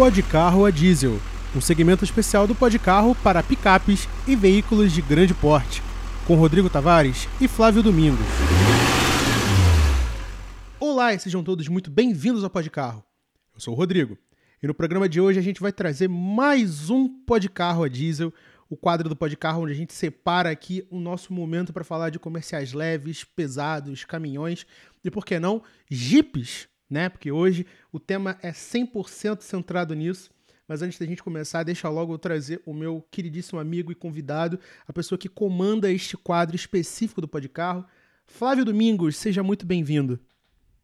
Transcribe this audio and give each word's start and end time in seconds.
Podcarro 0.00 0.64
a 0.64 0.70
diesel, 0.70 1.20
um 1.54 1.60
segmento 1.60 2.04
especial 2.04 2.46
do 2.46 2.54
Podcarro 2.54 3.14
para 3.16 3.42
picapes 3.42 4.08
e 4.26 4.34
veículos 4.34 4.94
de 4.94 5.02
grande 5.02 5.34
porte, 5.34 5.82
com 6.26 6.36
Rodrigo 6.36 6.70
Tavares 6.70 7.28
e 7.38 7.46
Flávio 7.46 7.82
Domingos. 7.82 8.24
Olá 10.80 11.12
e 11.12 11.18
sejam 11.18 11.44
todos 11.44 11.68
muito 11.68 11.90
bem-vindos 11.90 12.42
ao 12.42 12.48
Podcarro. 12.48 13.04
Eu 13.52 13.60
sou 13.60 13.74
o 13.74 13.76
Rodrigo 13.76 14.16
e 14.62 14.66
no 14.66 14.72
programa 14.72 15.06
de 15.06 15.20
hoje 15.20 15.38
a 15.38 15.42
gente 15.42 15.60
vai 15.60 15.70
trazer 15.70 16.08
mais 16.08 16.88
um 16.88 17.06
Podcarro 17.06 17.84
a 17.84 17.88
diesel, 17.88 18.32
o 18.70 18.78
quadro 18.78 19.06
do 19.06 19.14
Podcarro 19.14 19.64
onde 19.64 19.72
a 19.72 19.76
gente 19.76 19.92
separa 19.92 20.48
aqui 20.48 20.82
o 20.90 20.98
nosso 20.98 21.30
momento 21.30 21.74
para 21.74 21.84
falar 21.84 22.08
de 22.08 22.18
comerciais 22.18 22.72
leves, 22.72 23.22
pesados, 23.22 24.02
caminhões 24.06 24.66
e, 25.04 25.10
por 25.10 25.26
que 25.26 25.38
não, 25.38 25.62
jipes 25.90 26.70
né? 26.90 27.08
Porque 27.08 27.30
hoje 27.30 27.66
o 27.92 28.00
tema 28.00 28.36
é 28.42 28.50
100% 28.50 29.42
centrado 29.42 29.94
nisso. 29.94 30.30
Mas 30.66 30.82
antes 30.82 30.98
da 30.98 31.06
gente 31.06 31.22
começar, 31.22 31.62
deixa 31.62 31.88
logo 31.88 32.14
eu 32.14 32.18
trazer 32.18 32.62
o 32.64 32.72
meu 32.72 33.04
queridíssimo 33.10 33.58
amigo 33.58 33.90
e 33.90 33.94
convidado, 33.94 34.58
a 34.86 34.92
pessoa 34.92 35.18
que 35.18 35.28
comanda 35.28 35.90
este 35.90 36.16
quadro 36.16 36.54
específico 36.54 37.20
do 37.20 37.26
Podcarro, 37.26 37.84
Flávio 38.24 38.64
Domingos. 38.64 39.16
Seja 39.16 39.42
muito 39.42 39.66
bem-vindo. 39.66 40.18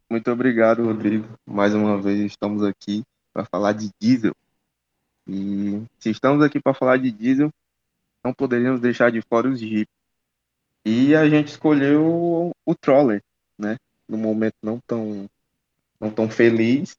Muito 0.09 0.29
obrigado, 0.31 0.83
Rodrigo. 0.83 1.27
Mais 1.45 1.73
uma 1.73 2.01
vez 2.01 2.19
estamos 2.19 2.63
aqui 2.63 3.03
para 3.33 3.45
falar 3.45 3.73
de 3.73 3.89
diesel. 4.01 4.33
E 5.27 5.83
se 5.99 6.09
estamos 6.09 6.43
aqui 6.43 6.59
para 6.59 6.73
falar 6.73 6.97
de 6.97 7.11
diesel, 7.11 7.49
não 8.23 8.33
poderíamos 8.33 8.81
deixar 8.81 9.11
de 9.11 9.21
fora 9.21 9.49
os 9.49 9.59
Jeep. 9.59 9.87
E 10.85 11.15
a 11.15 11.29
gente 11.29 11.49
escolheu 11.49 12.51
o, 12.65 12.75
Troller, 12.75 13.21
né? 13.57 13.77
No 14.07 14.17
momento 14.17 14.55
não 14.63 14.79
tão 14.87 15.29
não 15.99 16.09
tão 16.09 16.29
feliz, 16.29 16.95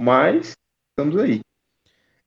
mas 0.00 0.56
estamos 0.90 1.16
aí. 1.16 1.40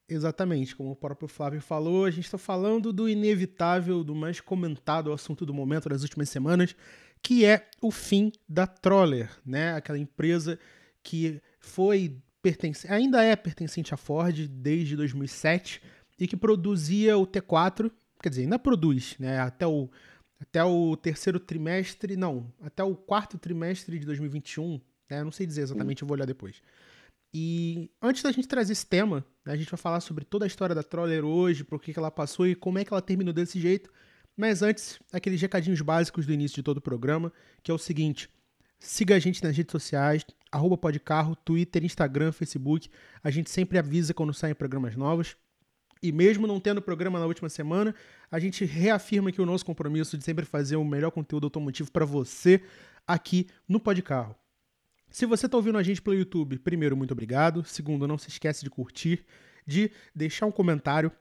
Exatamente, 0.08 0.76
como 0.76 0.92
o 0.92 0.96
próprio 0.96 1.28
Flávio 1.28 1.62
falou, 1.62 2.04
a 2.04 2.12
gente 2.12 2.26
está 2.26 2.38
falando 2.38 2.92
do 2.92 3.08
inevitável, 3.08 4.04
do 4.04 4.14
mais 4.14 4.42
comentado 4.42 5.14
assunto 5.14 5.46
do 5.46 5.54
momento 5.54 5.88
das 5.88 6.02
últimas 6.02 6.28
semanas, 6.28 6.76
que 7.22 7.46
é 7.46 7.70
o 7.82 7.92
fim 7.92 8.32
da 8.48 8.68
Troller, 8.68 9.30
né? 9.46 9.74
Aquela 9.74 9.98
empresa 9.98 10.60
que 11.02 11.42
foi 11.60 12.18
pertence, 12.42 12.92
ainda 12.92 13.24
é 13.24 13.36
pertencente 13.36 13.94
à 13.94 13.98
Ford 13.98 14.36
desde 14.48 14.98
2007 14.98 15.82
e 16.20 16.28
que 16.28 16.36
produzia 16.36 17.18
o 17.18 17.26
T4, 17.26 17.90
quer 18.22 18.30
dizer, 18.30 18.42
ainda 18.44 18.60
produz, 18.60 19.16
né? 19.18 19.40
Até 19.40 19.66
o 19.66 19.90
até 20.42 20.64
o 20.64 20.98
terceiro 20.98 21.40
trimestre, 21.40 22.18
não, 22.18 22.52
até 22.62 22.84
o 22.84 22.96
quarto 22.96 23.38
trimestre 23.38 24.00
de 24.00 24.06
2021, 24.08 24.82
né? 25.18 25.24
não 25.24 25.32
sei 25.32 25.46
dizer 25.46 25.62
exatamente, 25.62 26.02
eu 26.02 26.08
vou 26.08 26.16
olhar 26.16 26.26
depois. 26.26 26.62
E 27.34 27.90
antes 28.02 28.24
da 28.24 28.32
gente 28.32 28.48
trazer 28.48 28.74
esse 28.74 28.86
tema, 28.86 29.26
né, 29.46 29.54
a 29.54 29.56
gente 29.56 29.70
vai 29.70 29.78
falar 29.78 30.02
sobre 30.02 30.26
toda 30.26 30.46
a 30.46 30.48
história 30.48 30.76
da 30.76 30.84
Troller 30.84 31.24
hoje, 31.24 31.64
por 31.64 31.82
que, 31.82 31.94
que 31.94 32.00
ela 32.00 32.12
passou 32.12 32.48
e 32.48 32.56
como 32.56 32.80
é 32.80 32.86
que 32.86 32.94
ela 32.94 33.02
terminou 33.02 33.34
desse 33.34 33.60
jeito. 33.60 33.90
Mas 34.36 34.62
antes, 34.62 35.00
aqueles 35.12 35.42
recadinhos 35.42 35.82
básicos 35.82 36.26
do 36.26 36.34
início 36.34 36.56
de 36.56 36.64
todo 36.64 36.78
o 36.78 36.82
programa, 36.82 37.32
que 37.64 37.72
é 37.72 37.74
o 37.74 37.78
seguinte: 37.78 38.30
siga 38.80 39.16
a 39.16 39.20
gente 39.20 39.44
nas 39.44 39.56
redes 39.56 39.72
sociais, 39.72 40.26
arroba 40.52 40.78
podcarro, 40.78 41.36
Twitter, 41.36 41.84
Instagram, 41.84 42.32
Facebook. 42.32 42.90
A 43.24 43.30
gente 43.30 43.50
sempre 43.50 43.78
avisa 43.78 44.14
quando 44.14 44.34
saem 44.34 44.56
programas 44.56 44.96
novos. 44.96 45.36
E 46.04 46.12
mesmo 46.12 46.48
não 46.48 46.60
tendo 46.60 46.82
programa 46.82 47.20
na 47.20 47.28
última 47.28 47.48
semana, 47.48 47.94
a 48.32 48.40
gente 48.40 48.66
reafirma 48.66 49.30
aqui 49.30 49.40
o 49.40 49.46
nosso 49.46 49.66
compromisso 49.66 50.18
de 50.18 50.24
sempre 50.24 50.46
fazer 50.46 50.76
o 50.76 50.84
melhor 50.84 51.12
conteúdo 51.12 51.46
automotivo 51.46 51.92
para 51.92 52.06
você 52.06 52.62
aqui 53.06 53.48
no 53.68 53.80
Podcarro. 53.80 54.36
Se 55.12 55.26
você 55.26 55.46
está 55.46 55.58
ouvindo 55.58 55.78
a 55.78 55.84
gente 55.84 56.02
pelo 56.02 56.16
YouTube, 56.16 56.58
primeiro, 56.60 56.96
muito 56.96 57.12
obrigado. 57.12 57.66
Segundo, 57.66 58.08
não 58.08 58.18
se 58.18 58.30
esquece 58.30 58.64
de 58.64 58.70
curtir, 58.70 59.26
de 59.68 59.92
deixar 60.16 60.46
um 60.46 60.52
comentário. 60.52 61.12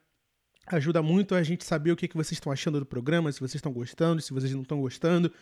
Ajuda 0.69 1.03
muito 1.03 1.35
a 1.35 1.43
gente 1.43 1.65
saber 1.65 1.91
o 1.91 1.97
que, 1.97 2.07
que 2.07 2.17
vocês 2.17 2.33
estão 2.33 2.53
achando 2.53 2.79
do 2.79 2.87
programa, 2.87 3.33
se 3.33 3.41
vocês 3.41 3.57
estão 3.57 3.73
gostando, 3.73 4.23
se 4.23 4.33
vocês 4.33 4.53
não 4.53 4.63
estão 4.63 4.81
gostando. 4.81 5.33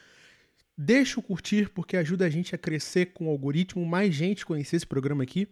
Deixa 0.76 1.20
o 1.20 1.22
curtir, 1.22 1.68
porque 1.68 1.94
ajuda 1.98 2.24
a 2.24 2.30
gente 2.30 2.54
a 2.54 2.58
crescer 2.58 3.06
com 3.12 3.26
o 3.26 3.30
algoritmo, 3.30 3.84
mais 3.84 4.14
gente 4.14 4.46
conhecer 4.46 4.76
esse 4.76 4.86
programa 4.86 5.24
aqui, 5.24 5.46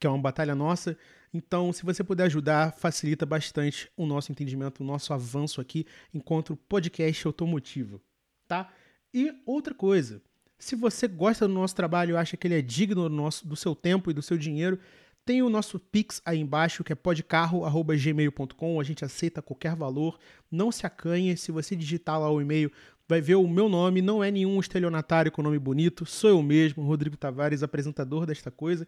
que 0.00 0.06
é 0.06 0.10
uma 0.10 0.18
batalha 0.18 0.54
nossa. 0.54 0.96
Então, 1.32 1.74
se 1.74 1.84
você 1.84 2.02
puder 2.02 2.24
ajudar, 2.24 2.72
facilita 2.72 3.26
bastante 3.26 3.90
o 3.98 4.06
nosso 4.06 4.32
entendimento, 4.32 4.82
o 4.82 4.86
nosso 4.86 5.12
avanço 5.12 5.60
aqui 5.60 5.84
enquanto 6.14 6.56
podcast 6.56 7.26
automotivo, 7.26 8.00
tá? 8.48 8.72
E 9.12 9.34
outra 9.44 9.74
coisa, 9.74 10.22
se 10.58 10.76
você 10.76 11.06
gosta 11.08 11.46
do 11.46 11.54
nosso 11.54 11.74
trabalho 11.74 12.16
acha 12.16 12.36
que 12.36 12.46
ele 12.46 12.58
é 12.58 12.62
digno 12.62 13.08
do, 13.08 13.14
nosso, 13.14 13.46
do 13.46 13.56
seu 13.56 13.74
tempo 13.74 14.10
e 14.10 14.14
do 14.14 14.22
seu 14.22 14.38
dinheiro, 14.38 14.78
tem 15.24 15.42
o 15.42 15.48
nosso 15.48 15.78
Pix 15.78 16.20
aí 16.24 16.38
embaixo, 16.38 16.84
que 16.84 16.92
é 16.92 16.96
podcarro.gmail.com. 16.96 18.78
A 18.78 18.84
gente 18.84 19.04
aceita 19.04 19.40
qualquer 19.40 19.74
valor. 19.74 20.18
Não 20.50 20.70
se 20.70 20.84
acanhe. 20.84 21.36
Se 21.36 21.50
você 21.50 21.74
digitar 21.74 22.20
lá 22.20 22.30
o 22.30 22.42
e-mail, 22.42 22.70
vai 23.08 23.22
ver 23.22 23.36
o 23.36 23.48
meu 23.48 23.68
nome. 23.68 24.02
Não 24.02 24.22
é 24.22 24.30
nenhum 24.30 24.60
estelionatário 24.60 25.32
com 25.32 25.42
nome 25.42 25.58
bonito. 25.58 26.04
Sou 26.04 26.28
eu 26.28 26.42
mesmo, 26.42 26.84
Rodrigo 26.84 27.16
Tavares, 27.16 27.62
apresentador 27.62 28.26
desta 28.26 28.50
coisa. 28.50 28.86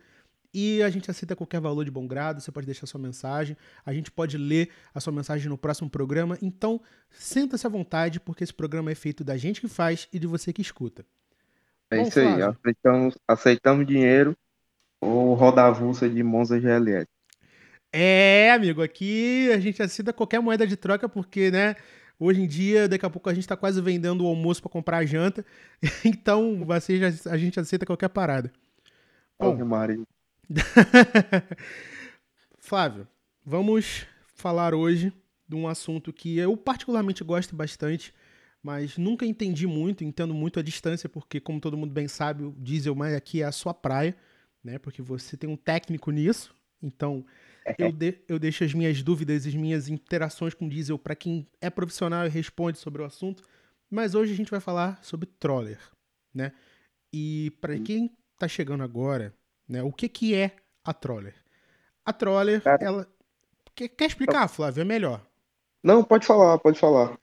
E 0.52 0.82
a 0.82 0.90
gente 0.90 1.10
aceita 1.10 1.34
qualquer 1.34 1.60
valor 1.60 1.86
de 1.86 1.90
bom 1.90 2.06
grado. 2.06 2.40
Você 2.40 2.52
pode 2.52 2.66
deixar 2.66 2.86
sua 2.86 3.00
mensagem. 3.00 3.56
A 3.84 3.92
gente 3.94 4.10
pode 4.10 4.36
ler 4.36 4.70
a 4.94 5.00
sua 5.00 5.14
mensagem 5.14 5.48
no 5.48 5.56
próximo 5.56 5.88
programa. 5.88 6.36
Então, 6.42 6.82
sinta-se 7.10 7.66
à 7.66 7.70
vontade, 7.70 8.20
porque 8.20 8.44
esse 8.44 8.52
programa 8.54 8.90
é 8.90 8.94
feito 8.94 9.24
da 9.24 9.38
gente 9.38 9.60
que 9.60 9.68
faz 9.68 10.06
e 10.12 10.18
de 10.18 10.26
você 10.26 10.52
que 10.52 10.60
escuta. 10.60 11.04
É 11.90 11.98
Bom, 11.98 12.02
isso 12.02 12.18
aí, 12.18 12.42
aceitamos, 12.42 13.18
aceitamos 13.28 13.86
dinheiro 13.86 14.36
ou 15.00 15.34
roda 15.34 15.64
avulsa 15.64 16.08
de 16.08 16.22
Monza 16.22 16.58
GLS. 16.58 17.06
É, 17.92 18.50
amigo, 18.50 18.82
aqui 18.82 19.50
a 19.52 19.58
gente 19.58 19.82
aceita 19.82 20.12
qualquer 20.12 20.40
moeda 20.40 20.66
de 20.66 20.76
troca, 20.76 21.08
porque, 21.08 21.50
né, 21.50 21.76
hoje 22.18 22.42
em 22.42 22.46
dia, 22.46 22.88
daqui 22.88 23.06
a 23.06 23.10
pouco 23.10 23.30
a 23.30 23.34
gente 23.34 23.46
tá 23.46 23.56
quase 23.56 23.80
vendendo 23.80 24.24
o 24.24 24.26
almoço 24.26 24.60
para 24.60 24.70
comprar 24.70 24.98
a 24.98 25.06
janta, 25.06 25.44
então 26.04 26.64
você 26.64 26.98
já, 26.98 27.30
a 27.30 27.38
gente 27.38 27.58
aceita 27.58 27.86
qualquer 27.86 28.08
parada. 28.08 28.52
Bom, 29.38 29.64
Maria. 29.64 30.02
Flávio, 32.58 33.06
vamos 33.44 34.06
falar 34.34 34.74
hoje 34.74 35.12
de 35.48 35.54
um 35.54 35.68
assunto 35.68 36.12
que 36.12 36.36
eu 36.36 36.56
particularmente 36.56 37.22
gosto 37.22 37.54
bastante, 37.54 38.12
mas 38.66 38.98
nunca 38.98 39.24
entendi 39.24 39.64
muito, 39.64 40.02
entendo 40.02 40.34
muito 40.34 40.58
a 40.58 40.62
distância, 40.62 41.08
porque, 41.08 41.38
como 41.38 41.60
todo 41.60 41.76
mundo 41.76 41.92
bem 41.92 42.08
sabe, 42.08 42.42
o 42.42 42.50
diesel 42.58 42.96
mais 42.96 43.14
aqui 43.14 43.40
é 43.40 43.44
a 43.44 43.52
sua 43.52 43.72
praia, 43.72 44.16
né? 44.60 44.76
Porque 44.76 45.00
você 45.00 45.36
tem 45.36 45.48
um 45.48 45.56
técnico 45.56 46.10
nisso, 46.10 46.52
então 46.82 47.24
eu, 47.78 47.92
de, 47.92 48.18
eu 48.26 48.40
deixo 48.40 48.64
as 48.64 48.74
minhas 48.74 49.04
dúvidas, 49.04 49.46
as 49.46 49.54
minhas 49.54 49.88
interações 49.88 50.52
com 50.52 50.68
diesel 50.68 50.98
para 50.98 51.14
quem 51.14 51.46
é 51.60 51.70
profissional 51.70 52.26
e 52.26 52.28
responde 52.28 52.76
sobre 52.76 53.02
o 53.02 53.04
assunto. 53.04 53.44
Mas 53.88 54.16
hoje 54.16 54.32
a 54.32 54.36
gente 54.36 54.50
vai 54.50 54.58
falar 54.58 54.98
sobre 55.00 55.28
troller, 55.38 55.78
né? 56.34 56.50
E 57.12 57.52
para 57.60 57.78
quem 57.78 58.10
está 58.32 58.48
chegando 58.48 58.82
agora, 58.82 59.32
né? 59.68 59.80
O 59.84 59.92
que 59.92 60.08
que 60.08 60.34
é 60.34 60.56
a 60.82 60.92
troller? 60.92 61.36
A 62.04 62.12
troller, 62.12 62.60
ela 62.80 63.06
quer, 63.76 63.86
quer 63.90 64.06
explicar, 64.06 64.48
Flávio? 64.48 64.80
É 64.80 64.84
melhor. 64.84 65.24
Não, 65.84 66.02
pode 66.02 66.26
falar, 66.26 66.58
pode 66.58 66.80
falar. 66.80 67.16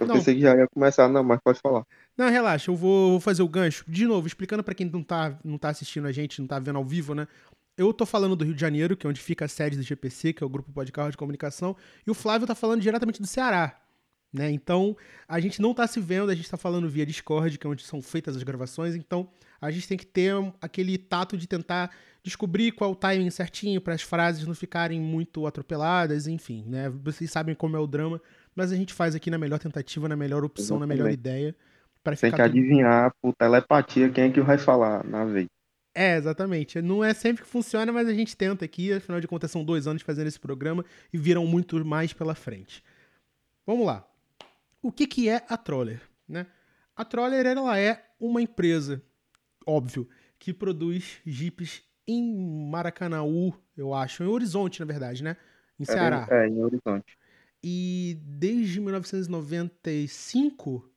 Eu 0.00 0.06
não. 0.06 0.14
pensei 0.16 0.34
que 0.34 0.40
já 0.40 0.56
ia 0.56 0.66
começar, 0.66 1.08
não, 1.08 1.22
mas 1.22 1.38
pode 1.44 1.60
falar. 1.60 1.84
Não, 2.16 2.30
relaxa, 2.30 2.70
eu 2.70 2.74
vou, 2.74 3.10
vou 3.12 3.20
fazer 3.20 3.42
o 3.42 3.48
gancho. 3.48 3.84
De 3.86 4.06
novo, 4.06 4.26
explicando 4.26 4.64
para 4.64 4.74
quem 4.74 4.88
não 4.88 5.02
tá, 5.02 5.38
não 5.44 5.58
tá 5.58 5.68
assistindo 5.68 6.06
a 6.06 6.12
gente, 6.12 6.40
não 6.40 6.48
tá 6.48 6.58
vendo 6.58 6.76
ao 6.76 6.84
vivo, 6.84 7.14
né? 7.14 7.28
Eu 7.76 7.92
tô 7.92 8.06
falando 8.06 8.34
do 8.34 8.44
Rio 8.44 8.54
de 8.54 8.60
Janeiro, 8.60 8.96
que 8.96 9.06
é 9.06 9.10
onde 9.10 9.20
fica 9.20 9.44
a 9.44 9.48
sede 9.48 9.76
do 9.76 9.82
GPC, 9.82 10.32
que 10.32 10.42
é 10.42 10.46
o 10.46 10.50
Grupo 10.50 10.72
Pode 10.72 10.90
Carro 10.90 11.10
de 11.10 11.16
Comunicação, 11.16 11.76
e 12.06 12.10
o 12.10 12.14
Flávio 12.14 12.46
tá 12.46 12.54
falando 12.54 12.80
diretamente 12.80 13.20
do 13.20 13.26
Ceará. 13.26 13.78
Né? 14.32 14.50
Então, 14.50 14.96
a 15.28 15.40
gente 15.40 15.60
não 15.60 15.74
tá 15.74 15.86
se 15.86 16.00
vendo, 16.00 16.30
a 16.30 16.34
gente 16.34 16.48
tá 16.48 16.56
falando 16.56 16.88
via 16.88 17.04
Discord, 17.04 17.58
que 17.58 17.66
é 17.66 17.70
onde 17.70 17.82
são 17.82 18.00
feitas 18.00 18.36
as 18.36 18.42
gravações, 18.42 18.94
então 18.94 19.28
a 19.60 19.70
gente 19.70 19.88
tem 19.88 19.98
que 19.98 20.06
ter 20.06 20.32
aquele 20.60 20.96
tato 20.96 21.36
de 21.36 21.46
tentar 21.46 21.90
descobrir 22.22 22.72
qual 22.72 22.90
é 22.90 22.92
o 22.92 22.96
timing 22.96 23.30
certinho 23.30 23.80
para 23.80 23.94
as 23.94 24.02
frases 24.02 24.46
não 24.46 24.54
ficarem 24.54 25.00
muito 25.00 25.46
atropeladas, 25.46 26.26
enfim, 26.26 26.64
né? 26.66 26.88
Vocês 26.88 27.30
sabem 27.30 27.54
como 27.54 27.76
é 27.76 27.80
o 27.80 27.86
drama 27.86 28.20
mas 28.54 28.72
a 28.72 28.76
gente 28.76 28.92
faz 28.92 29.14
aqui 29.14 29.30
na 29.30 29.38
melhor 29.38 29.58
tentativa, 29.58 30.08
na 30.08 30.16
melhor 30.16 30.44
opção, 30.44 30.76
Exatamente. 30.76 30.98
na 30.98 31.04
melhor 31.04 31.12
ideia. 31.12 31.54
Pra 32.02 32.16
Tem 32.16 32.32
que 32.32 32.40
adivinhar 32.40 33.14
por 33.20 33.34
telepatia 33.34 34.08
quem 34.08 34.24
é 34.24 34.30
que 34.30 34.40
vai 34.40 34.56
falar 34.56 35.04
na 35.04 35.24
vez. 35.24 35.46
É, 35.94 36.16
exatamente. 36.16 36.80
Não 36.80 37.04
é 37.04 37.12
sempre 37.12 37.42
que 37.42 37.48
funciona, 37.48 37.92
mas 37.92 38.08
a 38.08 38.14
gente 38.14 38.36
tenta 38.36 38.64
aqui. 38.64 38.92
Afinal 38.92 39.20
de 39.20 39.28
contas, 39.28 39.50
são 39.50 39.64
dois 39.64 39.86
anos 39.86 40.02
fazendo 40.02 40.28
esse 40.28 40.40
programa 40.40 40.84
e 41.12 41.18
viram 41.18 41.44
muito 41.46 41.84
mais 41.84 42.12
pela 42.12 42.34
frente. 42.34 42.82
Vamos 43.66 43.84
lá. 43.84 44.06
O 44.82 44.90
que, 44.90 45.06
que 45.06 45.28
é 45.28 45.44
a 45.48 45.56
Troller? 45.56 46.00
Né? 46.26 46.46
A 46.96 47.04
Troller 47.04 47.44
ela 47.44 47.78
é 47.78 48.02
uma 48.18 48.40
empresa, 48.40 49.02
óbvio, 49.66 50.08
que 50.38 50.54
produz 50.54 51.20
jipes 51.26 51.82
em 52.06 52.68
Maracanaú, 52.70 53.54
eu 53.76 53.94
acho, 53.94 54.22
em 54.22 54.26
Horizonte, 54.26 54.80
na 54.80 54.86
verdade, 54.86 55.22
né? 55.22 55.36
Em 55.78 55.84
Ceará. 55.84 56.26
É, 56.30 56.44
é 56.44 56.48
em 56.48 56.62
Horizonte. 56.62 57.18
E 57.62 58.18
desde 58.22 58.80
1995. 58.80 60.90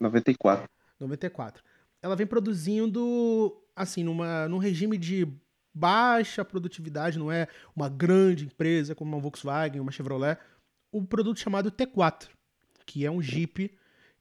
94. 0.00 0.68
94. 0.98 1.62
Ela 2.02 2.16
vem 2.16 2.26
produzindo, 2.26 3.54
assim, 3.74 4.02
numa, 4.02 4.48
num 4.48 4.58
regime 4.58 4.96
de 4.96 5.28
baixa 5.74 6.44
produtividade, 6.44 7.18
não 7.18 7.30
é 7.30 7.48
uma 7.74 7.88
grande 7.88 8.46
empresa 8.46 8.94
como 8.94 9.14
uma 9.14 9.20
Volkswagen, 9.20 9.80
uma 9.80 9.92
Chevrolet, 9.92 10.38
o 10.90 11.04
produto 11.04 11.38
chamado 11.38 11.70
T4, 11.70 12.28
que 12.86 13.04
é 13.04 13.10
um 13.10 13.20
Jeep 13.20 13.76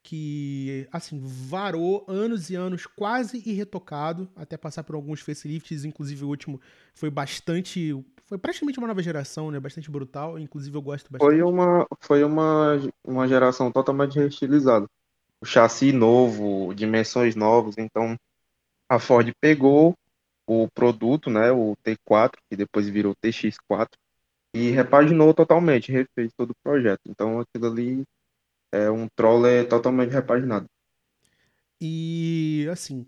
que, 0.06 0.88
assim, 0.92 1.20
varou 1.20 2.06
anos 2.08 2.52
e 2.52 2.56
anos 2.56 2.86
quase 2.86 3.42
irretocado, 3.44 4.30
até 4.36 4.56
passar 4.56 4.84
por 4.84 4.96
alguns 4.96 5.20
facelifts, 5.20 5.84
inclusive 5.84 6.24
o 6.24 6.28
último 6.28 6.62
foi 6.94 7.10
bastante, 7.10 7.92
foi 8.24 8.38
praticamente 8.38 8.78
uma 8.78 8.88
nova 8.88 9.02
geração, 9.02 9.50
né, 9.50 9.60
bastante 9.60 9.90
brutal, 9.90 10.38
inclusive 10.38 10.78
eu 10.78 10.82
gosto 10.82 11.12
bastante. 11.12 11.28
Foi 11.28 11.42
uma, 11.42 11.88
foi 12.02 12.24
uma, 12.24 12.80
uma 13.04 13.28
geração 13.28 13.72
totalmente 13.72 14.20
reestilizada. 14.20 14.86
O 15.42 15.46
chassi 15.46 15.92
novo, 15.92 16.72
dimensões 16.76 17.36
novas, 17.36 17.74
então 17.80 18.16
a 18.88 19.00
Ford 19.00 19.28
pegou 19.42 19.96
o 20.46 20.68
produto, 20.70 21.32
né, 21.32 21.52
o 21.52 21.76
T4, 21.84 22.34
que 22.48 22.56
depois 22.56 22.88
virou 22.88 23.16
TX4, 23.16 23.90
e 24.54 24.70
repaginou 24.70 25.34
totalmente, 25.34 25.92
refez 25.92 26.32
todo 26.38 26.52
o 26.52 26.58
projeto. 26.64 27.02
Então 27.08 27.40
aquilo 27.40 27.66
ali 27.66 28.04
é 28.76 28.92
um 28.92 29.08
troller 29.08 29.68
totalmente 29.68 30.12
repaginado. 30.12 30.66
E 31.80 32.68
assim, 32.72 33.06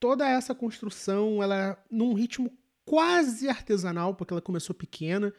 toda 0.00 0.28
essa 0.28 0.54
construção, 0.54 1.42
ela 1.42 1.56
é 1.56 1.76
num 1.90 2.14
ritmo 2.14 2.50
quase 2.84 3.48
artesanal, 3.48 4.14
porque 4.14 4.32
ela 4.32 4.40
começou 4.40 4.74
pequena 4.74 5.32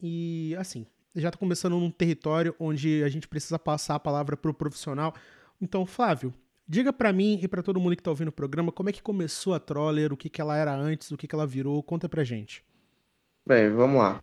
e 0.00 0.54
assim, 0.58 0.86
já 1.14 1.28
está 1.28 1.38
começando 1.38 1.78
num 1.78 1.90
território 1.90 2.54
onde 2.58 3.02
a 3.02 3.08
gente 3.08 3.28
precisa 3.28 3.58
passar 3.58 3.94
a 3.94 4.00
palavra 4.00 4.36
para 4.36 4.50
o 4.50 4.54
profissional. 4.54 5.14
Então, 5.60 5.86
Flávio, 5.86 6.34
diga 6.66 6.92
para 6.92 7.12
mim 7.12 7.38
e 7.42 7.48
para 7.48 7.62
todo 7.62 7.80
mundo 7.80 7.96
que 7.96 8.00
está 8.00 8.10
ouvindo 8.10 8.28
o 8.28 8.32
programa 8.32 8.72
como 8.72 8.88
é 8.88 8.92
que 8.92 9.02
começou 9.02 9.54
a 9.54 9.60
Troller, 9.60 10.12
o 10.12 10.16
que, 10.16 10.28
que 10.28 10.40
ela 10.40 10.56
era 10.56 10.74
antes, 10.74 11.10
o 11.10 11.16
que, 11.16 11.26
que 11.26 11.34
ela 11.34 11.46
virou, 11.46 11.82
conta 11.82 12.08
pra 12.08 12.24
gente. 12.24 12.64
Bem, 13.46 13.70
vamos 13.70 14.00
lá. 14.00 14.22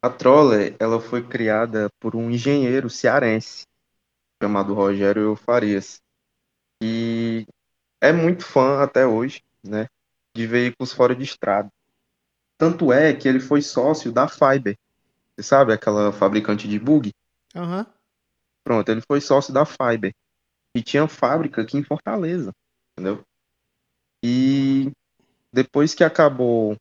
A 0.00 0.10
Troller, 0.10 0.74
ela 0.78 1.00
foi 1.00 1.22
criada 1.22 1.88
por 2.00 2.16
um 2.16 2.30
engenheiro 2.30 2.90
cearense 2.90 3.64
chamado 4.42 4.74
Rogério 4.74 5.36
Farias, 5.36 6.02
e 6.82 7.46
é 8.00 8.12
muito 8.12 8.44
fã 8.44 8.82
até 8.82 9.06
hoje, 9.06 9.40
né, 9.62 9.86
de 10.34 10.48
veículos 10.48 10.92
fora 10.92 11.14
de 11.14 11.22
estrada. 11.22 11.70
Tanto 12.58 12.92
é 12.92 13.14
que 13.14 13.28
ele 13.28 13.38
foi 13.38 13.62
sócio 13.62 14.10
da 14.10 14.26
Fiber, 14.26 14.76
você 15.36 15.44
sabe, 15.44 15.72
aquela 15.72 16.12
fabricante 16.12 16.66
de 16.66 16.76
bug? 16.76 17.12
Uhum. 17.54 17.86
Pronto, 18.64 18.88
ele 18.88 19.00
foi 19.00 19.20
sócio 19.20 19.54
da 19.54 19.64
Fiber, 19.64 20.12
e 20.74 20.82
tinha 20.82 21.06
fábrica 21.06 21.62
aqui 21.62 21.78
em 21.78 21.84
Fortaleza, 21.84 22.52
entendeu? 22.92 23.24
E 24.24 24.90
depois 25.52 25.94
que 25.94 26.02
acabou 26.02 26.76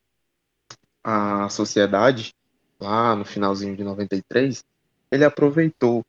a 1.04 1.48
sociedade, 1.50 2.34
lá 2.80 3.16
no 3.16 3.24
finalzinho 3.24 3.78
de 3.78 3.84
93, 3.84 4.66
ele 5.12 5.24
aproveitou 5.24 6.04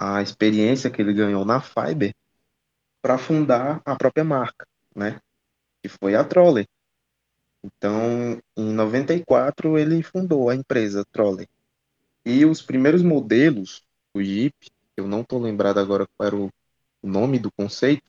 a 0.00 0.22
experiência 0.22 0.90
que 0.90 1.02
ele 1.02 1.12
ganhou 1.12 1.44
na 1.44 1.60
Fiber 1.60 2.14
para 3.02 3.18
fundar 3.18 3.82
a 3.84 3.94
própria 3.94 4.24
marca, 4.24 4.66
né? 4.96 5.20
Que 5.82 5.90
foi 5.90 6.14
a 6.14 6.24
Trolley. 6.24 6.66
Então, 7.62 8.40
em 8.56 8.72
94 8.72 9.76
ele 9.76 10.02
fundou 10.02 10.48
a 10.48 10.54
empresa 10.54 11.04
Trolley. 11.12 11.46
E 12.24 12.46
os 12.46 12.62
primeiros 12.62 13.02
modelos 13.02 13.82
do 14.14 14.22
Jeep, 14.22 14.54
eu 14.96 15.06
não 15.06 15.20
estou 15.20 15.38
lembrado 15.38 15.78
agora 15.78 16.08
qual 16.16 16.26
era 16.26 16.36
o 16.36 16.50
nome 17.02 17.38
do 17.38 17.52
conceito, 17.52 18.02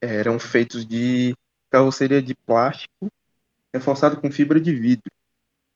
eram 0.00 0.36
feitos 0.40 0.84
de 0.84 1.32
carroceria 1.70 2.20
de 2.20 2.34
plástico 2.34 3.08
reforçado 3.72 4.20
com 4.20 4.32
fibra 4.32 4.60
de 4.60 4.74
vidro. 4.74 5.12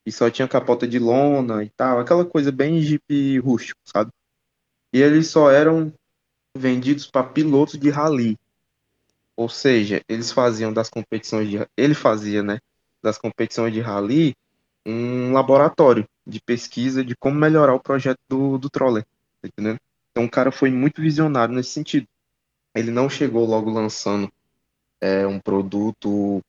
E 0.04 0.10
só 0.10 0.28
tinha 0.28 0.48
capota 0.48 0.86
de 0.86 0.98
lona 0.98 1.62
e 1.62 1.70
tal, 1.70 2.00
aquela 2.00 2.24
coisa 2.24 2.50
bem 2.50 2.80
Jeep 2.80 3.38
rústico, 3.38 3.80
sabe? 3.84 4.10
E 4.92 5.00
eles 5.00 5.28
só 5.28 5.50
eram 5.50 5.92
vendidos 6.56 7.06
para 7.06 7.26
pilotos 7.26 7.78
de 7.78 7.90
rally. 7.90 8.38
Ou 9.36 9.48
seja, 9.48 10.02
eles 10.08 10.30
faziam 10.30 10.72
das 10.72 10.90
competições 10.90 11.48
de 11.48 11.66
ele 11.76 11.94
fazia, 11.94 12.42
né, 12.42 12.58
das 13.02 13.18
competições 13.18 13.72
de 13.72 13.80
rally 13.80 14.34
um 14.84 15.32
laboratório 15.32 16.06
de 16.26 16.40
pesquisa 16.40 17.04
de 17.04 17.16
como 17.16 17.36
melhorar 17.36 17.74
o 17.74 17.80
projeto 17.80 18.18
do, 18.28 18.58
do 18.58 18.68
Troller, 18.68 19.04
tá 19.40 19.48
entendeu? 19.48 19.78
Então 20.10 20.24
o 20.24 20.30
cara 20.30 20.52
foi 20.52 20.70
muito 20.70 21.00
visionário 21.00 21.54
nesse 21.54 21.70
sentido. 21.70 22.06
Ele 22.74 22.90
não 22.90 23.08
chegou 23.08 23.46
logo 23.46 23.70
lançando 23.70 24.30
é, 25.00 25.26
um 25.26 25.38
produto 25.38 26.40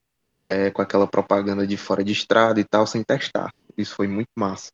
é, 0.50 0.70
com 0.70 0.82
aquela 0.82 1.08
propaganda 1.08 1.66
de 1.66 1.78
fora 1.78 2.04
de 2.04 2.12
estrada 2.12 2.60
e 2.60 2.64
tal, 2.64 2.86
sem 2.86 3.04
testar. 3.04 3.54
Isso 3.78 3.96
foi 3.96 4.08
muito 4.08 4.30
massa. 4.36 4.72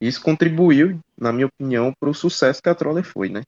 Isso 0.00 0.22
contribuiu, 0.22 0.98
na 1.16 1.32
minha 1.32 1.46
opinião, 1.46 1.92
para 1.98 2.08
o 2.08 2.14
sucesso 2.14 2.62
que 2.62 2.68
a 2.68 2.74
Troller 2.74 3.04
foi, 3.04 3.28
né? 3.28 3.42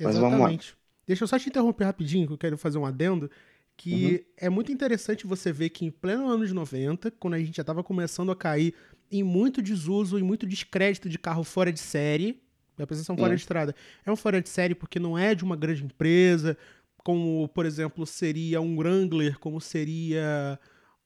Mas 0.00 0.16
Exatamente. 0.16 0.74
Deixa 1.06 1.24
eu 1.24 1.28
só 1.28 1.38
te 1.38 1.48
interromper 1.48 1.84
rapidinho, 1.84 2.26
que 2.26 2.32
eu 2.32 2.38
quero 2.38 2.56
fazer 2.56 2.78
um 2.78 2.86
adendo. 2.86 3.30
Que 3.76 4.14
uhum. 4.14 4.32
é 4.36 4.48
muito 4.50 4.72
interessante 4.72 5.26
você 5.26 5.52
ver 5.52 5.70
que 5.70 5.84
em 5.84 5.90
pleno 5.90 6.28
anos 6.28 6.52
90, 6.52 7.10
quando 7.12 7.34
a 7.34 7.38
gente 7.38 7.56
já 7.56 7.62
estava 7.62 7.82
começando 7.82 8.30
a 8.30 8.36
cair 8.36 8.74
em 9.10 9.22
muito 9.22 9.60
desuso 9.60 10.18
e 10.18 10.22
muito 10.22 10.46
descrédito 10.46 11.08
de 11.08 11.18
carro 11.18 11.44
fora 11.44 11.72
de 11.72 11.80
série, 11.80 12.40
a 12.78 12.82
apresentação 12.84 13.16
fora 13.16 13.34
de 13.34 13.40
estrada, 13.40 13.74
é 14.04 14.10
um 14.10 14.16
fora 14.16 14.40
de 14.40 14.48
série 14.48 14.74
porque 14.74 14.98
não 14.98 15.16
é 15.18 15.34
de 15.34 15.44
uma 15.44 15.56
grande 15.56 15.84
empresa, 15.84 16.56
como, 16.98 17.48
por 17.48 17.66
exemplo, 17.66 18.06
seria 18.06 18.60
um 18.60 18.78
Wrangler, 18.78 19.38
como 19.38 19.60
seria 19.60 20.58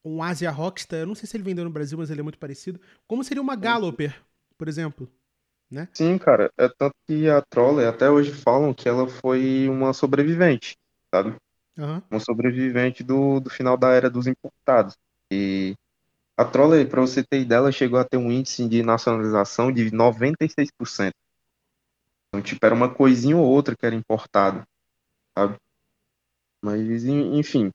um 0.07 0.23
Asia 0.23 0.51
Rockstar, 0.51 1.01
eu 1.01 1.07
não 1.07 1.17
sei 1.17 1.29
se 1.29 1.37
ele 1.37 1.43
vendeu 1.43 1.65
no 1.65 1.71
Brasil, 1.71 1.99
mas 1.99 2.11
ele 2.11 2.21
é 2.21 2.23
muito 2.23 2.39
parecido. 2.39 2.81
Como 3.09 3.25
seria 3.25 3.43
uma 3.43 3.57
Galloper, 3.57 4.17
por 4.57 4.69
exemplo? 4.69 5.11
Né? 5.69 5.89
Sim, 5.93 6.17
cara. 6.17 6.51
É 6.57 6.69
tanto 6.69 6.95
que 7.07 7.29
a 7.29 7.43
Troller 7.43 7.89
até 7.89 8.09
hoje 8.09 8.31
falam 8.31 8.73
que 8.73 8.89
ela 8.89 9.09
foi 9.09 9.69
uma 9.69 9.93
sobrevivente, 9.93 10.77
sabe? 11.13 11.35
Uhum. 11.77 12.01
Uma 12.09 12.21
sobrevivente 12.21 13.03
do, 13.03 13.41
do 13.41 13.51
final 13.51 13.77
da 13.77 13.91
era 13.91 14.09
dos 14.09 14.29
importados. 14.29 14.97
E 15.31 15.75
a 16.37 16.45
Troller, 16.45 16.89
para 16.89 17.01
você 17.01 17.25
ter 17.25 17.41
ideia, 17.41 17.59
ela 17.59 17.73
chegou 17.73 17.99
a 17.99 18.05
ter 18.05 18.17
um 18.17 18.31
índice 18.31 18.69
de 18.69 18.85
nacionalização 18.85 19.73
de 19.73 19.91
96%. 19.91 21.11
Então, 22.29 22.43
tipo, 22.43 22.65
era 22.65 22.75
uma 22.75 22.95
coisinha 22.95 23.37
ou 23.37 23.45
outra 23.45 23.75
que 23.75 23.85
era 23.85 23.95
importada, 23.95 24.65
sabe? 25.37 25.57
Mas, 26.63 27.05
enfim, 27.05 27.73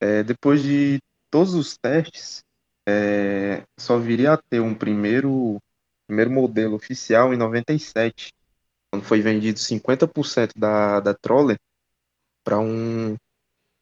é, 0.00 0.22
depois 0.22 0.62
de 0.62 0.98
todos 1.30 1.54
os 1.54 1.76
testes, 1.76 2.44
é, 2.86 3.64
só 3.78 3.98
viria 3.98 4.32
a 4.32 4.36
ter 4.36 4.60
um 4.60 4.74
primeiro, 4.74 5.60
primeiro 6.06 6.30
modelo 6.30 6.74
oficial 6.74 7.32
em 7.32 7.36
97, 7.36 8.34
quando 8.90 9.04
foi 9.04 9.20
vendido 9.20 9.58
50% 9.58 10.52
da, 10.56 11.00
da 11.00 11.14
Troller 11.14 11.58
para 12.42 12.58
um, 12.58 13.16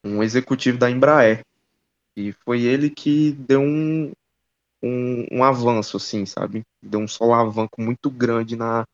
um 0.03 0.21
executivo 0.21 0.77
da 0.77 0.89
Embraer. 0.89 1.43
E 2.15 2.31
foi 2.31 2.61
ele 2.63 2.89
que 2.89 3.31
deu 3.31 3.61
um, 3.61 4.11
um, 4.83 5.25
um, 5.31 5.43
avanço, 5.43 5.97
assim, 5.97 6.25
sabe? 6.25 6.63
Deu 6.81 6.99
um 6.99 7.07
solavanco 7.07 7.81
muito 7.81 8.09
grande 8.09 8.55
na, 8.55 8.85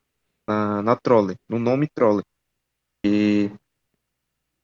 na, 0.47 0.81
na 0.81 0.95
Troller, 0.95 1.35
no 1.49 1.59
nome 1.59 1.87
Troller. 1.87 2.23
E 3.03 3.51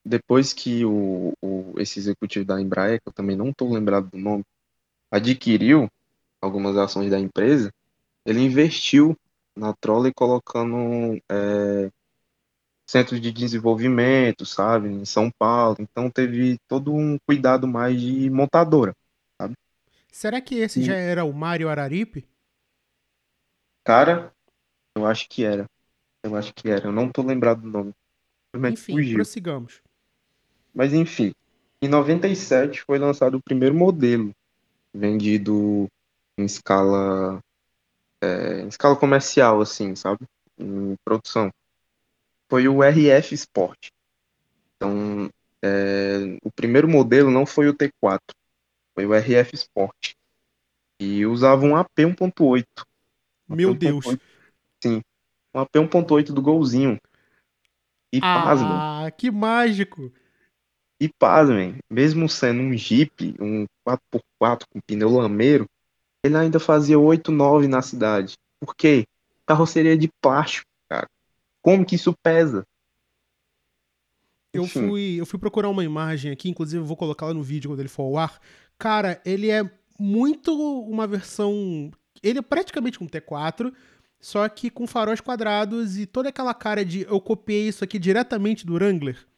depois 0.04 0.54
que 0.54 0.84
o, 0.84 1.34
o, 1.42 1.74
esse 1.78 2.00
executivo 2.00 2.46
da 2.46 2.60
Embraer, 2.60 3.02
que 3.02 3.08
eu 3.08 3.14
também 3.14 3.36
não 3.36 3.50
estou 3.50 3.72
lembrado 3.72 4.10
do 4.10 4.18
nome, 4.18 4.44
adquiriu 5.10 5.90
algumas 6.42 6.76
ações 6.78 7.12
da 7.12 7.20
empresa, 7.20 7.72
ele 8.26 8.42
investiu 8.42 9.16
na 9.56 9.74
Trolley 9.74 10.14
colocando 10.14 11.22
é, 11.30 11.92
centros 12.88 13.22
de 13.22 13.32
desenvolvimento, 13.32 14.46
sabe, 14.46 14.90
em 14.90 15.06
São 15.06 15.32
Paulo. 15.32 15.78
Então 15.80 16.10
teve 16.10 16.58
todo 16.68 16.94
um 16.94 17.18
cuidado 17.26 17.68
mais 17.68 18.00
de 18.00 18.30
montadora, 18.30 18.96
sabe? 19.40 19.56
Será 20.12 20.42
que 20.42 20.56
esse 20.56 20.82
e... 20.82 20.84
já 20.84 20.96
era 20.96 21.24
o 21.24 21.34
Mário 21.34 21.70
Araripe? 21.70 22.28
Cara, 23.84 24.34
eu 24.96 25.06
acho 25.06 25.28
que 25.30 25.44
era. 25.44 25.66
Eu 26.24 26.36
acho 26.36 26.54
que 26.54 26.70
era. 26.70 26.88
Eu 26.88 26.92
não 26.92 27.10
tô 27.10 27.24
lembrado 27.24 27.62
do 27.62 27.70
nome. 27.70 27.94
Enfim, 28.54 28.94
fugiu. 28.94 29.16
prossigamos. 29.16 29.82
Mas 30.74 30.94
enfim, 30.94 31.34
em 31.82 31.88
97 31.88 32.82
foi 32.82 32.98
lançado 32.98 33.36
o 33.36 33.42
primeiro 33.42 33.76
modelo 33.76 34.34
vendido 34.94 35.88
em 36.38 36.46
escala 36.46 37.42
é, 38.22 38.62
em 38.62 38.68
escala 38.68 38.96
comercial, 38.96 39.62
assim, 39.62 39.96
sabe? 39.96 40.26
Em 40.58 40.96
produção. 41.04 41.52
Foi 42.50 42.68
o 42.68 42.84
RF 42.84 43.34
Sport. 43.34 43.88
Então, 44.76 45.30
é, 45.62 46.38
o 46.44 46.52
primeiro 46.52 46.88
modelo 46.88 47.32
não 47.32 47.46
foi 47.46 47.68
o 47.68 47.74
T4, 47.74 48.20
foi 48.94 49.06
o 49.06 49.14
RF 49.14 49.56
Sport. 49.56 50.14
E 51.00 51.26
usava 51.26 51.66
um 51.66 51.76
AP 51.76 51.90
1.8. 51.98 52.66
Meu 53.48 53.74
Deus! 53.74 54.06
Sim, 54.82 55.02
um 55.54 55.60
AP 55.60 55.72
1.8 55.76 56.26
do 56.32 56.42
Golzinho. 56.42 57.00
E 58.14 58.20
ah, 58.22 58.44
pasma. 58.44 59.12
que 59.18 59.32
mágico! 59.32 60.12
E 61.02 61.10
pasmem, 61.10 61.80
mesmo 61.90 62.30
sendo 62.30 62.62
um 62.62 62.78
Jeep, 62.78 63.34
um 63.40 63.66
4x4 63.84 64.66
com 64.72 64.80
pneu 64.86 65.10
lameiro, 65.10 65.66
ele 66.24 66.38
ainda 66.38 66.60
fazia 66.60 67.00
8, 67.00 67.32
9 67.32 67.68
na 67.68 67.82
cidade. 67.82 68.36
Por 68.60 68.76
quê? 68.76 69.08
Carroceria 69.44 69.98
de 69.98 70.08
plástico, 70.22 70.68
cara. 70.88 71.08
Como 71.60 71.84
que 71.84 71.96
isso 71.96 72.14
pesa? 72.22 72.64
Eu 74.54 74.66
Enfim. 74.66 74.90
fui, 74.90 75.16
eu 75.20 75.26
fui 75.26 75.40
procurar 75.40 75.70
uma 75.70 75.84
imagem 75.84 76.32
aqui, 76.32 76.50
inclusive 76.50 76.84
eu 76.84 76.86
vou 76.86 76.96
colocar 76.96 77.26
ela 77.26 77.34
no 77.34 77.42
vídeo 77.42 77.72
quando 77.72 77.80
ele 77.80 77.90
for 77.90 78.04
ao 78.04 78.18
ar. 78.18 78.40
Cara, 78.78 79.20
ele 79.26 79.50
é 79.50 79.68
muito 79.98 80.54
uma 80.84 81.08
versão. 81.08 81.90
Ele 82.22 82.38
é 82.38 82.44
praticamente 82.44 83.04
um 83.04 83.08
T4, 83.08 83.74
só 84.20 84.48
que 84.48 84.70
com 84.70 84.86
faróis 84.86 85.20
quadrados 85.20 85.98
e 85.98 86.06
toda 86.06 86.30
aquela 86.30 86.54
cara 86.54 86.86
de 86.86 87.08
eu 87.10 87.20
copiei 87.20 87.68
isso 87.70 87.84
aqui 87.84 87.98
diretamente 87.98 88.68
do 88.68 88.76
Wrangler. 88.76 89.31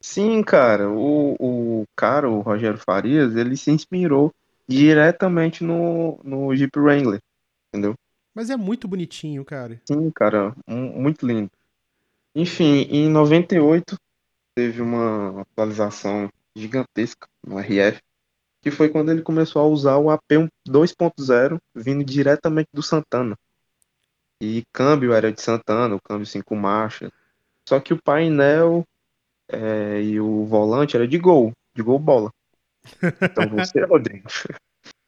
Sim, 0.00 0.42
cara, 0.42 0.88
o, 0.90 1.80
o 1.82 1.84
cara, 1.96 2.30
o 2.30 2.40
Rogério 2.40 2.78
Farias, 2.78 3.34
ele 3.36 3.56
se 3.56 3.70
inspirou 3.70 4.32
diretamente 4.68 5.64
no, 5.64 6.18
no 6.22 6.54
Jeep 6.54 6.78
Wrangler, 6.78 7.20
entendeu? 7.68 7.94
Mas 8.32 8.50
é 8.50 8.56
muito 8.56 8.86
bonitinho, 8.86 9.44
cara. 9.44 9.82
Sim, 9.88 10.10
cara, 10.10 10.54
um- 10.68 11.00
muito 11.00 11.26
lindo. 11.26 11.50
Enfim, 12.34 12.82
em 12.90 13.10
98 13.10 13.96
teve 14.56 14.82
uma 14.82 15.42
atualização 15.42 16.30
gigantesca 16.56 17.28
no 17.46 17.58
RF, 17.58 18.02
que 18.62 18.70
foi 18.72 18.90
quando 18.90 19.12
ele 19.12 19.22
começou 19.22 19.62
a 19.62 19.66
usar 19.66 19.98
o 19.98 20.10
AP 20.10 20.48
2.0 20.66 21.60
vindo 21.74 22.04
diretamente 22.04 22.68
do 22.74 22.82
Santana. 22.82 23.36
E 24.42 24.62
câmbio 24.72 25.12
era 25.12 25.32
de 25.32 25.40
Santana, 25.42 25.94
o 25.94 26.00
câmbio 26.00 26.26
cinco 26.26 26.54
marchas. 26.56 27.10
Só 27.68 27.80
que 27.80 27.94
o 27.94 28.02
painel 28.02 28.84
é, 29.48 30.02
e 30.02 30.20
o 30.20 30.44
volante 30.44 30.96
era 30.96 31.06
de 31.06 31.18
Gol, 31.18 31.52
de 31.76 31.82
Gol 31.82 31.98
bola. 31.98 32.30
Então 33.02 33.48
você, 33.48 33.82
Rodrigo, 33.86 34.28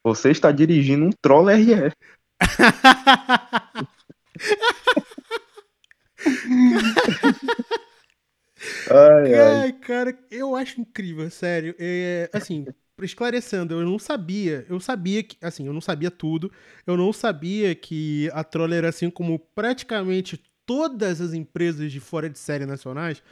você 0.04 0.30
está 0.30 0.50
dirigindo 0.50 1.07
um 1.07 1.11
Troll. 1.23 1.49
Ai, 1.49 1.75
ai. 1.75 1.92
Ai, 9.62 9.73
cara, 9.73 10.18
eu 10.30 10.57
acho 10.57 10.80
incrível, 10.80 11.30
sério. 11.30 11.75
É, 11.78 12.30
assim, 12.33 12.66
esclarecendo, 13.02 13.75
eu 13.75 13.85
não 13.85 13.99
sabia. 13.99 14.64
Eu 14.68 14.80
sabia 14.80 15.23
que, 15.23 15.37
assim, 15.42 15.66
eu 15.66 15.73
não 15.73 15.80
sabia 15.80 16.11
tudo. 16.11 16.50
Eu 16.87 16.97
não 16.97 17.12
sabia 17.12 17.75
que 17.75 18.30
a 18.33 18.42
Troller, 18.42 18.85
assim 18.85 19.11
como 19.11 19.38
praticamente 19.54 20.42
todas 20.66 21.21
as 21.21 21.33
empresas 21.33 21.90
de 21.90 22.00
fora 22.00 22.28
de 22.28 22.38
série 22.38 22.66
nacionais, 22.66 23.23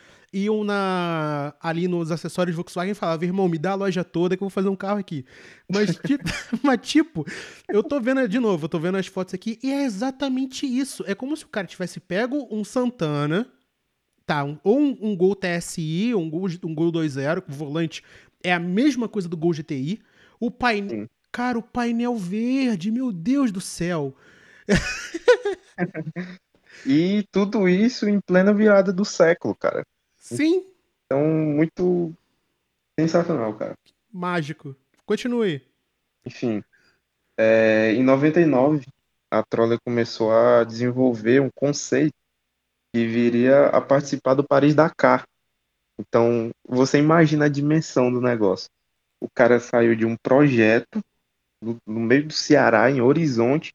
iam 0.44 0.62
na, 0.64 1.54
ali 1.60 1.88
nos 1.88 2.10
acessórios 2.10 2.54
Volkswagen 2.56 2.92
e 2.92 2.94
falavam, 2.94 3.24
irmão, 3.26 3.48
me 3.48 3.58
dá 3.58 3.72
a 3.72 3.74
loja 3.74 4.04
toda 4.04 4.36
que 4.36 4.42
eu 4.42 4.46
vou 4.46 4.50
fazer 4.50 4.68
um 4.68 4.76
carro 4.76 4.98
aqui. 4.98 5.24
Mas, 5.72 5.96
ti- 5.96 6.18
mas 6.62 6.78
tipo, 6.86 7.24
eu 7.68 7.82
tô 7.82 8.00
vendo, 8.00 8.28
de 8.28 8.38
novo, 8.38 8.64
eu 8.64 8.68
tô 8.68 8.78
vendo 8.78 8.96
as 8.98 9.06
fotos 9.06 9.34
aqui 9.34 9.58
e 9.62 9.72
é 9.72 9.84
exatamente 9.84 10.66
isso. 10.66 11.04
É 11.06 11.14
como 11.14 11.36
se 11.36 11.44
o 11.44 11.48
cara 11.48 11.66
tivesse 11.66 12.00
pego 12.00 12.46
um 12.50 12.64
Santana 12.64 13.50
Tá, 14.26 14.42
um- 14.44 14.58
ou 14.64 14.78
um, 14.80 14.98
um 15.00 15.16
Gol 15.16 15.36
TSI, 15.36 16.12
um 16.14 16.28
Gol, 16.28 16.48
um 16.64 16.74
Gol 16.74 16.90
2.0, 16.90 17.42
com 17.42 17.52
volante 17.52 18.02
é 18.42 18.52
a 18.52 18.58
mesma 18.58 19.08
coisa 19.08 19.28
do 19.28 19.36
Gol 19.36 19.52
GTI. 19.52 20.00
O 20.40 20.50
painel. 20.50 21.06
Cara, 21.30 21.58
o 21.58 21.62
painel 21.62 22.16
verde, 22.16 22.90
meu 22.90 23.12
Deus 23.12 23.52
do 23.52 23.60
céu. 23.60 24.16
E 26.84 27.24
tudo 27.32 27.68
isso 27.68 28.08
em 28.08 28.20
plena 28.20 28.52
virada 28.52 28.92
do 28.92 29.04
século, 29.04 29.54
cara. 29.54 29.82
Sim, 30.34 30.66
Então, 31.04 31.24
muito 31.24 32.12
sensacional, 32.98 33.54
cara. 33.54 33.74
mágico. 34.12 34.74
Continue. 35.04 35.62
Enfim, 36.24 36.64
é, 37.38 37.92
em 37.92 38.02
99, 38.02 38.86
a 39.30 39.42
Troller 39.42 39.78
começou 39.84 40.32
a 40.32 40.64
desenvolver 40.64 41.40
um 41.40 41.50
conceito 41.54 42.14
que 42.92 43.06
viria 43.06 43.66
a 43.66 43.80
participar 43.80 44.34
do 44.34 44.42
Paris-Dakar. 44.42 45.24
Então, 45.98 46.50
você 46.66 46.98
imagina 46.98 47.44
a 47.44 47.48
dimensão 47.48 48.12
do 48.12 48.20
negócio. 48.20 48.68
O 49.20 49.28
cara 49.32 49.60
saiu 49.60 49.94
de 49.94 50.04
um 50.04 50.16
projeto 50.16 51.00
no, 51.62 51.78
no 51.86 52.00
meio 52.00 52.26
do 52.26 52.32
Ceará, 52.32 52.90
em 52.90 53.00
Horizonte, 53.00 53.72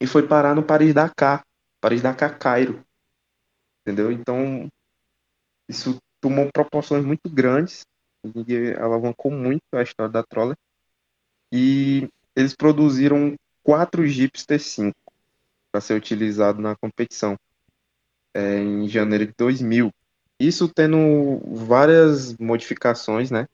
e 0.00 0.06
foi 0.06 0.26
parar 0.26 0.54
no 0.54 0.62
Paris-Dakar. 0.62 1.44
Paris-Dakar 1.80 2.38
Cairo. 2.38 2.84
Entendeu? 3.80 4.12
Então, 4.12 4.68
isso 5.70 5.98
tomou 6.20 6.50
proporções 6.52 7.04
muito 7.04 7.30
grandes 7.30 7.86
e 8.24 8.74
alavancou 8.74 9.30
muito 9.30 9.62
a 9.72 9.82
história 9.82 10.12
da 10.12 10.22
Troller. 10.22 10.56
E 11.52 12.08
eles 12.34 12.54
produziram 12.54 13.36
quatro 13.62 14.06
Jeeps 14.06 14.44
T5 14.44 14.92
para 15.70 15.80
ser 15.80 15.94
utilizado 15.94 16.60
na 16.60 16.76
competição 16.76 17.38
é, 18.34 18.58
em 18.58 18.88
janeiro 18.88 19.26
de 19.26 19.32
2000. 19.38 19.92
Isso 20.38 20.68
tendo 20.68 21.40
várias 21.66 22.36
modificações, 22.36 23.30
né, 23.30 23.46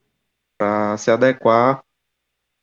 para 0.57 0.97
se 0.97 1.11
adequar 1.11 1.85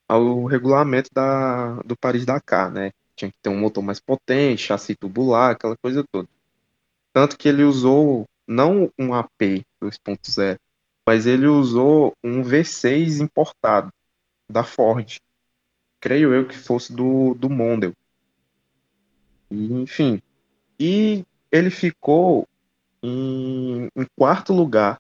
ao 0.08 0.46
regulamento 0.46 1.10
da, 1.14 1.76
do 1.84 1.96
Paris-Dakar, 1.96 2.72
né? 2.72 2.92
Tinha 3.16 3.32
que 3.32 3.38
ter 3.42 3.50
um 3.50 3.60
motor 3.60 3.84
mais 3.84 4.00
potente, 4.00 4.64
chassi 4.64 4.96
tubular, 4.96 5.52
aquela 5.52 5.78
coisa 5.78 6.04
toda. 6.12 6.28
Tanto 7.14 7.38
que 7.38 7.48
ele 7.48 7.64
usou 7.64 8.28
não 8.48 8.92
um 8.98 9.14
AP 9.14 9.64
2.0, 9.82 10.58
mas 11.08 11.26
ele 11.26 11.48
usou 11.48 12.14
um 12.24 12.42
V6 12.42 13.20
importado 13.20 13.92
da 14.50 14.64
Ford. 14.64 15.18
Creio 16.00 16.34
eu 16.34 16.48
que 16.48 16.58
fosse 16.58 16.94
do, 16.94 17.34
do 17.34 17.50
Mondel. 17.50 17.94
E, 19.50 19.74
enfim. 19.74 20.22
E 20.80 21.24
ele 21.52 21.70
ficou 21.70 22.48
em, 23.02 23.86
em 23.96 24.06
quarto 24.18 24.54
lugar 24.54 24.98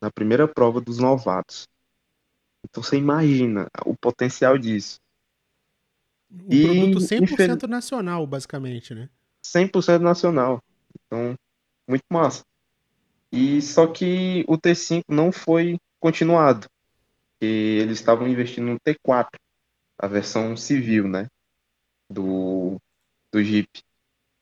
na 0.00 0.10
primeira 0.10 0.48
prova 0.48 0.80
dos 0.80 0.98
novatos. 0.98 1.68
Então 2.64 2.82
você 2.82 2.96
imagina 2.96 3.66
o 3.84 3.94
potencial 3.96 4.56
disso. 4.56 4.98
Um 6.32 6.52
E, 6.52 6.62
produto 6.62 7.00
100% 7.00 7.22
infel- 7.22 7.68
nacional, 7.68 8.26
basicamente, 8.26 8.94
né? 8.94 9.08
100% 9.44 10.00
nacional. 10.00 10.62
Então, 11.06 11.34
muito 11.88 12.04
massa. 12.10 12.44
E 13.32 13.62
só 13.62 13.86
que 13.86 14.44
o 14.48 14.58
T5 14.58 15.04
não 15.08 15.30
foi 15.30 15.78
continuado. 15.98 16.66
E 17.40 17.78
eles 17.80 17.98
estavam 17.98 18.28
investindo 18.28 18.66
no 18.66 18.80
T4, 18.80 19.38
a 19.98 20.06
versão 20.06 20.56
civil, 20.56 21.08
né? 21.08 21.28
Do, 22.10 22.78
do 23.32 23.42
Jeep. 23.42 23.68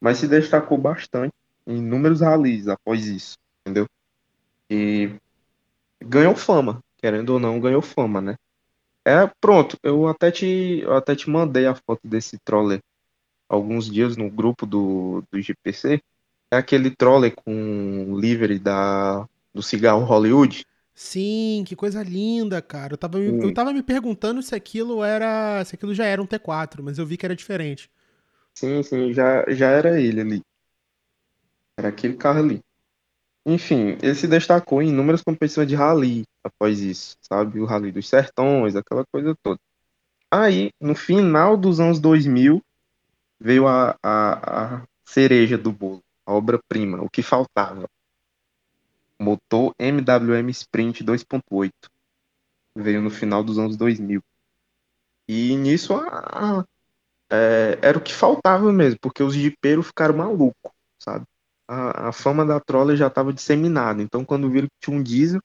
Mas 0.00 0.18
se 0.18 0.26
destacou 0.26 0.78
bastante 0.78 1.35
em 1.66 1.78
inúmeros 1.78 2.21
rallies 2.21 2.66
após 2.66 3.07
isso, 3.07 3.37
entendeu? 3.61 3.87
E 4.71 5.14
ganhou 6.00 6.35
fama, 6.35 6.80
querendo 6.97 7.30
ou 7.30 7.40
não, 7.40 7.61
ganhou 7.61 7.83
fama, 7.83 8.21
né? 8.21 8.37
É, 9.04 9.26
pronto, 9.40 9.76
eu 9.83 10.07
até 10.07 10.30
te, 10.30 10.80
eu 10.83 10.95
até 10.95 11.14
te 11.16 11.30
mandei 11.30 11.66
a 11.66 11.75
foto 11.75 12.00
desse 12.04 12.38
troller 12.45 12.80
alguns 13.49 13.90
dias 13.90 14.16
no 14.16 14.30
grupo 14.30 14.66
do, 14.66 15.23
do 15.30 15.40
GPC. 15.40 16.00
É 16.52 16.57
aquele 16.57 16.90
troller 16.95 17.35
com 17.35 18.19
livery 18.19 18.59
da, 18.59 19.26
do 19.55 19.62
cigarro 19.62 20.05
Hollywood. 20.05 20.64
Sim, 20.95 21.64
que 21.67 21.76
coisa 21.76 22.02
linda, 22.02 22.61
cara. 22.61 22.95
Eu 22.95 22.99
tava, 22.99 23.19
me- 23.19 23.37
Sim. 23.40 23.40
eu 23.40 23.52
tava 23.52 23.73
me 23.73 23.83
perguntando 23.83 24.43
se 24.43 24.55
aquilo 24.55 25.02
era. 25.05 25.64
se 25.64 25.75
aquilo 25.76 25.95
já 25.95 26.05
era 26.07 26.21
um 26.21 26.26
T4, 26.26 26.83
mas 26.83 26.99
eu 26.99 27.07
vi 27.07 27.17
que 27.17 27.25
era 27.25 27.37
diferente. 27.37 27.90
Sim, 28.55 28.83
sim, 28.83 29.12
já, 29.14 29.43
já 29.50 29.69
era 29.71 29.99
ele 30.00 30.21
ali. 30.21 30.43
Era 31.78 31.88
aquele 31.88 32.17
carro 32.17 32.40
ali. 32.40 32.61
Enfim, 33.47 33.99
ele 34.02 34.14
se 34.14 34.28
destacou 34.28 34.83
em 34.83 34.88
inúmeras 34.90 35.23
competições 35.23 35.69
de 35.69 35.75
rally 35.75 36.25
após 36.45 36.81
isso, 36.81 37.17
sabe? 37.23 37.61
O 37.61 37.67
Rally 37.67 37.93
dos 37.93 38.09
Sertões, 38.09 38.76
aquela 38.76 39.05
coisa 39.12 39.35
toda. 39.43 39.59
Aí, 40.33 40.71
no 40.81 40.95
final 40.95 41.57
dos 41.57 41.81
anos 41.81 42.00
2000, 42.00 42.62
veio 43.40 43.67
a, 43.69 43.97
a, 44.02 44.76
a 44.78 44.85
cereja 45.07 45.59
do 45.59 45.73
bolo, 45.73 46.02
obra-prima, 46.28 47.02
o 47.02 47.11
que 47.11 47.23
faltava. 47.23 47.88
Motor 49.20 49.75
MWM 49.78 50.50
Sprint 50.50 51.02
2.8. 51.04 51.90
Veio 52.76 53.02
no 53.02 53.11
final 53.11 53.44
dos 53.44 53.58
anos 53.58 53.76
2000. 53.76 54.23
E 55.28 55.56
nisso 55.56 55.94
a- 55.94 56.61
a- 56.61 56.66
é, 57.32 57.78
era 57.82 57.99
o 57.99 58.02
que 58.02 58.14
faltava 58.14 58.73
mesmo, 58.73 58.99
porque 59.00 59.23
os 59.23 59.35
jipeiros 59.35 59.88
ficaram 59.88 60.16
malucos, 60.16 60.73
sabe? 61.02 61.25
A, 61.68 62.08
a 62.08 62.12
fama 62.12 62.44
da 62.47 62.61
Troller 62.61 62.97
já 62.97 63.08
estava 63.08 63.32
disseminada. 63.32 64.02
Então, 64.02 64.25
quando 64.25 64.50
viram 64.50 64.68
que 64.68 64.87
tinha 64.88 64.99
um 64.99 65.02
diesel 65.02 65.40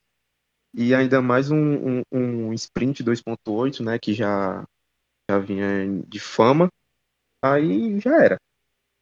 e 0.74 0.96
ainda 0.96 1.22
mais 1.22 1.52
um, 1.52 2.00
um, 2.00 2.04
um 2.14 2.54
Sprint 2.54 3.04
2.8, 3.04 3.84
né, 3.84 4.00
que 4.00 4.14
já, 4.14 4.64
já 5.30 5.40
vinha 5.40 5.68
de 6.08 6.20
fama, 6.20 6.70
aí 7.44 8.00
já 8.00 8.24
era. 8.24 8.38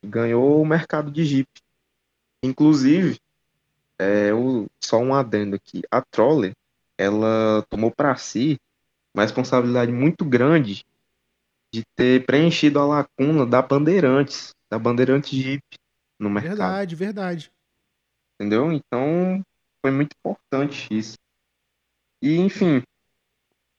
Ganhou 0.05 0.61
o 0.61 0.65
mercado 0.65 1.11
de 1.11 1.25
Jeep. 1.25 1.47
Inclusive, 2.43 3.19
é, 3.99 4.33
o, 4.33 4.67
só 4.83 4.97
um 4.97 5.13
adendo 5.13 5.55
aqui, 5.55 5.81
a 5.91 6.01
Troller, 6.01 6.53
ela 6.97 7.65
tomou 7.69 7.91
para 7.91 8.15
si 8.15 8.59
uma 9.13 9.23
responsabilidade 9.23 9.91
muito 9.91 10.25
grande 10.25 10.85
de 11.73 11.83
ter 11.95 12.25
preenchido 12.25 12.79
a 12.79 12.85
lacuna 12.85 13.45
da 13.45 13.61
Bandeirantes, 13.61 14.53
da 14.69 14.77
Bandeirantes 14.77 15.31
Jeep 15.31 15.63
no 16.19 16.29
mercado. 16.29 16.57
Verdade, 16.57 16.95
verdade. 16.95 17.51
Entendeu? 18.35 18.71
Então, 18.71 19.43
foi 19.81 19.91
muito 19.91 20.15
importante 20.17 20.87
isso. 20.91 21.17
E, 22.21 22.37
enfim, 22.37 22.83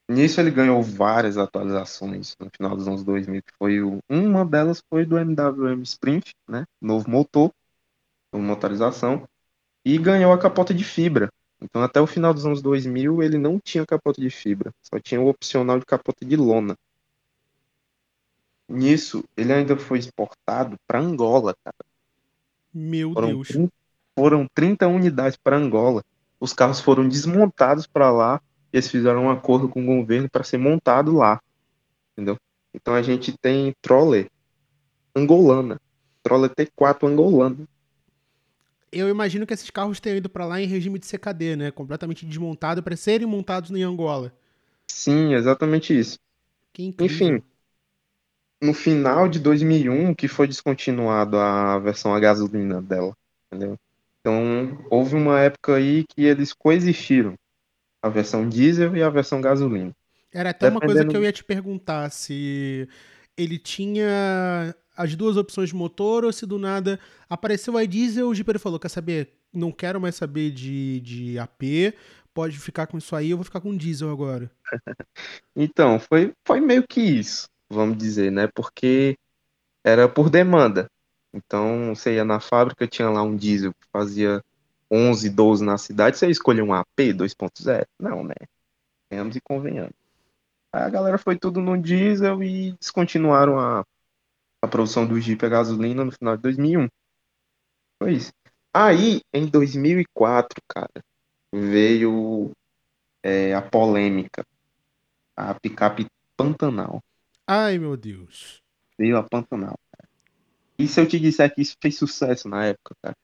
nisso 0.09 0.41
ele 0.41 0.51
ganhou 0.51 0.83
várias 0.83 1.37
atualizações 1.37 2.37
no 2.39 2.51
final 2.51 2.77
dos 2.77 2.89
anos 2.89 3.05
2000, 3.05 3.43
que 3.43 3.53
foi 3.59 3.81
o, 3.83 3.99
uma 4.09 4.45
delas 4.45 4.83
foi 4.89 5.05
do 5.05 5.19
MWM 5.19 5.83
Sprint, 5.83 6.33
né? 6.49 6.65
Novo 6.81 7.09
motor, 7.11 7.53
motorização, 8.41 9.29
e 9.85 9.99
ganhou 9.99 10.33
a 10.33 10.39
capota 10.39 10.73
de 10.73 10.85
fibra. 10.85 11.33
Então, 11.61 11.83
até 11.83 12.01
o 12.01 12.07
final 12.07 12.35
dos 12.35 12.45
anos 12.45 12.63
2000, 12.63 13.23
ele 13.23 13.39
não 13.39 13.59
tinha 13.59 13.87
capota 13.87 14.21
de 14.21 14.31
fibra, 14.31 14.73
só 14.83 14.99
tinha 14.99 15.21
o 15.21 15.29
opcional 15.29 15.79
de 15.79 15.85
capota 15.85 16.25
de 16.25 16.37
lona. 16.37 16.77
Nisso, 18.69 19.25
ele 19.37 19.53
ainda 19.53 19.77
foi 19.77 19.99
exportado 19.99 20.77
para 20.87 20.99
Angola, 21.01 21.55
cara. 21.63 21.77
Meu 22.73 23.13
Foram, 23.13 23.29
Deus. 23.29 23.49
30, 23.49 23.73
foram 24.19 24.47
30 24.55 24.89
unidades 24.89 25.37
para 25.37 25.57
Angola. 25.57 26.03
Os 26.41 26.53
carros 26.53 26.81
foram 26.81 27.09
desmontados 27.09 27.87
para 27.87 28.11
lá 28.11 28.41
e 28.73 28.77
eles 28.77 28.91
fizeram 28.91 29.25
um 29.25 29.31
acordo 29.31 29.69
com 29.69 29.83
o 29.83 29.87
governo 29.87 30.29
para 30.29 30.43
ser 30.43 30.59
montado 30.59 31.15
lá. 31.15 31.41
Entendeu? 32.13 32.39
Então 32.75 32.95
a 32.95 33.03
gente 33.03 33.37
tem 33.37 33.75
troller 33.81 34.31
angolana. 35.15 35.81
Troller 36.23 36.51
T4 36.51 37.09
angolana. 37.09 37.69
Eu 38.93 39.09
imagino 39.09 39.47
que 39.47 39.55
esses 39.55 39.71
carros 39.71 39.99
tenham 40.01 40.19
ido 40.19 40.29
para 40.29 40.47
lá 40.47 40.61
em 40.61 40.67
regime 40.67 40.99
de 40.99 41.07
CKD, 41.07 41.57
né? 41.57 41.71
Completamente 41.71 42.27
desmontado 42.27 42.83
para 42.83 42.97
serem 42.97 43.27
montados 43.27 43.71
em 43.71 43.83
Angola. 43.83 44.33
Sim, 44.89 45.35
exatamente 45.35 45.93
isso. 45.99 46.19
Enfim, 47.01 47.43
no 48.63 48.73
final 48.73 49.29
de 49.29 49.39
2001 49.41 50.15
que 50.15 50.29
foi 50.29 50.47
descontinuado 50.47 51.37
a 51.39 51.79
versão 51.79 52.15
a 52.15 52.21
gasolina 52.21 52.81
dela, 52.81 53.13
entendeu? 53.53 53.77
Então, 54.21 54.87
houve 54.91 55.17
uma 55.17 55.41
época 55.41 55.75
aí 55.77 56.05
que 56.07 56.23
eles 56.23 56.53
coexistiram, 56.53 57.35
a 58.03 58.09
versão 58.09 58.49
diesel 58.49 58.97
e 58.97 59.03
a 59.03 59.11
versão 59.11 59.41
gasolina. 59.41 59.93
Era 60.33 60.51
até 60.51 60.67
uma 60.69 60.81
coisa 60.81 61.05
Dependendo- 61.05 61.05
que 61.05 61.17
eu 61.17 61.23
ia 61.23 61.33
te 61.33 61.45
perguntar, 61.45 62.11
se 62.11 62.89
ele 63.37 63.59
tinha 63.59 64.75
as 64.97 65.15
duas 65.15 65.37
opções 65.37 65.71
de 65.71 65.75
motor 65.75 66.25
ou 66.25 66.33
se 66.33 66.47
do 66.47 66.59
nada 66.59 66.99
apareceu 67.29 67.77
a 67.77 67.85
diesel, 67.85 68.29
o 68.29 68.35
Jeep 68.35 68.59
falou, 68.59 68.79
quer 68.79 68.89
saber, 68.89 69.31
não 69.53 69.73
quero 69.73 70.01
mais 70.01 70.15
saber 70.15 70.51
de, 70.51 71.01
de 71.01 71.39
AP, 71.39 71.95
pode 72.35 72.59
ficar 72.59 72.87
com 72.87 72.99
isso 72.99 73.15
aí, 73.15 73.31
eu 73.31 73.37
vou 73.37 73.45
ficar 73.45 73.61
com 73.61 73.77
diesel 73.77 74.11
agora. 74.11 74.51
Então, 75.55 76.01
foi, 76.01 76.33
foi 76.47 76.61
meio 76.61 76.83
que 76.87 77.01
isso, 77.01 77.47
vamos 77.69 77.99
dizer, 77.99 78.33
né? 78.33 78.49
Porque 78.55 79.19
era 79.85 80.09
por 80.09 80.31
demanda. 80.31 80.91
Então, 81.33 81.95
você 81.95 82.15
ia 82.15 82.25
na 82.25 82.41
fábrica, 82.41 82.87
tinha 82.87 83.11
lá 83.11 83.23
um 83.23 83.37
diesel 83.37 83.73
que 83.75 83.87
fazia 83.93 84.43
11, 84.91 85.29
12 85.29 85.65
na 85.65 85.77
cidade, 85.77 86.17
você 86.17 86.27
escolheu 86.29 86.65
um 86.65 86.73
AP 86.73 86.87
2.0? 86.99 87.87
Não, 88.01 88.25
né? 88.25 88.35
Venhamos 89.11 89.37
e 89.37 89.41
convenhamos. 89.43 89.93
A 90.73 90.89
galera 90.89 91.19
foi 91.19 91.37
tudo 91.37 91.61
no 91.61 91.77
diesel 91.77 92.43
e 92.43 92.73
descontinuaram 92.81 93.59
a, 93.59 93.85
a 94.63 94.69
produção 94.69 95.07
do 95.07 95.21
Jeep 95.21 95.45
a 95.45 95.49
gasolina 95.49 96.05
no 96.05 96.13
final 96.13 96.37
de 96.37 96.43
2001. 96.43 96.89
Foi 98.03 98.15
isso. 98.15 98.33
Aí, 98.73 99.21
em 99.33 99.47
2004, 99.47 100.61
cara, 100.69 101.05
veio 101.53 102.51
é, 103.23 103.55
a 103.55 103.63
polêmica. 103.63 104.45
A 105.37 105.55
picape 105.55 106.07
Pantanal. 106.37 107.03
Ai, 107.47 107.79
meu 107.79 107.97
Deus. 107.97 108.63
Veio 108.99 109.17
a 109.19 109.23
Pantanal. 109.23 109.79
cara. 109.91 110.09
E 110.79 110.87
se 110.89 111.01
eu 111.01 111.09
te 111.09 111.19
disser 111.19 111.55
que 111.55 111.63
isso 111.63 111.77
fez 111.81 111.97
sucesso 111.97 112.49
na 112.49 112.65
época, 112.67 112.95
cara? 113.03 113.17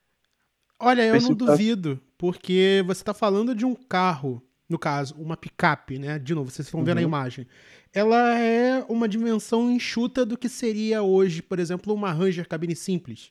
Olha, 0.79 1.03
eu 1.05 1.12
Fez 1.12 1.25
não 1.25 1.31
sucesso. 1.33 1.53
duvido, 1.53 2.01
porque 2.17 2.83
você 2.87 3.03
tá 3.03 3.12
falando 3.12 3.55
de 3.55 3.65
um 3.65 3.75
carro, 3.75 4.43
no 4.69 4.79
caso, 4.79 5.15
uma 5.17 5.37
picape, 5.37 5.99
né? 5.99 6.19
De 6.19 6.35
novo, 6.35 6.51
vocês 6.51 6.69
vão 6.71 6.85
ver 6.85 6.95
na 6.95 7.01
Uhum. 7.01 7.07
imagem. 7.09 7.47
Ela 7.93 8.39
é 8.39 8.85
uma 8.89 9.09
dimensão 9.09 9.71
enxuta 9.71 10.27
do 10.27 10.37
que 10.37 10.49
seria 10.49 11.03
hoje, 11.03 11.43
por 11.43 11.59
exemplo, 11.59 11.95
uma 11.95 12.13
Ranger 12.13 12.47
cabine 12.49 12.77
simples. 12.77 13.31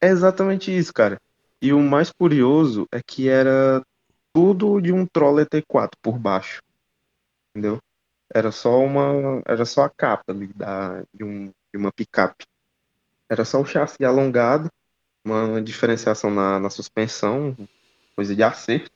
É 0.00 0.08
exatamente 0.08 0.76
isso, 0.76 0.92
cara. 0.92 1.20
E 1.60 1.72
o 1.72 1.80
mais 1.80 2.10
curioso 2.10 2.86
é 2.90 3.00
que 3.06 3.28
era 3.28 3.82
tudo 4.34 4.80
de 4.80 4.92
um 4.92 5.06
Troller 5.06 5.46
T4 5.46 5.90
por 6.02 6.18
baixo. 6.18 6.60
Entendeu? 7.50 7.78
Era 8.34 8.50
só 8.50 8.78
uma, 8.82 9.42
era 9.46 9.64
só 9.64 9.84
a 9.84 9.90
capa 9.90 10.32
ali 10.32 10.48
da, 10.54 11.02
de, 11.14 11.22
um, 11.24 11.46
de 11.46 11.76
uma 11.76 11.92
picape. 11.92 12.44
Era 13.30 13.44
só 13.44 13.60
o 13.60 13.66
chassi 13.66 14.04
alongado, 14.04 14.68
uma 15.24 15.60
diferenciação 15.62 16.30
na, 16.30 16.58
na 16.58 16.70
suspensão, 16.70 17.56
coisa 18.16 18.34
de 18.34 18.42
acerto. 18.42 18.90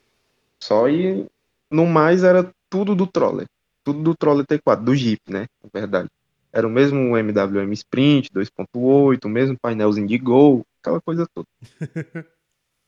Só 0.62 0.88
e 0.88 1.26
no 1.70 1.86
mais 1.86 2.22
era 2.24 2.50
tudo 2.70 2.94
do 2.94 3.06
Troller. 3.06 3.46
Tudo 3.84 4.02
do 4.02 4.14
Troller 4.16 4.46
T4, 4.46 4.84
do 4.84 4.94
Jeep, 4.94 5.20
né? 5.30 5.46
Na 5.62 5.70
verdade. 5.72 6.08
Era 6.52 6.66
o 6.66 6.70
mesmo 6.70 7.16
MWM 7.16 7.72
Sprint 7.72 8.30
2.8, 8.32 9.26
o 9.26 9.28
mesmo 9.28 9.58
painelzinho 9.60 10.06
de 10.06 10.18
Gol, 10.18 10.64
aquela 10.80 11.00
coisa 11.00 11.26
toda. 11.34 11.46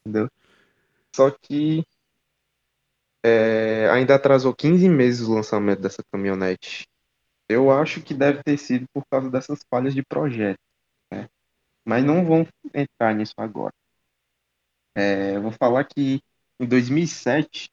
Entendeu? 0.05 0.29
Só 1.15 1.31
que 1.31 1.85
é, 3.25 3.89
ainda 3.91 4.15
atrasou 4.15 4.55
15 4.55 4.89
meses 4.89 5.27
o 5.27 5.35
lançamento 5.35 5.81
dessa 5.81 6.03
caminhonete. 6.13 6.87
Eu 7.49 7.71
acho 7.71 8.03
que 8.03 8.15
deve 8.15 8.43
ter 8.43 8.59
sido 8.59 8.87
por 8.93 9.05
causa 9.11 9.31
dessas 9.31 9.61
falhas 9.71 9.95
de 9.95 10.03
projeto. 10.03 10.59
né? 11.13 11.29
Mas 11.87 12.05
não 12.05 12.25
vamos 12.25 12.49
entrar 12.75 13.15
nisso 13.15 13.35
agora. 13.39 13.75
É, 14.97 15.37
eu 15.37 15.43
vou 15.43 15.53
falar 15.53 15.85
que 15.85 16.21
em 16.59 16.67
2007 16.67 17.71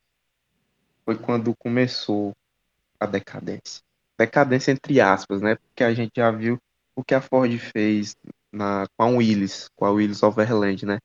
foi 1.04 1.18
quando 1.18 1.56
começou 1.56 2.36
a 3.00 3.06
decadência. 3.06 3.84
Decadência 4.18 4.72
entre 4.72 5.02
aspas, 5.02 5.42
né? 5.42 5.56
Porque 5.56 5.84
a 5.84 5.94
gente 5.94 6.14
já 6.16 6.32
viu 6.32 6.60
o 6.96 7.04
que 7.04 7.14
a 7.14 7.22
Ford 7.22 7.58
fez 7.58 8.16
na, 8.52 8.88
com 8.96 9.04
a 9.04 9.08
Willys, 9.08 9.70
com 9.76 9.86
a 9.86 9.92
Willys 9.92 10.24
Overland, 10.24 10.86
né? 10.86 11.00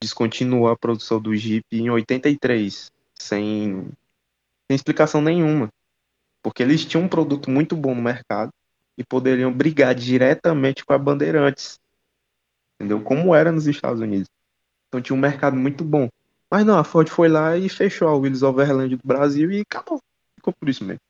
Descontinuou 0.00 0.68
a 0.68 0.76
produção 0.76 1.20
do 1.20 1.34
Jeep 1.34 1.64
em 1.72 1.88
83, 1.90 2.92
sem, 3.14 3.88
sem 4.66 4.74
explicação 4.74 5.22
nenhuma. 5.22 5.70
Porque 6.42 6.62
eles 6.62 6.84
tinham 6.84 7.04
um 7.04 7.08
produto 7.08 7.50
muito 7.50 7.74
bom 7.74 7.94
no 7.94 8.02
mercado 8.02 8.52
e 8.98 9.02
poderiam 9.02 9.52
brigar 9.52 9.94
diretamente 9.94 10.84
com 10.84 10.92
a 10.92 10.98
Bandeirantes. 10.98 11.80
Entendeu? 12.74 13.00
Como 13.00 13.34
era 13.34 13.50
nos 13.50 13.66
Estados 13.66 14.00
Unidos. 14.00 14.28
Então 14.88 15.00
tinha 15.00 15.16
um 15.16 15.20
mercado 15.20 15.56
muito 15.56 15.82
bom. 15.82 16.08
Mas 16.50 16.64
não, 16.64 16.78
a 16.78 16.84
Ford 16.84 17.08
foi 17.08 17.28
lá 17.28 17.56
e 17.56 17.68
fechou 17.68 18.08
a 18.08 18.14
Willys 18.16 18.42
Overland 18.42 18.96
do 18.96 19.06
Brasil 19.06 19.50
e 19.50 19.60
acabou. 19.60 20.00
Ficou 20.36 20.52
por 20.52 20.68
isso 20.68 20.84
mesmo. 20.84 21.00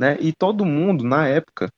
Né? 0.00 0.18
E 0.20 0.32
todo 0.32 0.64
mundo, 0.66 1.04
na 1.04 1.28
época, 1.28 1.70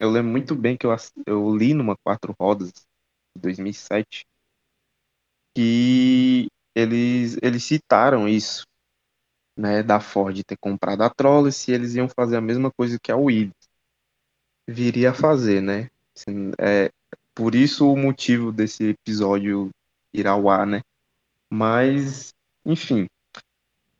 eu 0.00 0.10
lembro 0.10 0.30
muito 0.32 0.54
bem 0.54 0.76
que 0.76 0.86
eu, 0.86 0.94
eu 1.26 1.56
li 1.56 1.74
numa 1.74 1.96
quatro 2.04 2.34
rodas 2.40 2.70
de 2.72 3.42
2007 3.42 4.26
que 5.54 6.48
eles, 6.74 7.36
eles 7.42 7.64
citaram 7.64 8.28
isso, 8.28 8.64
né, 9.56 9.82
da 9.82 10.00
Ford 10.00 10.42
ter 10.44 10.56
comprado 10.58 11.02
a 11.02 11.10
Troller 11.10 11.52
se 11.52 11.72
eles 11.72 11.94
iam 11.94 12.08
fazer 12.08 12.36
a 12.36 12.40
mesma 12.40 12.70
coisa 12.72 12.98
que 13.02 13.12
a 13.12 13.16
Willys 13.16 13.52
viria 14.68 15.10
a 15.10 15.14
fazer, 15.14 15.60
né? 15.60 15.88
Assim, 16.16 16.52
É, 16.58 16.90
por 17.34 17.54
isso 17.54 17.90
o 17.90 17.96
motivo 17.96 18.52
desse 18.52 18.90
episódio 18.90 19.70
ir 20.12 20.26
ao 20.26 20.48
ar, 20.48 20.66
né? 20.66 20.80
Mas, 21.50 22.34
enfim, 22.64 23.06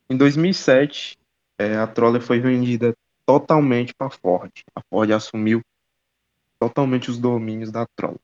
em 0.09 0.17
2007, 0.17 1.17
é, 1.59 1.77
a 1.77 1.87
Troller 1.87 2.23
foi 2.23 2.41
vendida 2.41 2.95
totalmente 3.27 3.95
para 3.95 4.09
a 4.09 4.11
Ford. 4.11 4.53
A 4.75 4.83
Ford 4.89 5.11
assumiu 5.13 5.63
totalmente 6.59 7.11
os 7.11 7.19
domínios 7.19 7.71
da 7.71 7.87
Troller. 7.97 8.21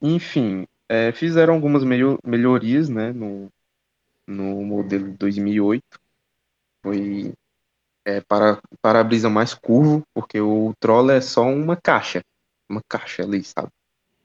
Enfim, 0.00 0.66
é, 0.88 1.12
fizeram 1.12 1.54
algumas 1.54 1.82
melho- 1.84 2.18
melhorias, 2.24 2.88
né, 2.88 3.12
no, 3.12 3.50
no 4.26 4.64
modelo 4.64 5.10
de 5.10 5.16
2008. 5.18 6.00
Foi 6.82 7.34
é, 8.06 8.20
para 8.22 8.60
para-brisa 8.82 9.30
mais 9.30 9.54
curvo, 9.54 10.02
porque 10.14 10.40
o 10.40 10.74
Troller 10.80 11.18
é 11.18 11.20
só 11.20 11.44
uma 11.44 11.76
caixa, 11.76 12.22
uma 12.70 12.82
caixa 12.88 13.22
ali, 13.22 13.44
sabe? 13.44 13.68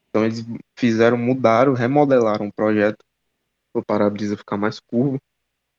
Então 0.10 0.26
eles 0.26 0.46
fizeram, 0.78 1.18
mudaram, 1.18 1.74
remodelaram 1.74 2.48
o 2.48 2.54
projeto 2.54 2.98
para 3.00 3.11
o 3.74 3.84
para-brisa 3.84 4.38
ficar 4.38 4.58
mais 4.58 4.80
curvo, 4.80 5.18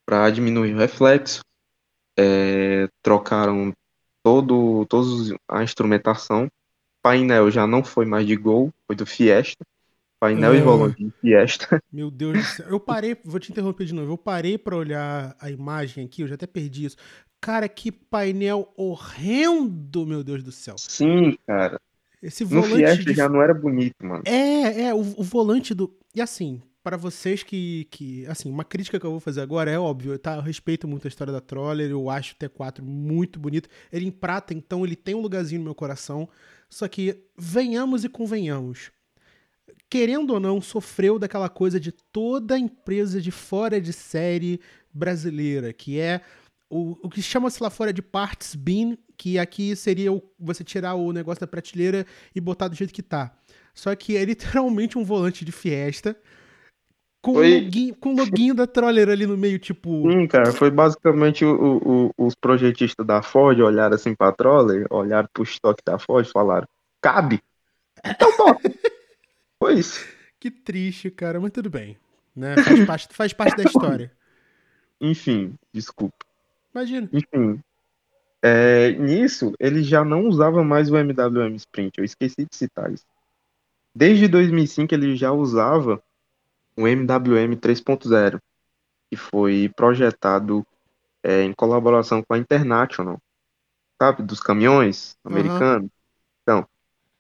para 0.07 0.31
diminuir 0.31 0.74
o 0.74 0.78
reflexo, 0.78 1.40
é, 2.18 2.88
trocaram 3.02 3.72
todo, 4.22 4.87
todos 4.87 5.33
a 5.48 5.62
instrumentação, 5.62 6.48
painel 7.02 7.50
já 7.50 7.66
não 7.66 7.83
foi 7.83 8.05
mais 8.05 8.26
de 8.26 8.37
Gol, 8.37 8.72
foi 8.87 8.96
do 8.96 9.07
Fiesta, 9.07 9.64
Painel 10.20 10.52
Ah. 10.52 10.57
e 10.57 10.61
volante 10.61 11.05
de 11.05 11.11
Fiesta. 11.20 11.83
Meu 11.92 12.09
Deus 12.09 12.38
do 12.38 12.44
céu. 12.44 12.66
Eu 12.68 12.78
parei, 12.78 13.16
vou 13.24 13.40
te 13.40 13.50
interromper 13.50 13.85
de 13.85 13.92
novo. 13.92 14.12
Eu 14.12 14.16
parei 14.16 14.57
pra 14.57 14.76
olhar 14.76 15.35
a 15.40 15.50
imagem 15.50 16.05
aqui, 16.05 16.22
eu 16.22 16.28
já 16.28 16.37
até 16.37 16.46
perdi 16.46 16.85
isso. 16.85 16.96
Cara, 17.40 17.68
que 17.68 17.90
painel 17.90 18.72
horrendo, 18.76 20.07
meu 20.07 20.22
Deus 20.22 20.44
do 20.44 20.52
céu. 20.52 20.76
Sim, 20.78 21.37
cara. 21.44 21.81
Esse 22.22 22.44
No 22.44 22.50
volante 22.50 22.76
Fiesta 22.76 23.05
de 23.05 23.14
já 23.14 23.28
não 23.28 23.42
era 23.42 23.52
bonito, 23.52 23.96
mano. 24.00 24.22
É, 24.24 24.83
é, 24.83 24.94
o, 24.94 25.00
o 25.00 25.24
volante 25.24 25.74
do. 25.74 25.92
E 26.14 26.20
assim, 26.22 26.62
para 26.83 26.97
vocês 26.97 27.42
que, 27.42 27.87
que. 27.90 28.27
Assim, 28.27 28.51
uma 28.51 28.64
crítica 28.64 28.99
que 28.99 29.07
eu 29.07 29.11
vou 29.11 29.21
fazer 29.21 29.40
agora 29.40 29.71
é 29.71 29.79
óbvio, 29.79 30.18
tá? 30.18 30.37
Eu 30.37 30.42
respeito 30.42 30.87
muito 30.88 31.07
a 31.07 31.09
história 31.09 31.33
da 31.33 31.40
Troller, 31.40 31.90
eu 31.90 32.11
acho 32.11 32.35
o 32.35 32.37
T4 32.37 32.83
muito 32.83 33.38
bonito. 33.38 33.68
Ele 33.92 34.07
em 34.07 34.11
prata, 34.11 34.53
então 34.53 34.85
ele 34.85 34.97
tem 34.97 35.14
um 35.14 35.21
lugarzinho 35.21 35.61
no 35.61 35.64
meu 35.66 35.75
coração. 35.75 36.29
Só 36.68 36.88
que, 36.88 37.23
venhamos 37.37 38.05
e 38.05 38.09
convenhamos. 38.09 38.90
Querendo 39.88 40.31
ou 40.33 40.40
não, 40.40 40.61
sofreu 40.61 41.18
daquela 41.18 41.49
coisa 41.49 41.79
de 41.79 41.92
toda 41.92 42.59
empresa 42.59 43.21
de 43.21 43.31
fora 43.31 43.81
de 43.81 43.92
série 43.92 44.59
brasileira, 44.92 45.73
que 45.73 46.01
é 46.01 46.23
o, 46.68 46.97
o 47.03 47.11
que 47.11 47.21
chama-se 47.21 47.62
lá 47.62 47.68
fora 47.68 47.92
de 47.92 48.01
parts 48.01 48.55
bin, 48.55 48.97
que 49.18 49.38
aqui 49.38 49.77
seria 49.77 50.11
o- 50.11 50.23
você 50.38 50.64
tirar 50.64 50.95
o 50.95 51.12
negócio 51.12 51.40
da 51.40 51.47
prateleira 51.47 52.07
e 52.35 52.40
botar 52.40 52.68
do 52.68 52.75
jeito 52.75 52.92
que 52.92 53.03
tá. 53.03 53.37
Só 53.75 53.95
que 53.95 54.16
é 54.16 54.25
literalmente 54.25 54.97
um 54.97 55.05
volante 55.05 55.45
de 55.45 55.53
Fiesta 55.53 56.16
com 57.22 57.30
o 57.30 57.35
Foi- 57.35 57.61
loginho, 57.61 57.94
com 57.94 58.12
o 58.12 58.16
loginho 58.16 58.54
da 58.54 58.66
Troller 58.66 59.08
ali 59.08 59.26
no 59.26 59.38
meio, 59.38 59.58
tipo. 59.58 60.11
Sim, 60.11 60.26
cara, 60.26 60.52
foi 60.52 60.70
basicamente 60.70 61.44
o- 61.44 61.54
o- 61.54 62.06
o- 62.18 62.26
os 62.26 62.35
projetistas 62.35 63.06
da 63.06 63.22
Ford 63.22 63.58
olharam 63.61 63.94
assim 63.94 64.14
pra 64.14 64.32
Troller, 64.32 64.87
olharam 64.90 65.28
pro 65.32 65.44
estoque 65.44 65.82
da 65.87 65.98
Ford 65.98 66.26
e 66.26 66.30
falaram, 66.32 66.66
cabe? 67.00 67.40
Então 68.04 68.37
bota. 68.37 68.61
foi 69.62 69.74
isso. 69.78 70.04
Que 70.40 70.50
triste, 70.50 71.11
cara, 71.11 71.38
mas 71.40 71.52
tudo 71.52 71.70
bem. 71.70 71.96
Né? 72.35 72.56
Faz, 72.56 72.85
parte, 72.87 73.14
faz 73.14 73.32
parte 73.32 73.56
da 73.56 73.62
história. 73.62 74.11
Enfim, 75.00 75.54
desculpa. 75.72 76.16
Imagina. 76.74 77.08
Enfim, 77.12 77.61
é, 78.42 78.90
nisso 78.92 79.52
ele 79.61 79.82
já 79.85 80.04
não 80.04 80.26
usava 80.26 80.64
mais 80.64 80.90
o 80.90 80.96
MWM 80.96 81.54
Sprint, 81.56 81.98
eu 81.98 82.04
esqueci 82.04 82.44
de 82.50 82.56
citar 82.56 82.90
isso. 82.92 83.04
Desde 83.94 84.26
2005 84.26 84.92
ele 84.94 85.14
já 85.14 85.30
usava 85.30 86.02
o 86.76 86.87
MWM 86.88 87.56
3.0, 87.56 88.40
que 89.11 89.16
foi 89.16 89.70
projetado 89.76 90.66
é, 91.22 91.42
em 91.42 91.52
colaboração 91.52 92.22
com 92.22 92.35
a 92.35 92.38
International, 92.38 93.18
sabe, 94.00 94.22
dos 94.22 94.40
caminhões 94.40 95.16
americanos. 95.24 95.90
Então, 96.42 96.66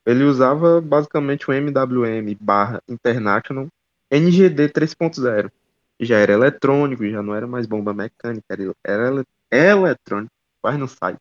ele 0.06 0.24
usava 0.24 0.80
basicamente 0.80 1.50
o 1.50 1.52
MWM 1.52 2.36
barra 2.40 2.82
International 2.88 3.68
NGD 4.10 4.68
3.0. 4.68 5.50
que 5.98 6.04
Já 6.04 6.18
era 6.18 6.32
eletrônico, 6.32 7.06
já 7.08 7.22
não 7.22 7.34
era 7.34 7.46
mais 7.46 7.66
bomba 7.66 7.94
mecânica, 7.94 8.44
era, 8.50 8.74
era 8.84 9.08
ele- 9.08 9.24
eletrônico, 9.50 10.32
quase 10.62 10.78
não 10.78 10.88
sai. 10.88 11.16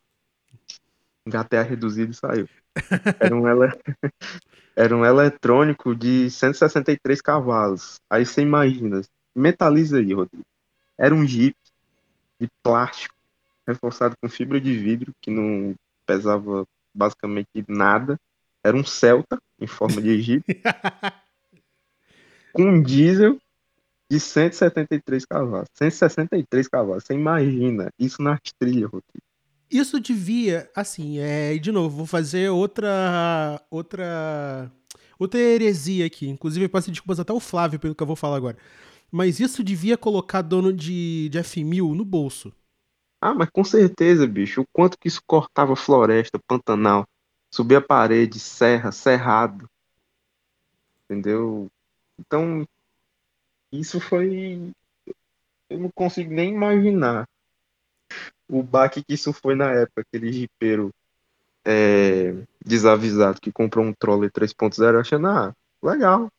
Engatei 1.25 1.60
a 1.60 1.63
reduzido 1.63 2.12
e 2.12 2.15
saiu. 2.15 2.47
Era 3.19 3.36
um, 3.36 3.47
ele... 3.47 3.71
era 4.75 4.95
um 4.95 5.05
eletrônico 5.05 5.95
de 5.95 6.29
163 6.29 7.21
cavalos. 7.21 7.99
Aí 8.10 8.25
você 8.25 8.41
imagina, 8.41 9.01
mentaliza 9.36 9.97
aí, 9.99 10.13
Rodrigo. 10.13 10.45
Era 10.97 11.13
um 11.13 11.25
Jeep 11.25 11.55
de 12.39 12.47
plástico, 12.63 13.15
reforçado 13.67 14.15
com 14.21 14.27
fibra 14.27 14.60
de 14.60 14.75
vidro, 14.75 15.13
que 15.21 15.29
não 15.29 15.75
pesava 16.05 16.65
basicamente 16.93 17.63
nada. 17.67 18.19
Era 18.63 18.75
um 18.75 18.84
Celta, 18.84 19.41
em 19.60 19.67
forma 19.67 20.01
de 20.01 20.21
Jeep, 20.21 20.43
com 22.53 22.63
um 22.63 22.81
diesel 22.81 23.39
de 24.10 24.19
173 24.19 25.25
cavalos. 25.25 25.69
163 25.73 26.67
cavalos. 26.67 27.03
Você 27.03 27.13
imagina 27.13 27.91
isso 27.97 28.21
nas 28.21 28.39
trilhas, 28.60 28.89
Rodrigo. 28.91 29.30
Isso 29.71 30.01
devia, 30.01 30.69
assim, 30.75 31.19
é, 31.19 31.57
de 31.57 31.71
novo, 31.71 31.95
vou 31.95 32.05
fazer 32.05 32.49
outra 32.49 33.62
outra 33.69 34.69
outra 35.17 35.39
heresia 35.39 36.05
aqui. 36.05 36.27
Inclusive, 36.27 36.65
eu 36.65 36.69
peço 36.69 36.91
desculpas 36.91 37.21
até 37.21 37.31
o 37.31 37.39
Flávio 37.39 37.79
pelo 37.79 37.95
que 37.95 38.03
eu 38.03 38.07
vou 38.07 38.17
falar 38.17 38.36
agora. 38.36 38.57
Mas 39.10 39.39
isso 39.39 39.63
devia 39.63 39.97
colocar 39.97 40.41
dono 40.41 40.73
de, 40.73 41.29
de 41.29 41.39
F1000 41.39 41.95
no 41.95 42.03
bolso. 42.03 42.53
Ah, 43.21 43.34
mas 43.34 43.49
com 43.49 43.63
certeza, 43.63 44.27
bicho. 44.27 44.62
O 44.62 44.67
quanto 44.73 44.97
que 44.97 45.07
isso 45.07 45.21
cortava 45.25 45.75
floresta, 45.75 46.39
pantanal, 46.39 47.07
subia 47.49 47.79
parede, 47.79 48.39
serra, 48.39 48.91
cerrado. 48.91 49.69
Entendeu? 51.05 51.69
Então, 52.19 52.67
isso 53.71 54.01
foi. 54.01 54.73
Eu 55.69 55.79
não 55.79 55.91
consigo 55.91 56.34
nem 56.34 56.53
imaginar 56.53 57.25
o 58.47 58.62
baque 58.62 59.04
que 59.04 59.13
isso 59.13 59.32
foi 59.34 59.56
na 59.56 59.71
época. 59.71 60.02
Aquele 60.02 60.32
jipeiro 60.32 60.93
é, 61.65 62.34
desavisado 62.65 63.39
que 63.39 63.52
comprou 63.52 63.86
um 63.86 63.93
Troller 63.93 64.32
3.0 64.32 65.00
achando, 65.00 65.28
ah, 65.28 65.56
legal. 65.82 66.32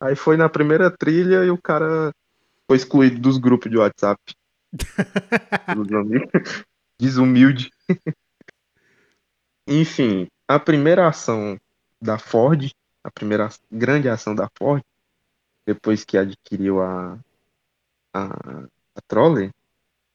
Aí 0.00 0.16
foi 0.16 0.36
na 0.36 0.48
primeira 0.48 0.90
trilha 0.90 1.44
e 1.44 1.50
o 1.50 1.58
cara 1.58 2.12
foi 2.66 2.76
excluído 2.76 3.20
dos 3.20 3.36
grupos 3.36 3.70
de 3.70 3.76
WhatsApp. 3.76 4.20
Desumilde. 6.98 7.70
Enfim, 9.66 10.28
a 10.46 10.58
primeira 10.58 11.08
ação 11.08 11.58
da 12.00 12.18
Ford, 12.18 12.70
a 13.04 13.10
primeira 13.10 13.48
grande 13.70 14.08
ação 14.08 14.34
da 14.34 14.48
Ford, 14.56 14.82
depois 15.66 16.04
que 16.04 16.16
adquiriu 16.16 16.80
a, 16.80 17.18
a, 18.12 18.24
a 18.94 19.00
Troller, 19.06 19.50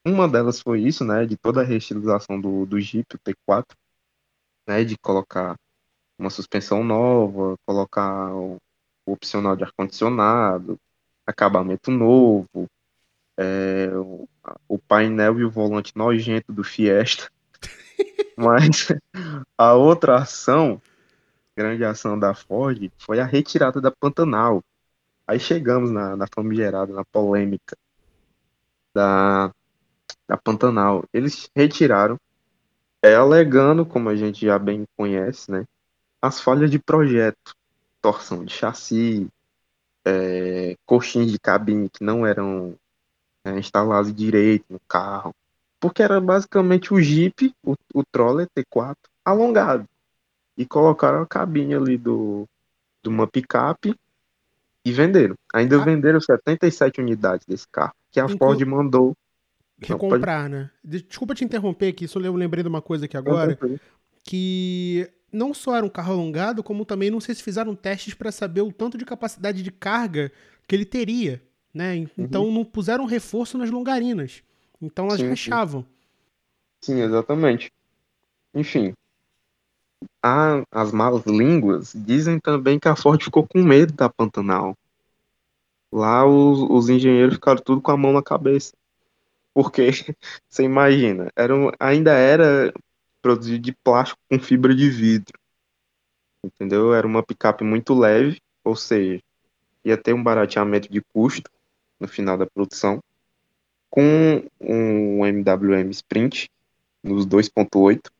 uma 0.06 0.28
delas 0.28 0.60
foi 0.60 0.80
isso, 0.80 1.04
né, 1.04 1.26
de 1.26 1.36
toda 1.36 1.60
a 1.60 1.64
reestilização 1.64 2.40
do, 2.40 2.64
do 2.64 2.80
Jeep, 2.80 3.16
o 3.16 3.18
T4, 3.18 3.66
né, 4.66 4.84
de 4.84 4.96
colocar 4.96 5.56
uma 6.16 6.30
suspensão 6.30 6.84
nova, 6.84 7.56
colocar 7.66 8.32
o, 8.32 8.56
o 9.04 9.12
opcional 9.12 9.56
de 9.56 9.64
ar-condicionado, 9.64 10.78
acabamento 11.26 11.90
novo, 11.90 12.68
é, 13.36 13.88
o, 13.96 14.28
o 14.68 14.78
painel 14.78 15.40
e 15.40 15.44
o 15.44 15.50
volante 15.50 15.92
nojento 15.96 16.52
do 16.52 16.62
Fiesta. 16.62 17.28
Mas 18.36 18.88
a 19.58 19.74
outra 19.74 20.16
ação, 20.16 20.80
grande 21.56 21.84
ação 21.84 22.18
da 22.18 22.32
Ford, 22.32 22.90
foi 22.96 23.18
a 23.18 23.24
retirada 23.24 23.80
da 23.80 23.90
Pantanal. 23.90 24.62
Aí 25.26 25.40
chegamos 25.40 25.90
na, 25.90 26.14
na 26.16 26.26
famigerada, 26.32 26.92
na 26.92 27.04
polêmica 27.04 27.76
da, 28.94 29.52
da 30.28 30.36
Pantanal. 30.36 31.04
Eles 31.12 31.48
retiraram, 31.54 32.18
é, 33.02 33.14
alegando, 33.14 33.84
como 33.86 34.08
a 34.08 34.16
gente 34.16 34.44
já 34.44 34.58
bem 34.58 34.84
conhece, 34.96 35.50
né, 35.50 35.64
as 36.20 36.40
falhas 36.40 36.70
de 36.70 36.78
projeto, 36.78 37.54
torção 38.00 38.44
de 38.44 38.52
chassi, 38.52 39.28
é, 40.04 40.76
coxins 40.86 41.30
de 41.30 41.38
cabine 41.38 41.88
que 41.88 42.02
não 42.04 42.26
eram 42.26 42.74
é, 43.44 43.58
instalados 43.58 44.12
direito 44.14 44.64
no 44.70 44.80
carro, 44.88 45.32
porque 45.78 46.02
era 46.02 46.20
basicamente 46.20 46.92
o 46.92 47.00
Jeep, 47.00 47.52
o, 47.64 47.74
o 47.94 48.02
Troller 48.10 48.48
T4, 48.56 48.96
alongado. 49.24 49.86
E 50.56 50.64
colocaram 50.64 51.20
a 51.22 51.26
cabine 51.26 51.74
ali 51.74 51.98
do, 51.98 52.46
de 53.02 53.08
uma 53.10 53.26
picape 53.26 53.94
e 54.84 54.90
venderam. 54.92 55.34
Ainda 55.52 55.76
Ah. 55.80 55.84
venderam 55.84 56.20
77 56.20 57.00
unidades 57.00 57.44
desse 57.46 57.66
carro, 57.70 57.92
que 58.10 58.18
a 58.18 58.24
Inclu- 58.24 58.38
Ford 58.38 58.64
mandou. 58.64 59.14
Recomprar, 59.80 60.48
né? 60.48 60.70
De- 60.82 61.02
Desculpa 61.02 61.34
te 61.34 61.44
interromper 61.44 61.88
aqui, 61.88 62.08
só 62.08 62.18
eu 62.20 62.34
lembrei 62.34 62.62
de 62.62 62.68
uma 62.68 62.80
coisa 62.82 63.04
aqui 63.04 63.16
agora, 63.16 63.58
que 64.24 65.08
não 65.32 65.52
só 65.52 65.76
era 65.76 65.84
um 65.84 65.88
carro 65.90 66.12
alongado, 66.14 66.62
como 66.62 66.84
também 66.84 67.10
não 67.10 67.20
sei 67.20 67.34
se 67.34 67.42
fizeram 67.42 67.74
testes 67.74 68.14
para 68.14 68.32
saber 68.32 68.62
o 68.62 68.72
tanto 68.72 68.96
de 68.96 69.04
capacidade 69.04 69.62
de 69.62 69.70
carga 69.70 70.32
que 70.66 70.74
ele 70.74 70.84
teria, 70.84 71.42
né? 71.74 71.96
Então 72.16 72.50
não 72.50 72.64
puseram 72.64 73.04
reforço 73.04 73.58
nas 73.58 73.70
longarinas. 73.70 74.42
Então 74.80 75.06
elas 75.06 75.18
Sim, 75.20 75.24
sim. 75.24 75.30
fechavam. 75.30 75.86
Sim, 76.82 77.00
exatamente. 77.00 77.70
Enfim, 78.54 78.94
a- 80.22 80.62
as 80.70 80.92
malas 80.92 81.24
línguas 81.26 81.92
dizem 81.94 82.38
também 82.40 82.78
que 82.78 82.88
a 82.88 82.96
Ford 82.96 83.22
ficou 83.22 83.46
com 83.46 83.62
medo 83.62 83.92
da 83.92 84.08
Pantanal. 84.08 84.76
Lá 85.92 86.26
os, 86.26 86.58
os 86.60 86.88
engenheiros 86.88 87.34
ficaram 87.34 87.62
tudo 87.62 87.80
com 87.80 87.90
a 87.90 87.96
mão 87.96 88.12
na 88.12 88.22
cabeça. 88.22 88.72
Porque, 89.56 89.88
você 90.48 90.64
imagina, 90.64 91.32
era 91.34 91.54
um- 91.56 91.70
ainda 91.80 92.12
era 92.12 92.72
produzido 93.22 93.58
de 93.60 93.72
plástico 93.82 94.20
com 94.30 94.38
fibra 94.38 94.74
de 94.74 94.90
vidro. 94.90 95.38
Entendeu? 96.44 96.94
Era 96.94 97.06
uma 97.06 97.22
picape 97.22 97.64
muito 97.64 97.94
leve, 97.94 98.40
ou 98.64 98.76
seja, 98.76 99.20
ia 99.84 99.96
ter 99.96 100.14
um 100.14 100.22
barateamento 100.22 100.90
de 100.90 101.02
custo 101.14 101.50
no 102.00 102.08
final 102.08 102.38
da 102.38 102.46
produção. 102.46 103.00
Com 103.90 104.44
um 104.60 105.26
MWM 105.26 105.90
Sprint 105.90 106.48
nos 107.04 107.26
2.8, 107.26 108.10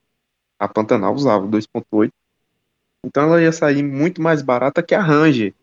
a 0.58 0.68
Pantanal 0.68 1.14
usava 1.14 1.44
o 1.46 1.48
2.8. 1.48 2.14
Então 3.04 3.24
ela 3.24 3.42
ia 3.42 3.52
sair 3.52 3.82
muito 3.82 4.22
mais 4.22 4.42
barata 4.42 4.82
que 4.82 4.94
a 4.94 5.02
Ranger. 5.02 5.54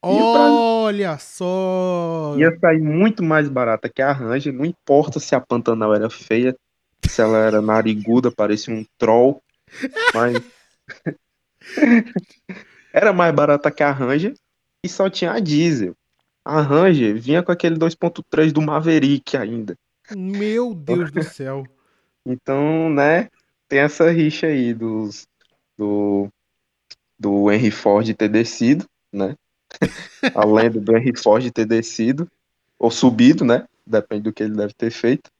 Olha 0.00 1.18
só! 1.18 2.34
Ia 2.38 2.56
sair 2.58 2.80
muito 2.80 3.22
mais 3.22 3.48
barata 3.48 3.88
que 3.88 4.00
a 4.00 4.12
Ranger, 4.12 4.52
não 4.52 4.64
importa 4.64 5.18
se 5.18 5.34
a 5.34 5.40
Pantanal 5.40 5.94
era 5.94 6.08
feia, 6.08 6.56
se 7.06 7.20
ela 7.20 7.38
era 7.38 7.60
nariguda, 7.60 8.30
parecia 8.30 8.72
um 8.72 8.84
troll, 8.96 9.42
mas 10.14 10.40
era 12.92 13.12
mais 13.12 13.34
barata 13.34 13.70
que 13.70 13.82
a 13.82 13.90
Ranger 13.90 14.34
e 14.84 14.88
só 14.88 15.10
tinha 15.10 15.32
a 15.32 15.40
diesel. 15.40 15.94
A 16.44 16.60
Ranger 16.60 17.20
vinha 17.20 17.42
com 17.42 17.52
aquele 17.52 17.76
2.3 17.76 18.52
do 18.52 18.62
Maverick 18.62 19.36
ainda. 19.36 19.76
Meu 20.16 20.74
Deus 20.74 21.10
do 21.10 21.22
céu. 21.22 21.66
Então, 22.24 22.88
né, 22.88 23.28
tem 23.68 23.80
essa 23.80 24.10
rixa 24.10 24.46
aí 24.46 24.72
dos, 24.72 25.26
do, 25.76 26.28
do 27.18 27.50
Henry 27.50 27.70
Ford 27.70 28.14
ter 28.14 28.28
descido, 28.28 28.86
né? 29.12 29.34
A 30.34 30.44
lenda 30.44 30.80
do 30.80 30.96
Henry 30.96 31.16
Ford 31.16 31.50
ter 31.50 31.66
descido, 31.66 32.28
ou 32.78 32.90
subido, 32.90 33.44
né? 33.44 33.66
Depende 33.86 34.22
do 34.24 34.32
que 34.32 34.42
ele 34.42 34.54
deve 34.54 34.72
ter 34.74 34.90
feito. 34.90 35.30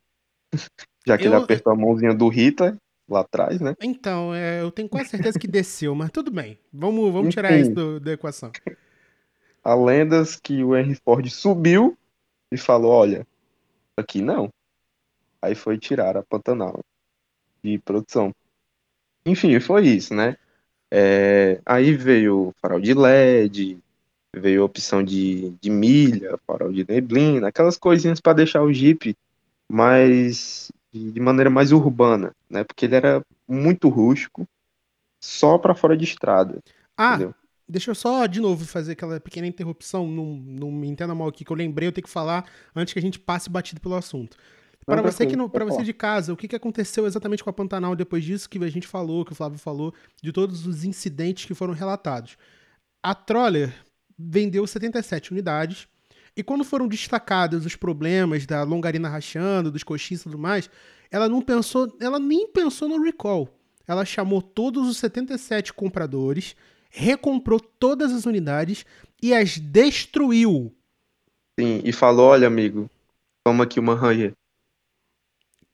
Já 1.07 1.17
que 1.17 1.25
Eu- 1.25 1.33
ele 1.33 1.43
apertou 1.43 1.73
a 1.73 1.77
mãozinha 1.77 2.15
do 2.15 2.29
Hitler 2.29 2.77
lá 3.09 3.21
atrás, 3.21 3.61
né? 3.61 3.75
Então, 3.81 4.35
é, 4.35 4.61
eu 4.61 4.71
tenho 4.71 4.89
quase 4.89 5.11
certeza 5.11 5.39
que 5.39 5.49
desceu, 5.49 5.95
mas 5.95 6.11
tudo 6.11 6.31
bem. 6.31 6.59
Vamos, 6.73 7.13
vamos 7.13 7.35
tirar 7.35 7.53
Enfim. 7.53 7.63
isso 7.63 7.75
do- 7.75 8.01
da 8.01 8.13
equação. 8.13 8.53
Há 9.65 9.75
lendas 9.75 10.37
que 10.37 10.63
o 10.63 10.77
Henry 10.77 10.95
Ford 10.95 11.29
subiu 11.31 11.97
e 12.53 12.57
falou: 12.57 12.93
Olha, 12.93 13.27
aqui 13.97 14.21
não. 14.23 14.49
Aí 15.41 15.55
foi 15.55 15.79
tirar 15.79 16.17
a 16.17 16.23
Pantanal 16.23 16.81
de 17.63 17.79
produção. 17.79 18.33
Enfim, 19.25 19.59
foi 19.61 19.87
isso, 19.87 20.15
né? 20.15 20.37
É, 20.91 21.61
aí 21.67 21.95
veio 21.95 22.55
farol 22.61 22.81
de 22.81 22.93
LED, 22.93 23.79
veio 24.37 24.63
a 24.63 24.65
opção 24.65 25.03
de, 25.03 25.51
de 25.61 25.71
milha, 25.71 26.39
farol 26.47 26.73
de 26.73 26.87
neblina, 26.89 27.49
aquelas 27.49 27.77
coisinhas 27.77 28.21
para 28.21 28.35
deixar 28.35 28.63
o 28.63 28.73
Jeep 28.73 29.17
mais 29.71 30.71
de 30.93 31.21
maneira 31.21 31.51
mais 31.51 31.73
urbana, 31.73 32.35
né? 32.49 32.65
Porque 32.65 32.87
ele 32.87 32.97
era 32.97 33.23
muito 33.47 33.89
rústico, 33.89 34.47
só 35.23 35.59
para 35.59 35.75
fora 35.75 35.97
de 35.97 36.05
estrada. 36.05 36.63
Ah, 36.97 37.15
Entendeu? 37.15 37.35
deixa 37.69 37.91
eu 37.91 37.95
só 37.95 38.27
de 38.27 38.41
novo 38.41 38.65
fazer 38.65 38.93
aquela 38.93 39.21
pequena 39.21 39.47
interrupção. 39.47 40.09
Não, 40.09 40.35
não 40.35 40.71
me 40.71 40.89
entenda 40.89 41.15
mal 41.15 41.29
aqui, 41.29 41.45
que 41.45 41.51
eu 41.51 41.57
lembrei, 41.57 41.89
eu 41.89 41.93
tenho 41.93 42.07
que 42.07 42.11
falar 42.11 42.49
antes 42.75 42.93
que 42.93 42.99
a 42.99 43.03
gente 43.03 43.19
passe 43.19 43.51
batido 43.51 43.81
pelo 43.81 43.95
assunto. 43.95 44.37
Para 44.87 45.03
você 45.03 45.27
que 45.27 45.37
não, 45.37 45.51
para 45.51 45.67
você 45.67 45.83
de 45.83 45.93
casa, 45.93 46.33
o 46.33 46.37
que, 46.37 46.49
que 46.49 46.57
aconteceu 46.57 47.07
exatamente 47.07 47.45
com 47.45 47.51
a 47.51 47.53
Pantanal 47.53 47.95
depois 47.95 48.25
disso 48.25 48.49
que 48.49 48.63
a 48.65 48.71
gente 48.71 48.87
falou, 48.87 49.23
que 49.23 49.33
o 49.33 49.35
Flávio 49.35 49.59
falou, 49.59 49.93
de 50.23 50.33
todos 50.33 50.67
os 50.67 50.83
incidentes 50.83 51.45
que 51.45 51.53
foram 51.53 51.75
relatados? 51.75 52.39
A 53.03 53.15
Troller 53.15 53.75
vendeu 54.19 54.67
77 54.67 55.33
unidades 55.33 55.87
e 56.39 56.43
quando 56.43 56.63
foram 56.65 56.87
destacados 56.87 57.67
os 57.67 57.75
problemas 57.75 58.47
da 58.47 58.63
longarina 58.63 59.09
rachando, 59.09 59.73
dos 59.73 59.83
coxins 59.83 60.21
e 60.21 60.23
tudo 60.25 60.39
mais, 60.39 60.71
ela 61.11 61.29
não 61.29 61.43
pensou, 61.43 61.93
ela 62.01 62.21
nem 62.21 62.47
pensou 62.47 62.89
no 62.89 63.03
recall. 63.03 63.49
Ela 63.89 64.05
chamou 64.05 64.41
todos 64.41 64.89
os 64.89 64.99
77 64.99 65.73
compradores, 65.73 66.55
recomprou 66.91 67.59
todas 67.59 68.13
as 68.13 68.25
unidades 68.25 68.87
e 69.21 69.35
as 69.35 69.59
destruiu. 69.59 70.73
Sim, 71.59 71.81
e 71.85 71.93
falou: 71.93 72.27
Olha, 72.27 72.47
amigo, 72.47 72.89
toma 73.45 73.65
aqui 73.65 73.81
uma 73.81 73.97
Ranger. 73.97 74.33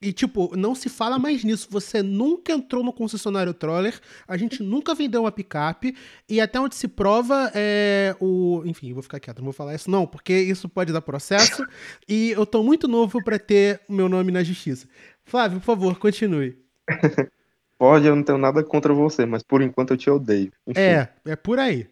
E, 0.05 0.13
tipo, 0.13 0.55
não 0.55 0.75
se 0.75 0.91
fala 0.91 1.19
mais 1.19 1.43
nisso. 1.43 1.67
Você 1.71 2.03
nunca 2.03 2.53
entrou 2.53 2.85
no 2.85 2.93
concessionário 2.93 3.55
Troller, 3.55 3.99
a 4.29 4.37
gente 4.37 4.63
nunca 4.63 4.95
vendeu 4.95 5.23
uma 5.23 5.33
picape, 5.33 5.97
e 6.29 6.43
até 6.43 6.61
onde 6.61 6.75
se 6.75 6.87
prova 6.87 7.51
é 7.55 8.15
o. 8.21 8.63
Enfim, 8.67 8.89
eu 8.91 8.95
vou 8.95 9.03
ficar 9.03 9.19
quieto, 9.19 9.39
não 9.39 9.45
vou 9.45 9.53
falar 9.55 9.75
isso, 9.75 9.91
não, 9.91 10.07
porque 10.07 10.39
isso 10.39 10.69
pode 10.69 10.93
dar 10.93 11.01
processo, 11.01 11.65
e 12.07 12.33
eu 12.33 12.45
tô 12.45 12.63
muito 12.63 12.87
novo 12.87 13.25
pra 13.25 13.39
ter 13.39 13.81
o 13.89 13.95
meu 13.95 14.07
nome 14.07 14.31
na 14.31 14.43
justiça. 14.43 14.87
Flávio, 15.25 15.59
por 15.59 15.65
favor, 15.65 15.99
continue. 15.99 16.59
Ford, 17.79 18.05
eu 18.05 18.15
não 18.15 18.23
tenho 18.23 18.37
nada 18.37 18.63
contra 18.63 18.93
você, 18.93 19.25
mas 19.25 19.43
por 19.43 19.63
enquanto 19.63 19.93
eu 19.93 19.97
te 19.97 20.11
odeio. 20.11 20.53
Enfim, 20.67 20.81
É, 20.81 21.09
é 21.25 21.35
por 21.35 21.59
aí. 21.59 21.89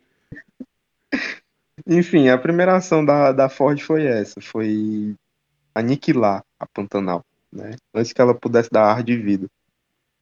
Enfim, 1.87 2.29
a 2.29 2.37
primeira 2.37 2.77
ação 2.77 3.03
da, 3.03 3.33
da 3.33 3.49
Ford 3.49 3.81
foi 3.81 4.05
essa, 4.05 4.39
foi 4.39 5.15
aniquilar 5.75 6.45
a 6.61 6.67
Pantanal, 6.67 7.25
né? 7.53 7.77
Antes 7.95 8.13
que 8.13 8.21
ela 8.21 8.35
pudesse 8.35 8.71
dar 8.71 8.85
ar 8.85 9.03
de 9.03 9.17
vida. 9.17 9.47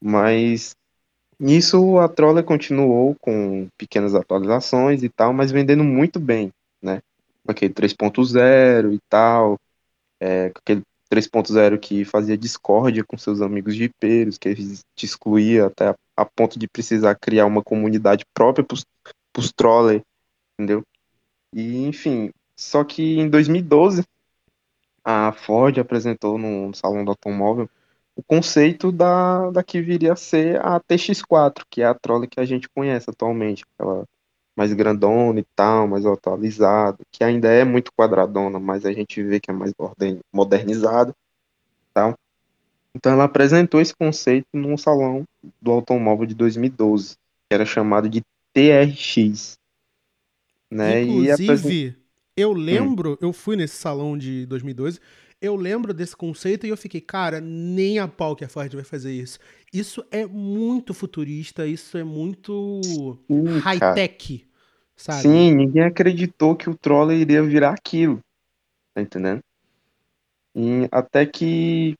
Mas 0.03 0.75
nisso 1.39 1.97
a 1.97 2.07
Troller 2.07 2.43
continuou 2.43 3.15
com 3.19 3.67
pequenas 3.77 4.13
atualizações 4.13 5.03
e 5.03 5.09
tal, 5.09 5.33
mas 5.33 5.51
vendendo 5.51 5.83
muito 5.83 6.19
bem, 6.19 6.51
né? 6.81 7.01
Com 7.45 7.51
aquele 7.51 7.73
3.0 7.73 8.93
e 8.93 8.99
tal, 9.09 9.57
é, 10.19 10.49
com 10.49 10.59
aquele 10.59 10.81
3.0 11.11 11.79
que 11.79 12.05
fazia 12.05 12.37
discórdia 12.37 13.03
com 13.03 13.17
seus 13.17 13.41
amigos 13.41 13.75
jipeiros, 13.75 14.37
que 14.37 14.49
eles 14.49 14.81
te 14.95 15.05
excluía 15.05 15.65
até 15.65 15.89
a, 15.89 15.95
a 16.15 16.25
ponto 16.25 16.57
de 16.57 16.67
precisar 16.67 17.15
criar 17.15 17.45
uma 17.45 17.63
comunidade 17.63 18.23
própria 18.33 18.63
pros, 18.63 18.85
pros 19.33 19.51
Troller, 19.51 20.01
entendeu? 20.57 20.83
E, 21.53 21.85
enfim, 21.85 22.31
só 22.55 22.83
que 22.83 23.19
em 23.19 23.29
2012, 23.29 24.03
a 25.03 25.31
Ford 25.31 25.77
apresentou 25.79 26.37
no 26.37 26.73
Salão 26.73 27.03
do 27.03 27.11
Automóvel 27.11 27.69
o 28.15 28.21
conceito 28.23 28.91
da, 28.91 29.49
da 29.51 29.63
que 29.63 29.81
viria 29.81 30.13
a 30.13 30.15
ser 30.15 30.63
a 30.63 30.79
TX4, 30.79 31.63
que 31.69 31.81
é 31.81 31.85
a 31.85 31.93
Troller 31.93 32.29
que 32.29 32.39
a 32.39 32.45
gente 32.45 32.69
conhece 32.69 33.09
atualmente, 33.09 33.63
aquela 33.73 34.05
mais 34.55 34.73
grandona 34.73 35.39
e 35.39 35.45
tal, 35.55 35.87
mais 35.87 36.05
atualizada, 36.05 36.97
que 37.11 37.23
ainda 37.23 37.49
é 37.49 37.63
muito 37.63 37.91
quadradona, 37.93 38.59
mas 38.59 38.85
a 38.85 38.91
gente 38.91 39.23
vê 39.23 39.39
que 39.39 39.49
é 39.49 39.53
mais 39.53 39.73
modernizada, 40.31 41.15
tal. 41.93 42.15
Então 42.93 43.13
ela 43.13 43.23
apresentou 43.23 43.79
esse 43.79 43.95
conceito 43.95 44.47
no 44.53 44.77
Salão 44.77 45.25
do 45.61 45.71
Automóvel 45.71 46.25
de 46.25 46.35
2012, 46.35 47.15
que 47.49 47.53
era 47.55 47.65
chamado 47.65 48.09
de 48.09 48.21
TRX. 48.53 49.57
Né? 50.69 51.03
E 51.03 51.31
Inclusive, 51.31 51.95
eu 52.35 52.53
lembro, 52.53 53.17
eu 53.21 53.33
fui 53.33 53.55
nesse 53.55 53.75
salão 53.75 54.17
de 54.17 54.45
2012, 54.45 54.99
eu 55.41 55.55
lembro 55.55 55.93
desse 55.93 56.15
conceito 56.15 56.65
e 56.65 56.69
eu 56.69 56.77
fiquei, 56.77 57.01
cara, 57.01 57.41
nem 57.41 57.97
a 57.97 58.07
pau 58.07 58.35
que 58.35 58.45
a 58.45 58.49
Ford 58.49 58.71
vai 58.73 58.83
fazer 58.83 59.11
isso. 59.11 59.39
Isso 59.73 60.05
é 60.11 60.25
muito 60.25 60.93
futurista, 60.93 61.65
isso 61.65 61.97
é 61.97 62.03
muito 62.03 62.79
high-tech, 63.63 64.47
sabe? 64.95 65.21
Sim, 65.23 65.51
ninguém 65.55 65.83
acreditou 65.83 66.55
que 66.55 66.69
o 66.69 66.75
Troller 66.75 67.17
iria 67.17 67.41
virar 67.41 67.71
aquilo. 67.71 68.19
Tá 68.93 69.01
entendendo? 69.01 69.41
E 70.55 70.87
até 70.91 71.25
que 71.25 71.95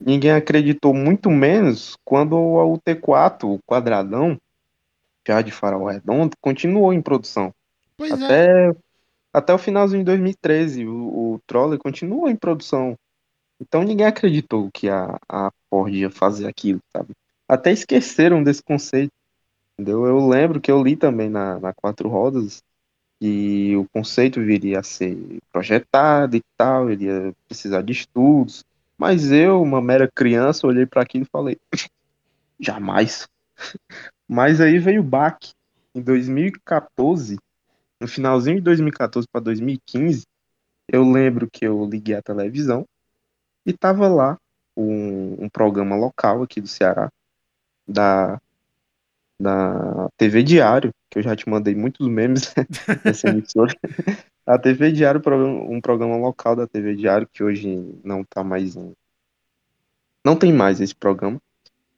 ninguém 0.00 0.30
acreditou 0.30 0.94
muito 0.94 1.30
menos 1.30 1.96
quando 2.04 2.36
o 2.36 2.78
T4, 2.78 3.44
o 3.44 3.58
quadradão, 3.66 4.38
já 5.26 5.42
de 5.42 5.50
farol 5.50 5.86
redondo, 5.86 6.36
continuou 6.40 6.94
em 6.94 7.02
produção. 7.02 7.52
Pois 7.96 8.12
é. 8.22 8.74
Até, 9.36 9.52
o 9.52 9.58
finalzinho 9.58 10.00
de 10.00 10.06
2013, 10.06 10.86
o, 10.86 11.34
o 11.34 11.40
Troller 11.46 11.78
continuou 11.78 12.26
em 12.26 12.34
produção. 12.34 12.96
Então 13.60 13.82
ninguém 13.82 14.06
acreditou 14.06 14.70
que 14.72 14.88
a, 14.88 15.18
a 15.28 15.50
Ford 15.68 15.92
ia 15.92 16.10
fazer 16.10 16.46
aquilo, 16.46 16.80
sabe? 16.90 17.12
Até 17.46 17.70
esqueceram 17.70 18.42
desse 18.42 18.62
conceito, 18.62 19.12
entendeu? 19.74 20.06
Eu 20.06 20.26
lembro 20.26 20.58
que 20.58 20.72
eu 20.72 20.82
li 20.82 20.96
também 20.96 21.28
na, 21.28 21.60
na 21.60 21.74
Quatro 21.74 22.08
Rodas 22.08 22.62
que 23.20 23.76
o 23.76 23.86
conceito 23.92 24.40
viria 24.40 24.80
a 24.80 24.82
ser 24.82 25.38
projetado 25.52 26.34
e 26.34 26.42
tal, 26.56 26.90
iria 26.90 27.34
precisar 27.46 27.82
de 27.82 27.92
estudos. 27.92 28.64
Mas 28.96 29.30
eu, 29.30 29.60
uma 29.60 29.82
mera 29.82 30.10
criança, 30.10 30.66
olhei 30.66 30.86
para 30.86 31.02
aquilo 31.02 31.24
e 31.24 31.30
falei: 31.30 31.58
jamais. 32.58 33.28
Mas 34.26 34.62
aí 34.62 34.78
veio 34.78 35.02
o 35.02 35.04
baque. 35.04 35.52
Em 35.94 36.00
2014, 36.00 37.36
no 38.00 38.06
finalzinho 38.06 38.56
de 38.56 38.62
2014 38.62 39.26
para 39.30 39.40
2015, 39.40 40.26
eu 40.88 41.02
lembro 41.02 41.48
que 41.50 41.66
eu 41.66 41.84
liguei 41.84 42.14
a 42.14 42.22
televisão 42.22 42.86
e 43.64 43.72
tava 43.72 44.08
lá 44.08 44.38
um, 44.76 45.44
um 45.44 45.48
programa 45.48 45.96
local 45.96 46.42
aqui 46.42 46.60
do 46.60 46.68
Ceará, 46.68 47.10
da, 47.86 48.40
da 49.40 50.08
TV 50.16 50.42
Diário, 50.42 50.92
que 51.10 51.18
eu 51.18 51.22
já 51.22 51.34
te 51.34 51.48
mandei 51.48 51.74
muitos 51.74 52.06
memes 52.06 52.54
dessa 53.02 53.28
emissora. 53.28 53.74
A 54.46 54.58
TV 54.58 54.92
Diário, 54.92 55.20
um 55.68 55.80
programa 55.80 56.16
local 56.16 56.54
da 56.54 56.66
TV 56.66 56.94
Diário, 56.94 57.28
que 57.32 57.42
hoje 57.42 57.98
não 58.04 58.22
tá 58.22 58.44
mais 58.44 58.76
em... 58.76 58.94
Não 60.24 60.36
tem 60.36 60.52
mais 60.52 60.80
esse 60.80 60.94
programa. 60.94 61.40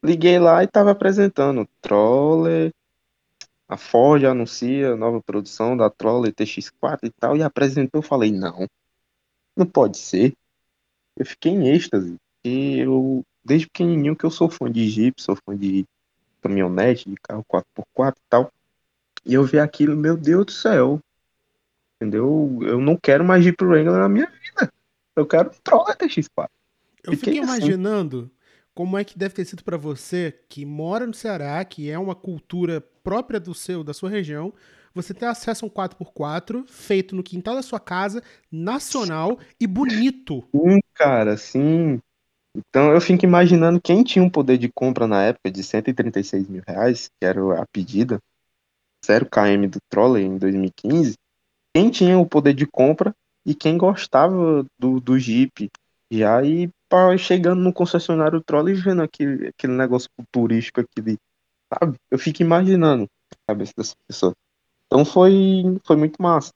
Liguei 0.03 0.39
lá 0.39 0.63
e 0.63 0.67
tava 0.67 0.93
apresentando 0.93 1.69
Troller, 1.83 2.73
a 3.69 3.77
Ford 3.77 4.25
anuncia 4.25 4.97
nova 4.97 5.21
produção 5.21 5.77
da 5.77 5.91
Troller 5.91 6.33
TX4 6.33 6.99
e 7.05 7.11
tal, 7.11 7.37
e 7.37 7.43
apresentou, 7.43 7.99
eu 7.99 8.03
falei, 8.03 8.33
não, 8.33 8.67
não 9.57 9.67
pode 9.67 9.99
ser. 9.99 10.35
Eu 11.17 11.27
fiquei 11.27 11.53
em 11.53 11.69
êxtase, 11.69 12.17
e 12.45 12.79
eu, 12.79 13.25
desde 13.45 13.67
pequenininho 13.67 14.17
que 14.17 14.25
eu 14.25 14.31
sou 14.31 14.49
fã 14.49 14.71
de 14.71 14.89
Jeep, 14.89 15.21
sou 15.21 15.37
fã 15.37 15.57
de 15.57 15.85
caminhonete, 16.41 17.11
de 17.11 17.17
carro 17.17 17.45
4x4 17.45 18.13
e 18.13 18.23
tal, 18.29 18.53
e 19.27 19.35
eu 19.35 19.45
vi 19.45 19.59
aquilo, 19.59 19.97
meu 19.97 20.17
Deus 20.17 20.47
do 20.47 20.53
céu, 20.53 21.01
Entendeu? 22.01 22.61
Eu 22.63 22.81
não 22.81 22.97
quero 22.97 23.25
mais 23.25 23.43
Jeep 23.43 23.63
Wrangler 23.63 23.99
na 23.99 24.09
minha 24.09 24.27
vida. 24.27 24.73
Eu 25.17 25.27
quero 25.27 25.51
um 25.51 25.53
Troller 25.65 25.97
TX4. 25.97 26.49
Eu 27.03 27.13
fiquei 27.15 27.41
assim. 27.41 27.43
imaginando 27.43 28.31
como 28.79 28.97
é 28.97 29.03
que 29.03 29.19
deve 29.19 29.35
ter 29.35 29.45
sido 29.45 29.65
para 29.65 29.77
você 29.77 30.39
que 30.49 30.65
mora 30.65 31.05
no 31.05 31.13
Ceará, 31.13 31.65
que 31.65 31.91
é 31.91 31.99
uma 31.99 32.15
cultura 32.15 32.81
própria 33.03 33.41
do 33.41 33.53
seu, 33.53 33.83
da 33.83 33.93
sua 33.93 34.09
região, 34.09 34.55
você 34.95 35.13
ter 35.13 35.27
acesso 35.27 35.65
a 35.65 35.67
um 35.67 35.69
4x4 35.69 36.65
feito 36.65 37.17
no 37.17 37.25
quintal 37.25 37.57
da 37.57 37.63
sua 37.63 37.81
casa, 37.81 38.23
nacional 38.53 39.37
e 39.59 39.67
bonito. 39.67 40.45
Sim, 40.55 40.79
cara, 40.95 41.37
sim. 41.37 41.99
Então 42.57 42.93
eu 42.93 43.01
fico 43.01 43.25
imaginando 43.25 43.81
quem 43.81 44.05
tinha 44.05 44.25
um 44.25 44.31
poder 44.31 44.57
de 44.57 44.71
compra 44.73 45.09
na 45.09 45.25
época 45.25 45.51
de 45.51 45.65
136 45.65 46.49
mil 46.49 46.63
reais, 46.65 47.11
que 47.19 47.27
era 47.27 47.61
a 47.61 47.67
pedida, 47.73 48.21
0 49.05 49.27
km 49.29 49.71
do 49.71 49.81
Trolley 49.91 50.25
em 50.25 50.39
2015, 50.39 51.15
quem 51.75 51.91
tinha 51.91 52.17
o 52.17 52.25
poder 52.25 52.55
de 52.55 52.65
compra 52.65 53.13
e 53.45 53.57
quem 53.57 53.77
gostava 53.77 54.65
do, 54.79 55.01
do 55.01 55.19
Jeep 55.19 55.69
já 56.13 56.45
e 56.45 56.71
chegando 57.19 57.61
no 57.61 57.73
concessionário 57.73 58.43
Trolley 58.43 58.75
e 58.75 58.81
vendo 58.81 59.03
aquele, 59.03 59.49
aquele 59.49 59.73
negócio 59.75 60.09
turístico, 60.31 60.81
aquele, 60.81 61.19
sabe? 61.73 61.97
Eu 62.11 62.19
fico 62.19 62.43
imaginando 62.43 63.09
a 63.33 63.53
cabeça 63.53 63.73
dessa 63.77 63.95
pessoa. 64.07 64.35
Então 64.87 65.05
foi, 65.05 65.79
foi 65.85 65.97
muito 65.97 66.21
massa. 66.21 66.53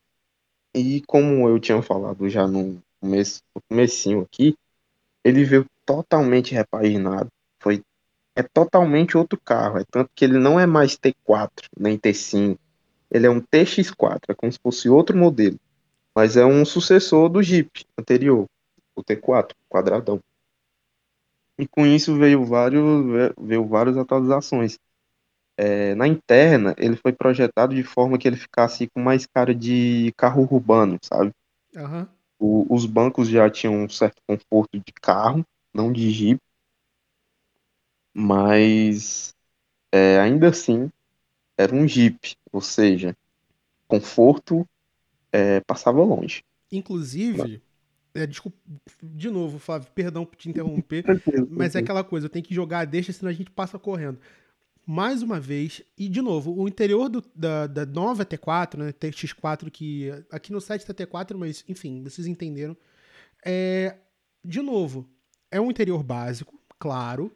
E 0.75 1.03
como 1.03 1.49
eu 1.49 1.59
tinha 1.61 1.81
falado 1.83 2.29
já 2.29 2.47
no 2.47 2.83
começo, 3.01 3.41
no 3.55 3.61
comecinho 3.69 4.23
aqui, 4.23 4.57
ele 5.23 5.45
veio 5.45 5.67
totalmente 5.85 6.55
repaginado. 6.55 7.29
Foi 7.61 7.83
é 8.35 8.43
totalmente 8.43 9.17
outro 9.17 9.39
carro, 9.39 9.79
é 9.79 9.85
tanto 9.91 10.11
que 10.15 10.25
ele 10.25 10.39
não 10.39 10.59
é 10.59 10.65
mais 10.67 10.97
T4 10.97 11.51
nem 11.79 11.99
T5. 11.99 12.59
Ele 13.11 13.27
é 13.27 13.31
um 13.31 13.43
TX4, 13.43 14.21
é 14.29 14.35
como 14.35 14.51
se 14.51 14.59
fosse 14.59 14.89
outro 14.89 15.17
modelo, 15.17 15.61
mas 16.15 16.37
é 16.37 16.45
um 16.47 16.65
sucessor 16.65 17.29
do 17.29 17.43
Jeep 17.43 17.85
anterior, 17.99 18.47
o 18.97 19.05
T4, 19.05 19.51
quadradão. 19.73 20.21
E 21.59 21.67
com 21.67 21.87
isso 21.87 22.17
veio 22.17 22.45
vários 22.45 22.85
veio 23.41 23.67
várias 23.67 23.97
atualizações. 23.97 24.79
É, 25.57 25.95
na 25.95 26.07
interna, 26.07 26.75
ele 26.79 26.97
foi 26.97 27.13
projetado 27.13 27.75
de 27.75 27.83
forma 27.83 28.19
que 28.19 28.27
ele 28.27 28.37
ficasse 28.37 28.89
com 28.89 29.01
mais 29.01 29.27
cara 29.27 29.55
de 29.55 30.13
carro 30.17 30.43
urbano, 30.51 30.99
sabe? 31.03 31.31
Uhum. 31.75 32.07
O, 32.39 32.75
os 32.75 32.87
bancos 32.87 33.29
já 33.29 33.49
tinham 33.51 33.75
um 33.75 33.89
certo 33.89 34.21
conforto 34.27 34.79
de 34.79 34.93
carro, 35.01 35.45
não 35.73 35.93
de 35.93 36.11
Jeep, 36.11 36.41
mas 38.15 39.35
é, 39.93 40.19
ainda 40.19 40.49
assim 40.49 40.91
era 41.57 41.75
um 41.75 41.87
Jeep, 41.87 42.35
ou 42.51 42.61
seja, 42.61 43.17
conforto 43.87 44.67
é, 45.31 45.61
passava 45.61 46.03
longe. 46.03 46.43
Inclusive, 46.71 47.63
é, 48.15 48.27
desculpa, 48.27 48.59
de 49.03 49.31
novo, 49.31 49.59
Flávio, 49.59 49.89
perdão 49.95 50.25
por 50.25 50.37
te 50.37 50.49
interromper, 50.49 51.05
mas 51.49 51.75
é 51.75 51.79
aquela 51.79 52.05
coisa, 52.05 52.27
eu 52.27 52.31
tenho 52.31 52.45
que 52.45 52.55
jogar 52.55 52.81
a 52.81 52.85
deixa, 52.85 53.13
senão 53.13 53.31
a 53.31 53.35
gente 53.35 53.51
passa 53.51 53.79
correndo 53.79 54.19
mais 54.87 55.23
uma 55.23 55.39
vez, 55.39 55.83
e 55.97 56.09
de 56.09 56.21
novo, 56.21 56.53
o 56.61 56.67
interior 56.67 57.09
do, 57.09 57.25
da, 57.35 57.67
da 57.67 57.87
nova 57.87 58.27
T4, 58.27 58.77
né, 58.77 58.93
TX4, 58.93 59.71
que 59.71 60.11
aqui 60.31 60.53
no 60.53 60.61
site 60.61 60.85
tá 60.85 60.93
T4, 60.93 61.37
mas 61.37 61.65
enfim, 61.69 62.03
vocês 62.03 62.27
entenderam. 62.27 62.77
É, 63.45 63.97
de 64.45 64.61
novo, 64.61 65.09
é 65.51 65.61
um 65.61 65.71
interior 65.71 66.03
básico, 66.03 66.59
claro, 66.79 67.33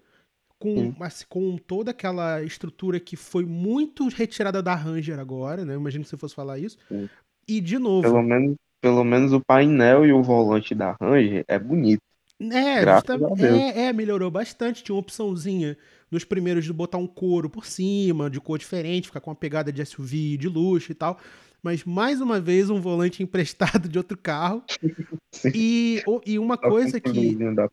com, 0.59 0.95
mas, 0.99 1.23
com 1.23 1.57
toda 1.57 1.93
aquela 1.93 2.43
estrutura 2.43 2.99
que 2.99 3.15
foi 3.15 3.45
muito 3.45 4.09
retirada 4.09 4.63
da 4.63 4.75
Ranger 4.75 5.19
agora, 5.19 5.65
né? 5.65 5.75
Imagino 5.75 6.03
que 6.03 6.11
você 6.11 6.17
fosse 6.17 6.35
falar 6.35 6.59
isso. 6.59 6.79
Sim. 6.89 7.09
E 7.47 7.61
de 7.61 7.79
novo. 7.79 8.03
Pelo 8.03 8.23
menos, 8.23 8.57
pelo 8.81 9.05
menos 9.05 9.33
o 9.33 9.41
painel 9.41 10.07
e 10.07 10.13
o 10.13 10.23
volante 10.23 10.75
da 10.75 10.97
Ranger 11.01 11.45
é 11.49 11.59
bonito. 11.59 12.01
É, 12.39 13.83
é, 13.83 13.87
é, 13.87 13.93
melhorou 13.93 14.31
bastante. 14.31 14.85
Tinha 14.85 14.95
uma 14.95 15.01
opçãozinha 15.01 15.77
nos 16.11 16.25
primeiros 16.25 16.65
de 16.65 16.73
botar 16.73 16.99
um 16.99 17.07
couro 17.07 17.49
por 17.49 17.65
cima, 17.65 18.29
de 18.29 18.41
cor 18.41 18.59
diferente, 18.59 19.09
ficar 19.09 19.21
com 19.21 19.31
uma 19.31 19.37
pegada 19.37 19.73
de 19.73 19.85
SUV 19.85 20.37
de 20.37 20.49
luxo 20.49 20.93
e 20.93 20.95
tal. 20.95 21.19
Mas 21.63 21.85
mais 21.85 22.21
uma 22.21 22.39
vez 22.39 22.69
um 22.69 22.81
volante 22.81 23.23
emprestado 23.25 23.89
de 23.89 23.99
outro 23.99 24.19
carro. 24.19 24.63
e, 25.55 26.03
e 26.27 26.39
uma 26.39 26.59
coisa 26.59 27.01
que. 27.01 27.35
Da 27.55 27.69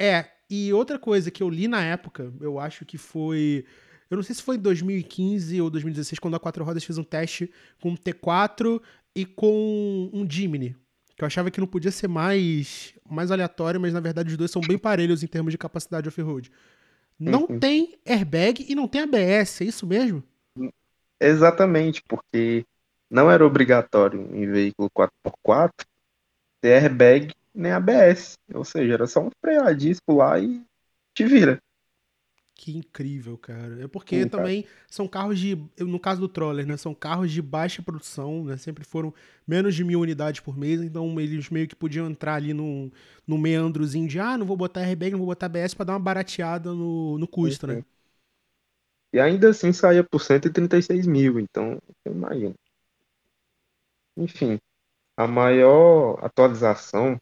é, 0.00 0.26
e 0.48 0.72
outra 0.72 0.98
coisa 0.98 1.30
que 1.30 1.42
eu 1.42 1.50
li 1.50 1.68
na 1.68 1.82
época, 1.84 2.32
eu 2.40 2.58
acho 2.58 2.84
que 2.84 2.96
foi. 2.96 3.64
Eu 4.10 4.16
não 4.16 4.24
sei 4.24 4.34
se 4.34 4.42
foi 4.42 4.56
em 4.56 4.60
2015 4.60 5.60
ou 5.60 5.70
2016, 5.70 6.18
quando 6.18 6.34
a 6.34 6.40
Quatro 6.40 6.64
Rodas 6.64 6.82
fez 6.82 6.98
um 6.98 7.04
teste 7.04 7.48
com 7.80 7.90
um 7.90 7.96
T4 7.96 8.82
e 9.14 9.24
com 9.24 10.10
um 10.12 10.28
Jimny. 10.28 10.76
Que 11.16 11.24
eu 11.24 11.26
achava 11.26 11.50
que 11.50 11.60
não 11.60 11.66
podia 11.66 11.90
ser 11.90 12.08
mais, 12.08 12.94
mais 13.08 13.30
aleatório, 13.30 13.80
mas 13.80 13.92
na 13.92 14.00
verdade 14.00 14.30
os 14.30 14.36
dois 14.36 14.50
são 14.50 14.62
bem 14.62 14.78
parelhos 14.78 15.22
em 15.22 15.26
termos 15.26 15.52
de 15.52 15.58
capacidade 15.58 16.08
off-road. 16.08 16.50
Não 17.18 17.42
uhum. 17.42 17.58
tem 17.58 17.98
airbag 18.06 18.64
e 18.66 18.74
não 18.74 18.88
tem 18.88 19.02
ABS, 19.02 19.60
é 19.60 19.64
isso 19.64 19.86
mesmo? 19.86 20.22
Exatamente, 21.20 22.02
porque 22.08 22.64
não 23.10 23.30
era 23.30 23.44
obrigatório 23.44 24.34
em 24.34 24.50
veículo 24.50 24.88
4x4 24.90 25.70
ter 26.62 26.82
airbag 26.82 27.34
nem 27.54 27.72
ABS. 27.72 28.38
Ou 28.54 28.64
seja, 28.64 28.94
era 28.94 29.06
só 29.06 29.20
um 29.20 29.30
freio 29.40 29.62
a 29.62 29.72
disco 29.72 30.14
lá 30.14 30.38
e 30.38 30.62
te 31.14 31.26
vira. 31.26 31.60
Que 32.60 32.76
incrível, 32.76 33.38
cara. 33.38 33.82
É 33.82 33.88
porque 33.88 34.16
Sim, 34.16 34.28
também 34.28 34.64
cara. 34.64 34.74
são 34.86 35.08
carros 35.08 35.38
de. 35.40 35.56
No 35.78 35.98
caso 35.98 36.20
do 36.20 36.28
Troller, 36.28 36.66
né? 36.66 36.76
São 36.76 36.94
carros 36.94 37.32
de 37.32 37.40
baixa 37.40 37.80
produção, 37.82 38.44
né? 38.44 38.58
Sempre 38.58 38.84
foram 38.84 39.14
menos 39.48 39.74
de 39.74 39.82
mil 39.82 39.98
unidades 39.98 40.40
por 40.42 40.58
mês, 40.58 40.82
então 40.82 41.18
eles 41.18 41.48
meio 41.48 41.66
que 41.66 41.74
podiam 41.74 42.06
entrar 42.06 42.34
ali 42.34 42.52
num, 42.52 42.90
num 43.26 43.38
meandrozinho 43.38 44.06
de 44.06 44.18
ah, 44.20 44.36
não 44.36 44.44
vou 44.44 44.58
botar 44.58 44.80
airbag, 44.82 45.12
não 45.12 45.20
vou 45.20 45.28
botar 45.28 45.46
ABS 45.46 45.72
pra 45.72 45.86
dar 45.86 45.94
uma 45.94 46.00
barateada 46.00 46.74
no, 46.74 47.16
no 47.16 47.26
custo, 47.26 47.66
né? 47.66 47.82
E 49.12 49.20
ainda 49.20 49.50
assim 49.50 49.72
saía 49.72 50.02
por 50.02 50.20
136 50.20 51.06
mil, 51.06 51.38
então 51.38 51.78
eu 52.04 52.12
imagino. 52.12 52.54
Enfim, 54.16 54.60
a 55.16 55.26
maior 55.26 56.24
atualização, 56.24 57.18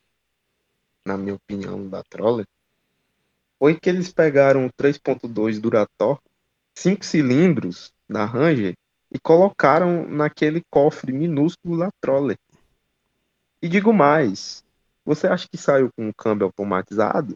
na 1.05 1.17
minha 1.17 1.35
opinião, 1.35 1.89
da 1.89 2.03
Troller 2.05 2.47
foi 3.59 3.79
que 3.79 3.89
eles 3.89 4.13
pegaram 4.13 4.67
o 4.67 4.73
3.2 4.73 5.61
Durator, 5.61 6.21
5 6.75 7.05
cilindros 7.05 7.93
da 8.09 8.25
Ranger, 8.25 8.75
e 9.11 9.19
colocaram 9.19 10.09
naquele 10.09 10.63
cofre 10.71 11.13
minúsculo 11.13 11.79
da 11.79 11.91
Troller. 12.01 12.39
E 13.61 13.69
digo 13.69 13.93
mais, 13.93 14.65
você 15.05 15.27
acha 15.27 15.49
que 15.49 15.57
saiu 15.57 15.91
com 15.97 16.13
câmbio 16.13 16.47
automatizado? 16.47 17.35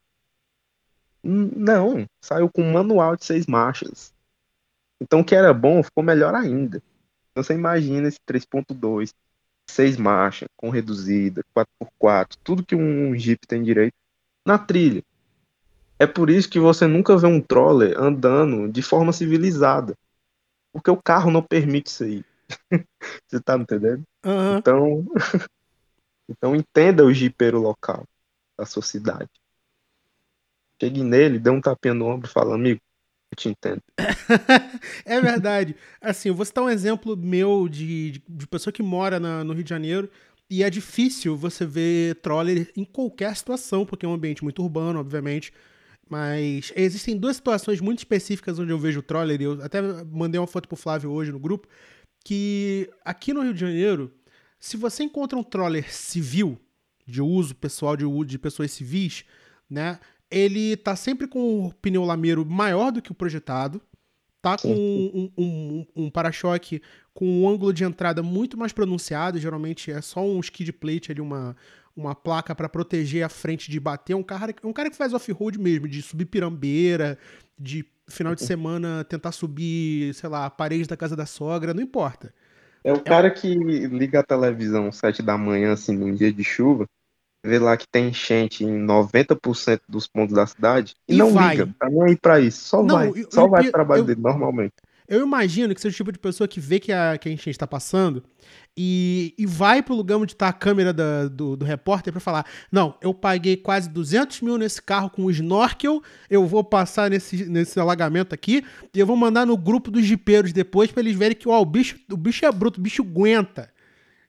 Não, 1.23 2.07
saiu 2.21 2.51
com 2.51 2.63
manual 2.63 3.17
de 3.17 3.25
seis 3.25 3.47
marchas. 3.47 4.13
Então 5.01 5.21
o 5.21 5.25
que 5.25 5.35
era 5.35 5.53
bom 5.55 5.83
ficou 5.83 6.03
melhor 6.03 6.35
ainda. 6.35 6.83
Então 7.31 7.43
você 7.43 7.55
imagina 7.55 8.09
esse 8.09 8.19
3.2, 8.29 9.13
seis 9.67 9.97
marchas, 9.97 10.49
com 10.57 10.69
reduzida, 10.69 11.43
4x4, 11.57 12.37
tudo 12.45 12.67
que 12.67 12.77
um 12.77 13.17
Jeep 13.17 13.47
tem 13.47 13.63
direito 13.63 13.95
na 14.45 14.59
trilha. 14.59 15.03
É 16.03 16.07
por 16.07 16.29
isso 16.29 16.51
que 16.51 16.59
você 16.59 16.85
nunca 16.85 17.17
vê 17.17 17.29
um 17.29 17.41
troller 17.41 17.97
andando 17.97 18.69
de 18.69 18.83
forma 18.83 19.13
civilizada. 19.13 19.97
Porque 20.73 20.91
o 20.91 21.01
carro 21.01 21.31
não 21.31 21.41
permite 21.41 21.87
isso 21.91 22.03
aí. 22.03 22.25
você 23.25 23.41
tá 23.41 23.57
me 23.57 23.63
entendendo? 23.63 24.03
Uhum. 24.27 24.57
Então, 24.59 25.07
então 26.29 26.57
entenda 26.57 27.05
o 27.05 27.15
jipeiro 27.15 27.61
local 27.61 28.05
da 28.59 28.67
sua 28.67 28.83
cidade. 28.83 29.31
Chegue 30.83 31.05
nele, 31.05 31.39
dê 31.39 31.51
um 31.51 31.61
tapinha 31.61 31.95
no 31.95 32.07
ombro 32.07 32.29
e 32.29 32.33
fala, 32.33 32.57
amigo, 32.57 32.81
eu 33.31 33.37
te 33.37 33.49
entendo. 33.49 33.81
é 35.07 35.21
verdade. 35.21 35.77
Assim, 36.01 36.31
eu 36.31 36.35
vou 36.35 36.45
citar 36.45 36.65
um 36.65 36.69
exemplo 36.69 37.17
meu 37.17 37.69
de, 37.69 38.11
de, 38.11 38.23
de 38.29 38.47
pessoa 38.49 38.73
que 38.73 38.83
mora 38.83 39.21
na, 39.21 39.45
no 39.45 39.53
Rio 39.53 39.63
de 39.63 39.71
Janeiro. 39.71 40.11
E 40.51 40.65
é 40.65 40.69
difícil 40.69 41.37
você 41.37 41.65
ver 41.65 42.17
troller 42.17 42.73
em 42.77 42.85
qualquer 42.85 43.37
situação, 43.37 43.87
porque 43.87 44.05
é 44.05 44.09
um 44.09 44.15
ambiente 44.15 44.43
muito 44.43 44.61
urbano, 44.61 44.99
obviamente. 44.99 45.53
Mas 46.13 46.71
existem 46.77 47.17
duas 47.17 47.37
situações 47.37 47.81
muito 47.81 48.01
específicas 48.01 48.59
onde 48.59 48.71
eu 48.71 48.79
vejo 48.79 49.01
o 49.01 49.03
troller, 49.03 49.41
e 49.41 49.45
eu 49.45 49.63
até 49.63 49.81
mandei 50.05 50.39
uma 50.39 50.47
foto 50.47 50.69
pro 50.69 50.77
Flávio 50.77 51.11
hoje 51.11 51.33
no 51.33 51.39
grupo, 51.39 51.67
que 52.23 52.91
aqui 53.03 53.33
no 53.33 53.41
Rio 53.41 53.55
de 53.55 53.61
Janeiro, 53.61 54.13
se 54.61 54.77
você 54.77 55.05
encontra 55.05 55.39
um 55.39 55.43
troller 55.43 55.91
civil, 55.91 56.61
de 57.07 57.23
uso 57.23 57.55
pessoal 57.55 57.97
de, 57.97 58.05
de 58.27 58.39
pessoas 58.39 58.71
civis, 58.73 59.25
né? 59.71 59.99
Ele 60.31 60.77
tá 60.77 60.95
sempre 60.95 61.27
com 61.27 61.65
o 61.65 61.73
pneu 61.73 62.05
lameiro 62.05 62.45
maior 62.45 62.93
do 62.93 63.01
que 63.01 63.11
o 63.11 63.15
projetado, 63.15 63.81
tá 64.43 64.59
com 64.59 64.69
um, 64.69 65.33
um, 65.35 65.43
um, 65.43 65.87
um 65.97 66.11
para-choque 66.11 66.83
com 67.15 67.27
um 67.27 67.49
ângulo 67.49 67.73
de 67.73 67.85
entrada 67.85 68.23
muito 68.23 68.59
mais 68.59 68.71
pronunciado, 68.71 69.39
geralmente 69.39 69.91
é 69.91 70.03
só 70.03 70.23
um 70.23 70.41
skid 70.41 70.75
plate 70.75 71.11
ali, 71.11 71.23
uma, 71.23 71.57
uma 71.97 72.15
placa 72.15 72.55
para 72.55 72.69
proteger 72.69 73.23
a 73.25 73.29
frente 73.29 73.71
de 73.71 73.79
bater. 73.79 74.15
Um 74.15 74.23
cara, 74.23 74.55
um 74.65 74.73
cara 74.73 74.91
que 74.91 74.97
faz 74.97 75.13
off-road 75.13 75.59
mesmo, 75.59 75.87
de 75.89 76.01
subir 76.03 76.27
pirambeira, 76.27 77.19
de 77.59 77.85
final 78.09 78.35
de 78.35 78.43
semana 78.45 79.05
tentar 79.05 79.33
subir, 79.33 80.13
sei 80.15 80.29
lá, 80.29 80.47
a 80.47 80.51
parede 80.51 80.89
da 80.89 80.97
casa 80.97 81.15
da 81.17 81.27
sogra, 81.27 81.73
não 81.73 81.83
importa. 81.83 82.33
É 82.85 82.93
o 82.93 83.01
cara 83.01 83.31
que 83.31 83.55
liga 83.55 84.21
a 84.21 84.25
televisão 84.25 84.89
às 84.89 84.97
7 84.97 85.23
da 85.23 85.39
manhã, 85.39 85.73
assim, 85.73 85.97
num 85.97 86.13
dia 86.15 86.33
de 86.33 86.43
chuva, 86.43 86.85
vê 87.45 87.59
lá 87.59 87.77
que 87.77 87.87
tem 87.87 88.09
enchente 88.09 88.65
em 88.65 88.85
90% 88.85 89.81
dos 89.89 90.07
pontos 90.09 90.35
da 90.35 90.47
cidade 90.47 90.95
e, 91.09 91.15
E 91.15 91.17
não 91.17 91.33
vai. 91.33 91.57
liga, 91.57 91.73
tá 91.79 91.89
nem 91.89 92.03
aí 92.03 92.17
pra 92.17 92.41
isso. 92.41 92.65
Só 92.65 92.83
Não, 92.83 92.97
vai. 92.97 93.09
eu- 93.09 93.31
Só 93.31 93.43
eu- 93.43 93.51
vai 93.51 93.63
pro 93.63 93.73
trabalho 93.73 94.01
eu- 94.01 94.07
dele 94.07 94.21
normalmente. 94.21 94.73
Eu 95.09 95.23
imagino 95.27 95.75
que 95.75 95.81
seja 95.81 95.93
o 95.93 95.97
tipo 95.97 96.13
de 96.13 96.19
pessoa 96.19 96.49
que 96.49 96.61
vê 96.61 96.79
que 96.81 96.93
a, 96.93 97.19
que 97.19 97.29
a 97.29 97.33
enchente 97.33 97.59
tá 97.59 97.67
passando 97.67 98.23
e, 98.77 99.35
e 99.37 99.45
vai 99.47 99.83
pro 99.83 99.95
lugar 99.95 100.17
onde 100.17 100.35
tá 100.35 100.49
a 100.49 100.53
câmera 100.53 100.93
da- 100.93 101.29
do, 101.29 101.57
do 101.57 101.65
repórter 101.65 102.13
pra 102.13 102.21
falar: 102.21 102.47
Não, 102.71 102.95
eu 103.03 103.13
paguei 103.13 103.57
quase 103.57 103.89
200 103.91 104.41
mil 104.41 104.57
nesse 104.57 104.81
carro 104.81 105.11
com 105.11 105.31
snorkel, 105.31 106.03
eu 106.31 106.47
vou 106.47 106.65
passar 106.65 107.11
nesse, 107.11 107.45
nesse 107.47 107.79
alagamento 107.79 108.35
aqui 108.35 108.65
e 108.95 108.99
eu 108.99 109.07
vou 109.07 109.17
mandar 109.17 109.45
no 109.47 109.57
grupo 109.57 109.91
dos 109.91 110.05
jipeiros 110.05 110.53
depois 110.53 110.91
pra 110.91 111.03
eles 111.03 111.17
verem 111.17 111.37
que 111.37 111.49
ó, 111.49 111.61
o, 111.61 111.65
bicho, 111.67 111.97
o 112.11 112.17
bicho 112.17 112.45
é 112.47 112.53
bruto, 112.53 112.81
o 112.81 112.83
bicho 112.83 113.03
aguenta. 113.03 113.71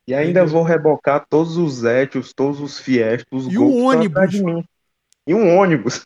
E 0.07 0.13
ainda 0.13 0.41
Entendeu? 0.41 0.47
vou 0.47 0.63
rebocar 0.63 1.25
todos 1.29 1.55
os 1.55 1.83
Etios, 1.85 2.33
todos 2.33 2.59
os 2.59 2.77
Fiestas, 2.79 3.25
os 3.31 3.47
E 3.51 3.57
um 3.57 3.85
ônibus. 3.85 4.33
E 5.25 5.33
um 5.33 5.55
ônibus. 5.57 6.01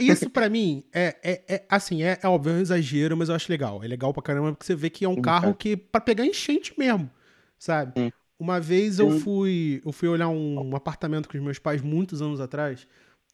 Isso 0.00 0.30
pra 0.30 0.48
mim 0.48 0.84
é, 0.92 1.16
é, 1.22 1.54
é, 1.54 1.64
assim, 1.68 2.02
é, 2.02 2.18
é 2.22 2.28
óbvio, 2.28 2.52
é 2.52 2.56
um 2.56 2.60
exagero, 2.60 3.16
mas 3.16 3.28
eu 3.28 3.34
acho 3.34 3.50
legal. 3.50 3.82
É 3.82 3.86
legal 3.86 4.12
pra 4.12 4.22
caramba 4.22 4.52
porque 4.52 4.66
você 4.66 4.74
vê 4.74 4.90
que 4.90 5.04
é 5.04 5.08
um 5.08 5.20
carro 5.20 5.54
que 5.54 5.76
pra 5.76 6.00
pegar 6.00 6.24
enchente 6.24 6.74
mesmo, 6.78 7.10
sabe? 7.58 7.92
Sim. 7.98 8.12
Uma 8.38 8.60
vez 8.60 8.98
eu 8.98 9.18
fui, 9.20 9.80
eu 9.84 9.92
fui 9.92 10.08
olhar 10.08 10.28
um, 10.28 10.70
um 10.70 10.76
apartamento 10.76 11.28
com 11.28 11.38
os 11.38 11.42
meus 11.42 11.58
pais 11.58 11.80
muitos 11.80 12.20
anos 12.20 12.38
atrás 12.38 12.86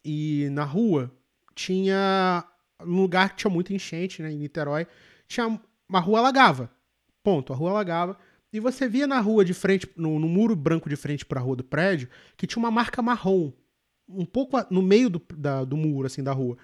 e 0.05 0.49
na 0.53 0.65
rua 0.65 1.11
tinha 1.55 2.45
um 2.81 3.01
lugar 3.01 3.31
que 3.31 3.37
tinha 3.37 3.51
muita 3.51 3.73
enchente, 3.73 4.23
né, 4.23 4.31
em 4.31 4.39
Niterói, 4.39 4.87
tinha 5.27 5.61
uma 5.89 6.01
rua 6.01 6.21
alagava. 6.21 6.71
Ponto, 7.23 7.53
a 7.53 7.57
rua 7.57 7.71
alagava. 7.71 8.17
E 8.53 8.61
você 8.61 8.87
via 8.87 9.07
na 9.07 9.19
rua 9.19 9.45
de 9.45 9.55
frente, 9.55 9.89
no, 9.97 10.19
no 10.19 10.29
muro 10.29 10.55
branco 10.55 10.89
de 10.89 10.97
frente 10.97 11.25
pra 11.25 11.41
rua 11.41 11.57
do 11.57 11.65
prédio, 11.65 12.09
que 12.37 12.47
tinha 12.47 12.61
uma 12.61 12.71
marca 12.71 13.01
marrom 13.01 13.53
um 14.15 14.25
pouco 14.25 14.57
no 14.71 14.83
meio 14.83 15.09
do, 15.11 15.23
da- 15.37 15.65
do 15.65 15.77
muro, 15.77 16.07
assim, 16.07 16.23
da 16.23 16.33
rua. 16.33 16.57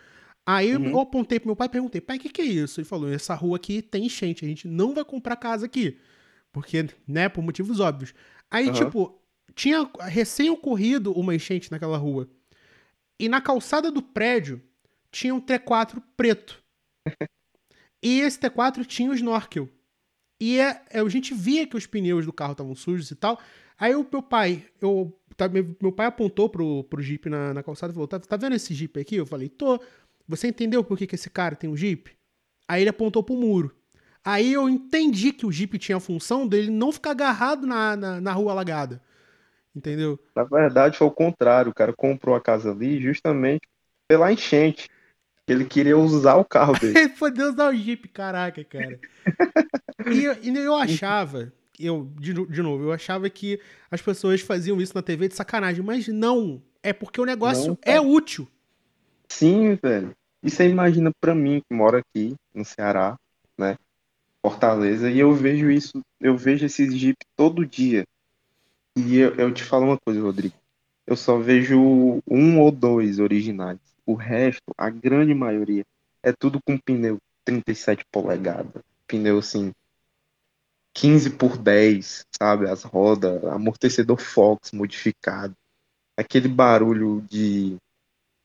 Aí 0.46 0.70
eu- 0.70 0.80
Uhum. 0.80 0.90
eu 0.90 1.00
apontei 1.00 1.38
pro 1.38 1.48
meu 1.48 1.56
pai 1.56 1.66
e 1.66 1.70
perguntei, 1.70 2.00
pai, 2.00 2.16
o 2.16 2.20
que, 2.20 2.28
que 2.30 2.40
é 2.40 2.44
isso? 2.44 2.80
Ele 2.80 2.86
falou, 2.88 3.10
essa 3.12 3.34
rua 3.34 3.56
aqui 3.56 3.82
tem 3.82 4.06
enchente, 4.06 4.44
a 4.44 4.48
gente 4.48 4.66
não 4.66 4.94
vai 4.94 5.04
comprar 5.04 5.36
casa 5.36 5.66
aqui. 5.66 5.98
Porque, 6.52 6.86
né, 7.06 7.28
por 7.28 7.42
motivos 7.42 7.80
óbvios. 7.80 8.14
Aí, 8.50 8.68
Aham. 8.70 8.72
tipo, 8.84 9.20
tinha 9.54 9.88
recém 10.00 10.48
ocorrido 10.48 11.12
uma 11.12 11.34
enchente 11.34 11.70
naquela 11.70 11.98
rua. 11.98 12.28
E 13.20 13.28
na 13.28 13.40
calçada 13.40 13.90
do 13.90 14.00
prédio 14.02 14.62
tinha 15.10 15.34
um 15.34 15.40
T4 15.40 16.02
preto. 16.16 16.62
e 18.02 18.20
esse 18.20 18.38
T4 18.38 18.84
tinha 18.86 19.10
o 19.10 19.14
snorkel. 19.14 19.68
E 20.40 20.58
é, 20.60 20.82
é, 20.90 21.00
a 21.00 21.08
gente 21.08 21.34
via 21.34 21.66
que 21.66 21.76
os 21.76 21.86
pneus 21.86 22.24
do 22.24 22.32
carro 22.32 22.52
estavam 22.52 22.74
sujos 22.74 23.10
e 23.10 23.16
tal. 23.16 23.38
Aí 23.76 23.94
o 23.94 24.06
meu 24.10 24.22
pai, 24.22 24.64
eu, 24.80 25.12
tá, 25.38 25.48
meu, 25.48 25.92
pai 25.92 26.06
apontou 26.06 26.50
pro, 26.50 26.84
pro 26.84 27.00
Jeep 27.00 27.30
na, 27.30 27.54
na 27.54 27.62
calçada 27.62 27.92
e 27.92 27.94
falou: 27.94 28.08
tá, 28.08 28.18
tá 28.18 28.36
vendo 28.36 28.56
esse 28.56 28.74
Jeep 28.74 29.00
aqui? 29.00 29.16
Eu 29.16 29.24
falei: 29.24 29.48
tô. 29.48 29.80
Você 30.26 30.48
entendeu 30.48 30.84
por 30.84 30.98
que, 30.98 31.06
que 31.06 31.14
esse 31.14 31.30
cara 31.30 31.56
tem 31.56 31.70
um 31.70 31.76
Jeep? 31.76 32.10
Aí 32.68 32.82
ele 32.82 32.90
apontou 32.90 33.22
pro 33.22 33.34
muro. 33.34 33.74
Aí 34.22 34.52
eu 34.52 34.68
entendi 34.68 35.32
que 35.32 35.46
o 35.46 35.52
Jeep 35.52 35.78
tinha 35.78 35.96
a 35.96 36.00
função 36.00 36.46
dele 36.46 36.70
não 36.70 36.92
ficar 36.92 37.12
agarrado 37.12 37.66
na, 37.66 37.96
na, 37.96 38.20
na 38.20 38.32
rua 38.32 38.52
alagada. 38.52 39.00
Entendeu? 39.74 40.18
Na 40.36 40.44
verdade, 40.44 40.98
foi 40.98 41.06
o 41.06 41.10
contrário. 41.10 41.70
O 41.70 41.74
cara 41.74 41.94
comprou 41.94 42.34
a 42.34 42.40
casa 42.42 42.72
ali 42.72 43.00
justamente 43.00 43.66
pela 44.06 44.30
enchente. 44.30 44.86
Ele 45.46 45.64
queria 45.64 45.96
usar 45.96 46.34
o 46.34 46.44
carro 46.44 46.78
dele. 46.78 46.98
Ele 46.98 47.08
foi 47.10 47.30
Deus 47.30 47.54
dar 47.54 47.72
o 47.72 47.74
Jeep, 47.74 48.06
caraca, 48.08 48.62
cara. 48.64 48.98
E 50.06 50.24
eu, 50.24 50.36
e 50.40 50.56
eu 50.56 50.74
achava, 50.74 51.52
eu, 51.86 52.10
de, 52.18 52.32
de 52.32 52.62
novo, 52.62 52.84
eu 52.84 52.92
achava 52.92 53.28
que 53.30 53.60
as 53.90 54.02
pessoas 54.02 54.40
faziam 54.40 54.80
isso 54.80 54.94
na 54.94 55.02
TV 55.02 55.28
de 55.28 55.34
sacanagem, 55.34 55.84
mas 55.84 56.08
não. 56.08 56.62
É 56.82 56.92
porque 56.92 57.20
o 57.20 57.24
negócio 57.24 57.70
Não, 57.70 57.78
é 57.82 58.00
útil. 58.00 58.48
Sim, 59.28 59.74
velho. 59.82 60.14
E 60.42 60.50
você 60.50 60.68
imagina 60.68 61.10
pra 61.20 61.34
mim, 61.34 61.60
que 61.60 61.74
moro 61.74 61.98
aqui 61.98 62.34
no 62.54 62.64
Ceará, 62.64 63.16
né? 63.56 63.76
Fortaleza, 64.40 65.10
e 65.10 65.18
eu 65.18 65.34
vejo 65.34 65.70
isso, 65.70 66.00
eu 66.20 66.36
vejo 66.36 66.64
esses 66.64 66.94
Jeep 66.94 67.16
todo 67.36 67.66
dia. 67.66 68.04
E 68.96 69.18
eu, 69.18 69.34
eu 69.34 69.52
te 69.52 69.64
falo 69.64 69.86
uma 69.86 69.98
coisa, 69.98 70.20
Rodrigo. 70.20 70.54
Eu 71.06 71.16
só 71.16 71.38
vejo 71.38 72.22
um 72.26 72.60
ou 72.60 72.70
dois 72.70 73.18
originais. 73.18 73.78
O 74.06 74.14
resto, 74.14 74.72
a 74.76 74.88
grande 74.90 75.34
maioria, 75.34 75.84
é 76.22 76.32
tudo 76.32 76.60
com 76.64 76.78
pneu 76.78 77.18
37 77.44 78.04
polegadas. 78.12 78.82
Pneu 79.06 79.38
assim, 79.38 79.72
15 80.98 81.30
por 81.30 81.56
10, 81.56 82.24
sabe? 82.36 82.68
As 82.68 82.82
rodas, 82.82 83.44
amortecedor 83.44 84.18
Fox 84.18 84.72
modificado. 84.72 85.54
Aquele 86.18 86.48
barulho 86.48 87.24
de 87.30 87.76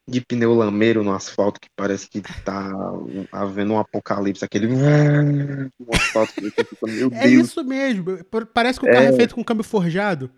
de 0.06 0.20
pneu 0.20 0.54
lameiro 0.54 1.02
no 1.02 1.14
asfalto 1.14 1.62
que 1.62 1.70
parece 1.78 2.10
que 2.10 2.22
tá 2.44 2.70
havendo 3.32 3.72
um 3.74 3.80
apocalipse, 3.80 4.44
aquele 4.44 4.68
no 5.80 5.96
asfalto 5.96 6.34
que 6.36 6.50
fica, 6.50 6.88
meu 6.88 7.10
É 7.14 7.26
Deus. 7.26 7.48
isso 7.48 7.64
mesmo. 7.64 8.06
Parece 8.54 8.82
que 8.82 8.86
o 8.86 8.92
carro 8.92 9.06
é 9.06 9.14
feito 9.14 9.34
com 9.34 9.44
câmbio 9.44 9.64
forjado. 9.64 10.30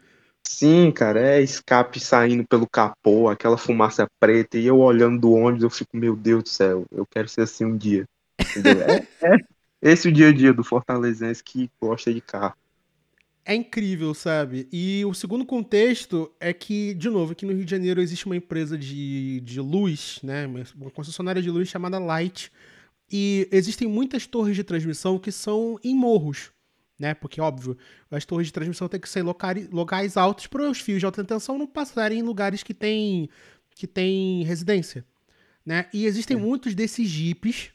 Sim, 0.47 0.91
cara, 0.91 1.19
é 1.19 1.41
escape 1.41 1.99
saindo 1.99 2.45
pelo 2.47 2.69
capô, 2.69 3.27
aquela 3.27 3.57
fumaça 3.57 4.05
preta, 4.19 4.59
e 4.59 4.67
eu 4.67 4.77
olhando 4.77 5.19
do 5.19 5.31
ônibus, 5.31 5.63
eu 5.63 5.69
fico, 5.71 5.97
meu 5.97 6.15
Deus 6.15 6.43
do 6.43 6.49
céu, 6.49 6.85
eu 6.91 7.05
quero 7.09 7.27
ser 7.27 7.41
assim 7.41 7.65
um 7.65 7.75
dia. 7.75 8.05
É, 9.19 9.33
é 9.33 9.37
esse 9.85 10.07
o 10.07 10.11
dia 10.11 10.29
a 10.29 10.33
dia 10.33 10.51
do 10.51 10.63
fortalezense 10.63 11.43
que 11.43 11.69
gosta 11.79 12.13
de 12.13 12.19
carro. 12.19 12.55
É 13.45 13.53
incrível, 13.53 14.15
sabe? 14.15 14.67
E 14.71 15.05
o 15.05 15.13
segundo 15.13 15.45
contexto 15.45 16.31
é 16.39 16.51
que, 16.51 16.95
de 16.95 17.07
novo, 17.11 17.33
aqui 17.33 17.45
no 17.45 17.53
Rio 17.53 17.63
de 17.63 17.69
Janeiro 17.69 18.01
existe 18.01 18.25
uma 18.25 18.35
empresa 18.35 18.75
de, 18.75 19.39
de 19.41 19.61
luz, 19.61 20.19
né? 20.23 20.47
Uma 20.75 20.89
concessionária 20.89 21.39
de 21.39 21.51
luz 21.51 21.69
chamada 21.69 21.99
Light. 21.99 22.51
E 23.11 23.47
existem 23.51 23.87
muitas 23.87 24.25
torres 24.25 24.55
de 24.55 24.63
transmissão 24.63 25.19
que 25.19 25.31
são 25.31 25.79
em 25.83 25.95
morros, 25.95 26.51
né? 26.97 27.13
Porque, 27.13 27.39
óbvio, 27.39 27.77
as 28.09 28.25
torres 28.25 28.47
de 28.47 28.53
transmissão 28.53 28.87
têm 28.87 28.99
que 28.99 29.07
ser 29.07 29.21
locari- 29.21 29.69
locais 29.71 30.17
altos 30.17 30.47
para 30.47 30.67
os 30.67 30.79
fios 30.79 30.99
de 30.99 31.05
alta 31.05 31.23
tensão 31.23 31.55
não 31.59 31.67
passarem 31.67 32.17
em 32.17 32.23
lugares 32.23 32.63
que 32.63 32.73
tem, 32.73 33.29
que 33.75 33.85
tem 33.85 34.41
residência, 34.41 35.05
né? 35.63 35.85
E 35.93 36.07
existem 36.07 36.35
muitos 36.35 36.73
desses 36.73 37.07
jipes 37.07 37.74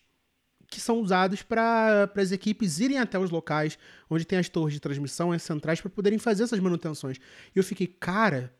que 0.70 0.80
são 0.80 1.00
usados 1.00 1.42
para 1.42 2.08
as 2.16 2.30
equipes 2.30 2.78
irem 2.78 2.98
até 2.98 3.18
os 3.18 3.30
locais 3.30 3.76
onde 4.08 4.24
tem 4.24 4.38
as 4.38 4.48
torres 4.48 4.72
de 4.72 4.80
transmissão, 4.80 5.32
as 5.32 5.42
centrais, 5.42 5.80
para 5.80 5.90
poderem 5.90 6.18
fazer 6.18 6.44
essas 6.44 6.60
manutenções. 6.60 7.18
E 7.54 7.58
eu 7.58 7.64
fiquei, 7.64 7.88
cara, 7.88 8.54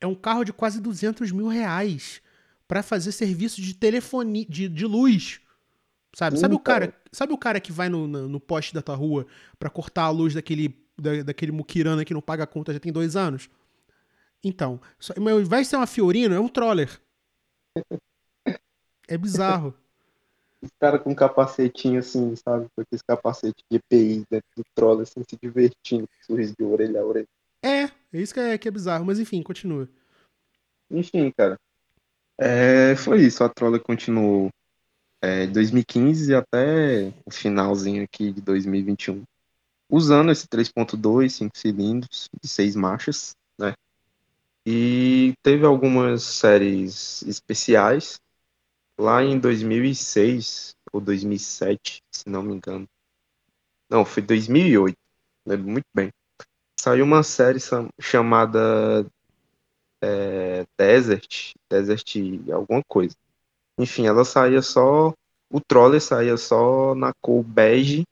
é 0.00 0.06
um 0.06 0.14
carro 0.14 0.42
de 0.42 0.52
quase 0.52 0.80
200 0.80 1.30
mil 1.30 1.48
reais 1.48 2.22
para 2.66 2.82
fazer 2.82 3.12
serviço 3.12 3.60
de 3.60 3.74
telefonia, 3.74 4.46
de, 4.48 4.68
de 4.68 4.86
luz. 4.86 5.40
Sabe? 6.14 6.38
Sabe, 6.38 6.54
o 6.54 6.58
cara. 6.58 6.94
sabe 7.12 7.32
o 7.32 7.38
cara 7.38 7.60
que 7.60 7.70
vai 7.70 7.88
no, 7.88 8.06
no, 8.08 8.28
no 8.28 8.40
poste 8.40 8.72
da 8.72 8.80
tua 8.80 8.96
rua 8.96 9.26
para 9.58 9.68
cortar 9.68 10.04
a 10.04 10.10
luz 10.10 10.34
daquele, 10.34 10.82
da, 10.98 11.22
daquele 11.22 11.52
muquirana 11.52 12.04
que 12.04 12.14
não 12.14 12.22
paga 12.22 12.44
a 12.44 12.46
conta 12.46 12.72
já 12.72 12.80
tem 12.80 12.90
dois 12.90 13.16
anos? 13.16 13.50
Então, 14.42 14.80
só, 14.98 15.12
mas 15.20 15.48
de 15.48 15.64
ser 15.66 15.76
uma 15.76 15.86
Fiorino, 15.86 16.34
é 16.34 16.40
um 16.40 16.48
troller. 16.48 17.00
É 19.06 19.18
bizarro. 19.18 19.74
Os 20.62 20.70
caras 20.78 21.02
com 21.02 21.14
capacetinho 21.14 22.00
assim, 22.00 22.34
sabe? 22.36 22.66
Com 22.74 22.82
aqueles 22.82 23.02
capacete 23.02 23.64
de 23.70 23.78
EPI 23.78 24.24
dentro 24.30 24.48
do 24.56 24.64
troll, 24.74 25.00
assim, 25.00 25.22
se 25.28 25.36
divertindo, 25.40 26.08
sorriso 26.26 26.54
de 26.58 26.64
orelha 26.64 27.00
a 27.00 27.04
orelha. 27.04 27.28
É, 27.62 27.84
é 27.84 27.90
isso 28.12 28.34
que 28.34 28.40
é, 28.40 28.58
que 28.58 28.68
é 28.68 28.70
bizarro. 28.70 29.04
Mas 29.04 29.18
enfim, 29.18 29.42
continua. 29.42 29.88
Enfim, 30.90 31.30
cara. 31.30 31.58
É, 32.38 32.96
foi 32.96 33.22
isso. 33.22 33.44
A 33.44 33.48
Troller 33.48 33.82
continuou 33.82 34.50
é, 35.22 35.46
2015 35.46 36.34
até 36.34 37.12
o 37.24 37.30
finalzinho 37.30 38.02
aqui 38.04 38.32
de 38.32 38.40
2021. 38.40 39.22
Usando 39.90 40.30
esse 40.30 40.46
3.2, 40.46 41.28
5 41.30 41.58
cilindros 41.58 42.28
de 42.40 42.48
6 42.48 42.76
marchas, 42.76 43.34
né? 43.58 43.74
E 44.64 45.34
teve 45.42 45.64
algumas 45.64 46.22
séries 46.22 47.22
especiais 47.22 48.20
lá 49.00 49.22
em 49.24 49.38
2006 49.38 50.74
ou 50.92 51.00
2007, 51.00 52.02
se 52.10 52.28
não 52.28 52.42
me 52.42 52.54
engano. 52.54 52.86
Não, 53.88 54.04
foi 54.04 54.22
2008, 54.22 54.96
lembro 55.46 55.68
muito 55.70 55.86
bem. 55.94 56.10
Saiu 56.78 57.04
uma 57.04 57.22
série 57.22 57.58
chamada 58.00 59.06
é, 60.02 60.66
Desert, 60.78 61.52
Desert 61.68 62.14
alguma 62.52 62.82
coisa. 62.86 63.14
Enfim, 63.78 64.06
ela 64.06 64.24
saía 64.24 64.62
só, 64.62 65.12
o 65.50 65.60
Troller 65.60 66.00
saía 66.00 66.36
só 66.36 66.94
na 66.94 67.12
cor 67.20 67.42
bege, 67.42 68.04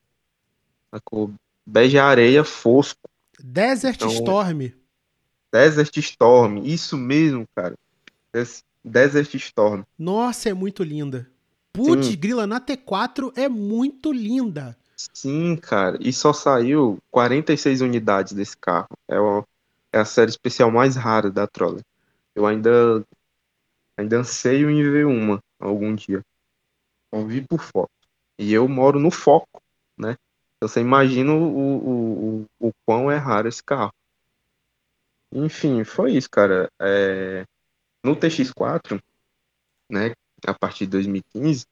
na 0.92 1.00
cor 1.00 1.30
bege 1.66 1.98
areia 1.98 2.44
fosco, 2.44 2.98
Desert 3.38 3.96
Então- 3.96 4.08
Storm. 4.10 4.72
Desert 5.52 5.96
Storm, 5.98 6.58
isso 6.64 6.96
mesmo, 6.96 7.46
cara. 7.54 7.74
Des- 8.32 8.62
Desert 8.84 9.34
Storm. 9.34 9.82
Nossa, 9.98 10.48
é 10.48 10.54
muito 10.54 10.82
linda. 10.82 11.28
Putz, 11.72 12.14
grila 12.14 12.46
na 12.46 12.60
T4 12.60 13.32
é 13.36 13.48
muito 13.48 14.12
linda. 14.12 14.76
Sim, 14.96 15.56
cara. 15.56 15.98
E 16.00 16.12
só 16.12 16.32
saiu 16.32 16.98
46 17.10 17.80
unidades 17.80 18.32
desse 18.32 18.56
carro. 18.56 18.88
É, 19.08 19.18
o- 19.20 19.44
é 19.92 19.98
a 19.98 20.04
série 20.04 20.30
especial 20.30 20.70
mais 20.70 20.96
rara 20.96 21.30
da 21.30 21.46
Troller. 21.46 21.82
Eu 22.34 22.46
ainda, 22.46 23.04
ainda 23.96 24.18
anseio 24.18 24.70
em 24.70 24.82
ver 24.82 25.06
uma 25.06 25.40
algum 25.60 25.94
dia. 25.94 26.22
Só 27.14 27.24
vi 27.24 27.42
por 27.46 27.60
foto. 27.62 27.90
E 28.38 28.52
eu 28.52 28.68
moro 28.68 29.00
no 29.00 29.10
Foco, 29.10 29.60
né? 29.98 30.16
Então 30.56 30.68
você 30.68 30.80
imagina 30.80 31.32
o, 31.32 31.36
o, 31.36 32.42
o, 32.42 32.68
o 32.68 32.72
quão 32.86 33.10
é 33.10 33.16
raro 33.16 33.48
esse 33.48 33.62
carro. 33.62 33.92
Enfim, 35.32 35.84
foi 35.84 36.12
isso, 36.16 36.28
cara. 36.30 36.70
É, 36.80 37.44
no 38.08 38.16
TX4, 38.16 39.02
né, 39.90 40.12
a 40.46 40.54
partir 40.54 40.86
de 40.86 40.92
2015, 40.92 41.66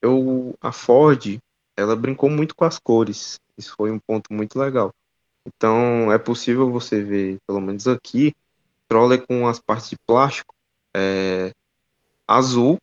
eu, 0.00 0.54
a 0.60 0.72
Ford, 0.72 1.38
ela 1.76 1.96
brincou 1.96 2.30
muito 2.30 2.54
com 2.54 2.64
as 2.64 2.78
cores. 2.78 3.40
Isso 3.56 3.74
foi 3.76 3.90
um 3.90 3.98
ponto 3.98 4.32
muito 4.32 4.58
legal. 4.58 4.92
Então, 5.46 6.12
é 6.12 6.18
possível 6.18 6.70
você 6.70 7.02
ver, 7.02 7.38
pelo 7.46 7.60
menos 7.60 7.86
aqui, 7.88 8.34
Troller 8.88 9.26
com 9.26 9.46
as 9.46 9.58
partes 9.58 9.90
de 9.90 9.96
plástico 10.06 10.54
é, 10.94 11.52
azul, 12.26 12.78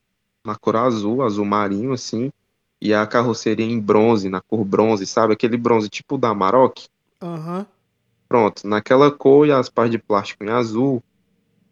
na 0.45 0.56
cor 0.56 0.76
azul, 0.76 1.24
azul 1.24 1.45
marinho, 1.45 1.93
assim, 1.93 2.32
e 2.80 2.93
a 2.93 3.06
carroceria 3.08 3.66
em 3.66 3.80
bronze, 3.80 4.30
na 4.30 4.39
cor 4.39 4.64
bronze, 4.64 5.06
sabe? 5.08 5.34
Aquele 5.34 5.58
bronze 5.58 5.89
tipo 5.89 6.18
da 6.18 6.30
Amarok. 6.30 6.88
Aham. 7.22 7.66
Pronto, 8.28 8.68
naquela 8.68 9.12
cor 9.12 9.47
e 9.47 9.51
as 9.51 9.70
partes 9.70 9.91
de 9.91 9.97
plástico 9.97 10.43
em 10.43 10.49
azul, 10.49 11.03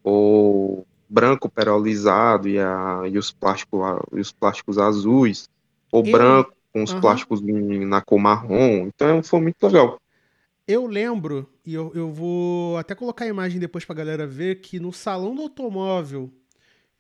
ou 0.04 0.86
branco 1.10 1.50
perolizado 1.50 2.50
e, 2.50 2.60
a, 2.60 3.04
e, 3.08 3.18
os, 3.18 3.32
plástico, 3.32 3.82
e 4.14 4.20
os 4.20 4.32
plásticos 4.32 4.78
azuis, 4.78 5.50
ou 5.92 6.04
Eu. 6.04 6.12
branco 6.12 6.54
com 6.74 6.84
os 6.84 6.92
Aham. 6.92 7.02
plásticos 7.02 7.42
na 7.42 8.02
cor 8.02 8.20
marrom. 8.20 8.88
Então 8.88 9.22
foi 9.22 9.42
muito 9.42 9.64
legal. 9.66 10.00
Eu 10.68 10.88
lembro, 10.88 11.48
e 11.66 11.74
eu, 11.74 11.92
eu 11.94 12.12
vou 12.12 12.78
até 12.78 12.96
colocar 12.96 13.26
a 13.26 13.28
imagem 13.28 13.60
depois 13.60 13.86
pra 13.86 13.96
galera 13.96 14.26
ver, 14.26 14.62
que 14.62 14.80
no 14.80 14.94
Salão 14.94 15.36
do 15.36 15.42
Automóvel 15.42 16.32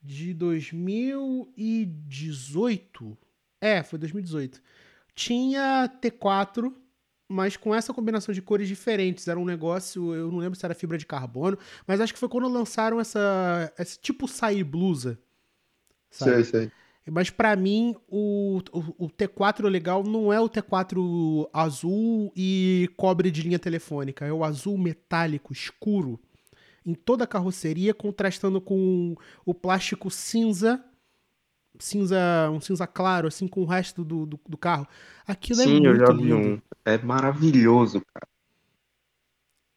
de 0.01 0.33
2018. 0.33 3.17
É, 3.61 3.81
foi 3.81 3.97
2018. 3.97 4.61
Tinha 5.15 5.89
T4, 6.01 6.73
mas 7.27 7.57
com 7.57 7.73
essa 7.73 7.93
combinação 7.93 8.33
de 8.33 8.41
cores 8.41 8.67
diferentes. 8.67 9.27
Era 9.27 9.39
um 9.39 9.45
negócio, 9.45 10.13
eu 10.13 10.31
não 10.31 10.39
lembro 10.39 10.57
se 10.57 10.65
era 10.65 10.75
fibra 10.75 10.97
de 10.97 11.05
carbono, 11.05 11.57
mas 11.87 12.01
acho 12.01 12.13
que 12.13 12.19
foi 12.19 12.29
quando 12.29 12.47
lançaram 12.47 12.99
essa, 12.99 13.73
esse 13.77 13.99
tipo 13.99 14.27
sair 14.27 14.63
blusa, 14.63 15.19
Sei, 16.09 16.27
sabe? 16.27 16.45
sei. 16.45 16.71
Mas 17.11 17.29
pra 17.29 17.53
mim, 17.55 17.95
o, 18.07 18.61
o, 18.71 19.05
o 19.05 19.09
T4 19.09 19.67
legal 19.67 20.03
não 20.03 20.31
é 20.31 20.39
o 20.39 20.47
T4 20.47 21.49
azul 21.51 22.31
e 22.33 22.89
cobre 22.95 23.29
de 23.29 23.41
linha 23.41 23.59
telefônica, 23.59 24.25
é 24.25 24.31
o 24.31 24.43
azul 24.43 24.77
metálico 24.77 25.51
escuro 25.51 26.17
em 26.85 26.93
toda 26.93 27.23
a 27.23 27.27
carroceria, 27.27 27.93
contrastando 27.93 28.59
com 28.61 29.15
o 29.45 29.53
plástico 29.53 30.09
cinza, 30.09 30.83
cinza, 31.79 32.49
um 32.51 32.59
cinza 32.61 32.85
claro, 32.87 33.27
assim, 33.27 33.47
com 33.47 33.61
o 33.61 33.65
resto 33.65 34.03
do, 34.03 34.25
do, 34.25 34.39
do 34.47 34.57
carro. 34.57 34.87
Aquilo 35.27 35.61
é 35.61 35.65
Sim, 35.65 35.85
eu 35.85 35.95
já 35.95 36.11
muito 36.11 36.23
vi 36.23 36.33
lindo. 36.33 36.37
um. 36.37 36.61
É 36.85 36.97
maravilhoso, 36.97 38.01
cara. 38.13 38.27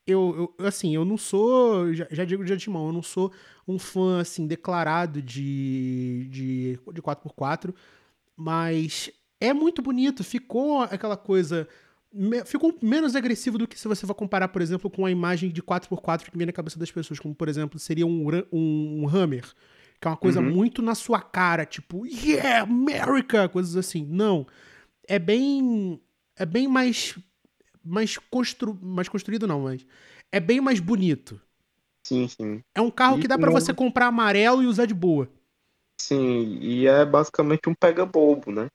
Eu, 0.06 0.54
eu 0.58 0.66
assim, 0.66 0.94
eu 0.94 1.04
não 1.04 1.16
sou, 1.16 1.92
já, 1.92 2.06
já 2.10 2.24
digo 2.24 2.44
de 2.44 2.52
antemão, 2.52 2.86
eu 2.86 2.92
não 2.92 3.02
sou 3.02 3.32
um 3.66 3.76
fã, 3.76 4.20
assim, 4.20 4.46
declarado 4.46 5.20
de, 5.20 6.28
de, 6.30 6.78
de 6.92 7.02
4x4, 7.02 7.74
mas 8.36 9.10
é 9.40 9.52
muito 9.52 9.82
bonito, 9.82 10.22
ficou 10.22 10.82
aquela 10.82 11.16
coisa... 11.16 11.68
Ficou 12.46 12.74
menos 12.80 13.14
agressivo 13.14 13.58
do 13.58 13.66
que 13.68 13.78
se 13.78 13.86
você 13.88 14.06
for 14.06 14.14
comparar, 14.14 14.48
por 14.48 14.62
exemplo, 14.62 14.88
com 14.88 15.04
a 15.04 15.10
imagem 15.10 15.50
de 15.50 15.60
4x4 15.60 16.30
que 16.30 16.38
vem 16.38 16.46
na 16.46 16.52
cabeça 16.52 16.78
das 16.78 16.90
pessoas, 16.90 17.18
como, 17.18 17.34
por 17.34 17.48
exemplo, 17.48 17.78
seria 17.78 18.06
um, 18.06 18.26
um, 18.52 19.02
um 19.02 19.08
Hammer, 19.08 19.44
que 20.00 20.06
é 20.08 20.10
uma 20.10 20.16
coisa 20.16 20.40
Uhum. 20.40 20.42
muito 20.42 20.82
na 20.82 20.94
sua 20.94 21.20
cara, 21.20 21.64
tipo, 21.66 22.06
yeah, 22.06 22.62
America, 22.62 23.48
coisas 23.48 23.76
assim. 23.76 24.04
Não, 24.06 24.46
é 25.08 25.18
bem 25.18 26.00
é 26.36 26.46
bem 26.46 26.68
mais 26.68 27.16
mais 27.84 28.18
constru, 28.18 28.78
mais 28.82 29.08
construído 29.08 29.46
não, 29.46 29.62
mas 29.62 29.86
é 30.32 30.40
bem 30.40 30.60
mais 30.60 30.80
bonito. 30.80 31.40
Sim, 32.06 32.28
sim. 32.28 32.62
É 32.76 32.80
um 32.80 32.92
carro 32.92 33.18
que 33.18 33.26
E 33.26 33.28
dá 33.28 33.36
pra 33.36 33.50
não, 33.50 33.50
você 33.50 33.74
comprar 33.74 34.06
amarelo 34.06 34.62
e 34.62 34.66
usar 34.66 34.86
de 34.86 34.94
boa. 34.94 35.28
sim, 36.00 36.58
e 36.60 36.86
é 36.86 37.04
basicamente 37.04 37.68
um 37.68 37.74
pega-bobo, 37.74 38.50
né? 38.52 38.68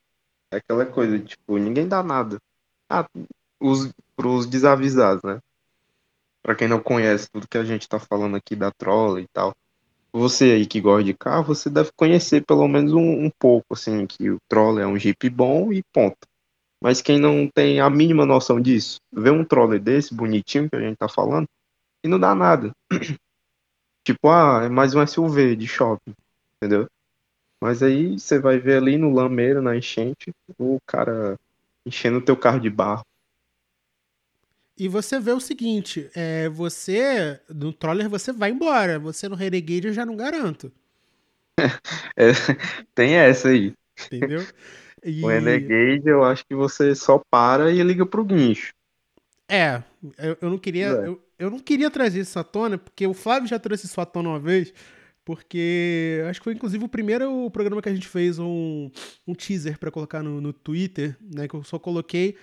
É 0.54 0.58
aquela 0.58 0.86
coisa, 0.86 1.20
tipo, 1.20 1.58
ninguém 1.58 1.88
dá 1.88 2.04
nada. 2.04 2.40
Ah, 2.92 3.08
os, 3.62 3.92
pros 4.16 4.48
desavisados, 4.48 5.24
né? 5.24 5.40
Pra 6.44 6.56
quem 6.56 6.68
não 6.68 6.82
conhece 6.82 7.28
tudo 7.32 7.48
que 7.48 7.58
a 7.58 7.64
gente 7.64 7.88
tá 7.88 8.00
falando 8.00 8.36
aqui 8.36 8.56
da 8.56 8.72
Trolla 8.72 9.20
e 9.22 9.28
tal. 9.34 9.54
Você 10.14 10.52
aí 10.52 10.66
que 10.66 10.82
gosta 10.82 11.06
de 11.06 11.14
carro, 11.14 11.56
você 11.56 11.70
deve 11.70 11.90
conhecer 11.96 12.46
pelo 12.46 12.68
menos 12.68 12.92
um, 12.94 13.26
um 13.26 13.32
pouco, 13.40 13.74
assim, 13.74 14.06
que 14.06 14.30
o 14.30 14.38
Troller 14.50 14.84
é 14.84 14.88
um 14.88 15.00
Jeep 15.00 15.30
bom 15.30 15.72
e 15.72 15.82
ponto. 15.94 16.28
Mas 16.84 17.02
quem 17.02 17.20
não 17.20 17.48
tem 17.48 17.80
a 17.80 17.90
mínima 17.90 18.26
noção 18.26 18.60
disso, 18.60 19.00
vê 19.12 19.30
um 19.30 19.46
Troller 19.46 19.80
desse, 19.80 20.14
bonitinho, 20.14 20.70
que 20.70 20.76
a 20.76 20.82
gente 20.82 20.98
tá 20.98 21.08
falando, 21.08 21.48
e 22.04 22.08
não 22.08 22.20
dá 22.20 22.36
nada. 22.36 22.72
Tipo, 24.04 24.30
ah, 24.30 24.64
é 24.66 24.70
mais 24.70 24.96
um 24.96 25.02
SUV 25.06 25.56
de 25.56 25.68
shopping, 25.68 26.14
entendeu? 26.58 26.88
Mas 27.62 27.84
aí 27.84 28.20
você 28.20 28.40
vai 28.40 28.58
ver 28.58 28.78
ali 28.78 28.98
no 28.98 29.14
Lameira, 29.14 29.62
na 29.62 29.78
enchente, 29.78 30.32
o 30.58 30.80
cara 30.88 31.38
enchendo 31.86 32.18
o 32.18 32.22
teu 32.22 32.36
carro 32.36 32.60
de 32.60 32.70
barro. 32.70 33.06
E 34.84 34.88
você 34.88 35.20
vê 35.20 35.32
o 35.32 35.40
seguinte, 35.40 36.10
é, 36.16 36.50
você 36.50 37.40
no 37.50 37.72
Troller 37.74 38.10
você 38.10 38.32
vai 38.34 38.52
embora, 38.52 39.00
você 39.00 39.30
no 39.30 39.36
Renegade 39.36 39.88
eu 39.88 39.94
já 39.94 40.06
não 40.06 40.16
garanto, 40.18 40.72
É, 42.18 42.32
tem 42.96 43.16
essa 43.16 43.50
aí. 43.50 43.74
entendeu? 44.06 44.48
O 45.22 45.28
E 45.28 45.30
Renegade, 45.30 46.08
eu 46.10 46.24
acho 46.24 46.46
que 46.46 46.56
você 46.56 46.96
só 46.96 47.22
para 47.32 47.72
e 47.72 47.82
liga 47.84 48.06
pro 48.06 48.26
guincho. 48.26 48.74
é, 49.50 49.84
eu, 50.18 50.38
eu 50.42 50.50
não 50.50 50.58
queria 50.58 50.88
É. 50.88 51.04
eu, 51.04 51.22
eu 51.38 51.50
não 51.50 51.60
queria 51.60 51.90
trazer 51.92 52.22
isso 52.22 52.38
à 52.40 52.44
tona, 52.44 52.78
porque 52.78 53.06
o 53.08 53.14
Flávio 53.14 53.48
já 53.50 53.60
trouxe 53.60 53.86
isso 53.86 54.00
à 54.00 54.06
tona 54.06 54.30
uma 54.30 54.40
vez, 54.40 54.74
porque 55.26 56.24
acho 56.30 56.40
que 56.40 56.44
foi 56.46 56.54
inclusive 56.54 56.84
o 56.86 56.90
primeiro 56.90 57.50
programa 57.52 57.82
que 57.82 57.90
a 57.90 57.94
gente 57.94 58.08
fez 58.08 58.40
um, 58.40 58.90
um 59.28 59.34
teaser 59.36 59.78
pra 59.80 59.92
colocar 59.92 60.24
no, 60.24 60.40
no 60.42 60.54
Twitter, 60.54 61.18
né, 61.22 61.48
que 61.48 61.56
eu 61.56 61.64
só 61.64 61.78
coloquei 61.80 62.38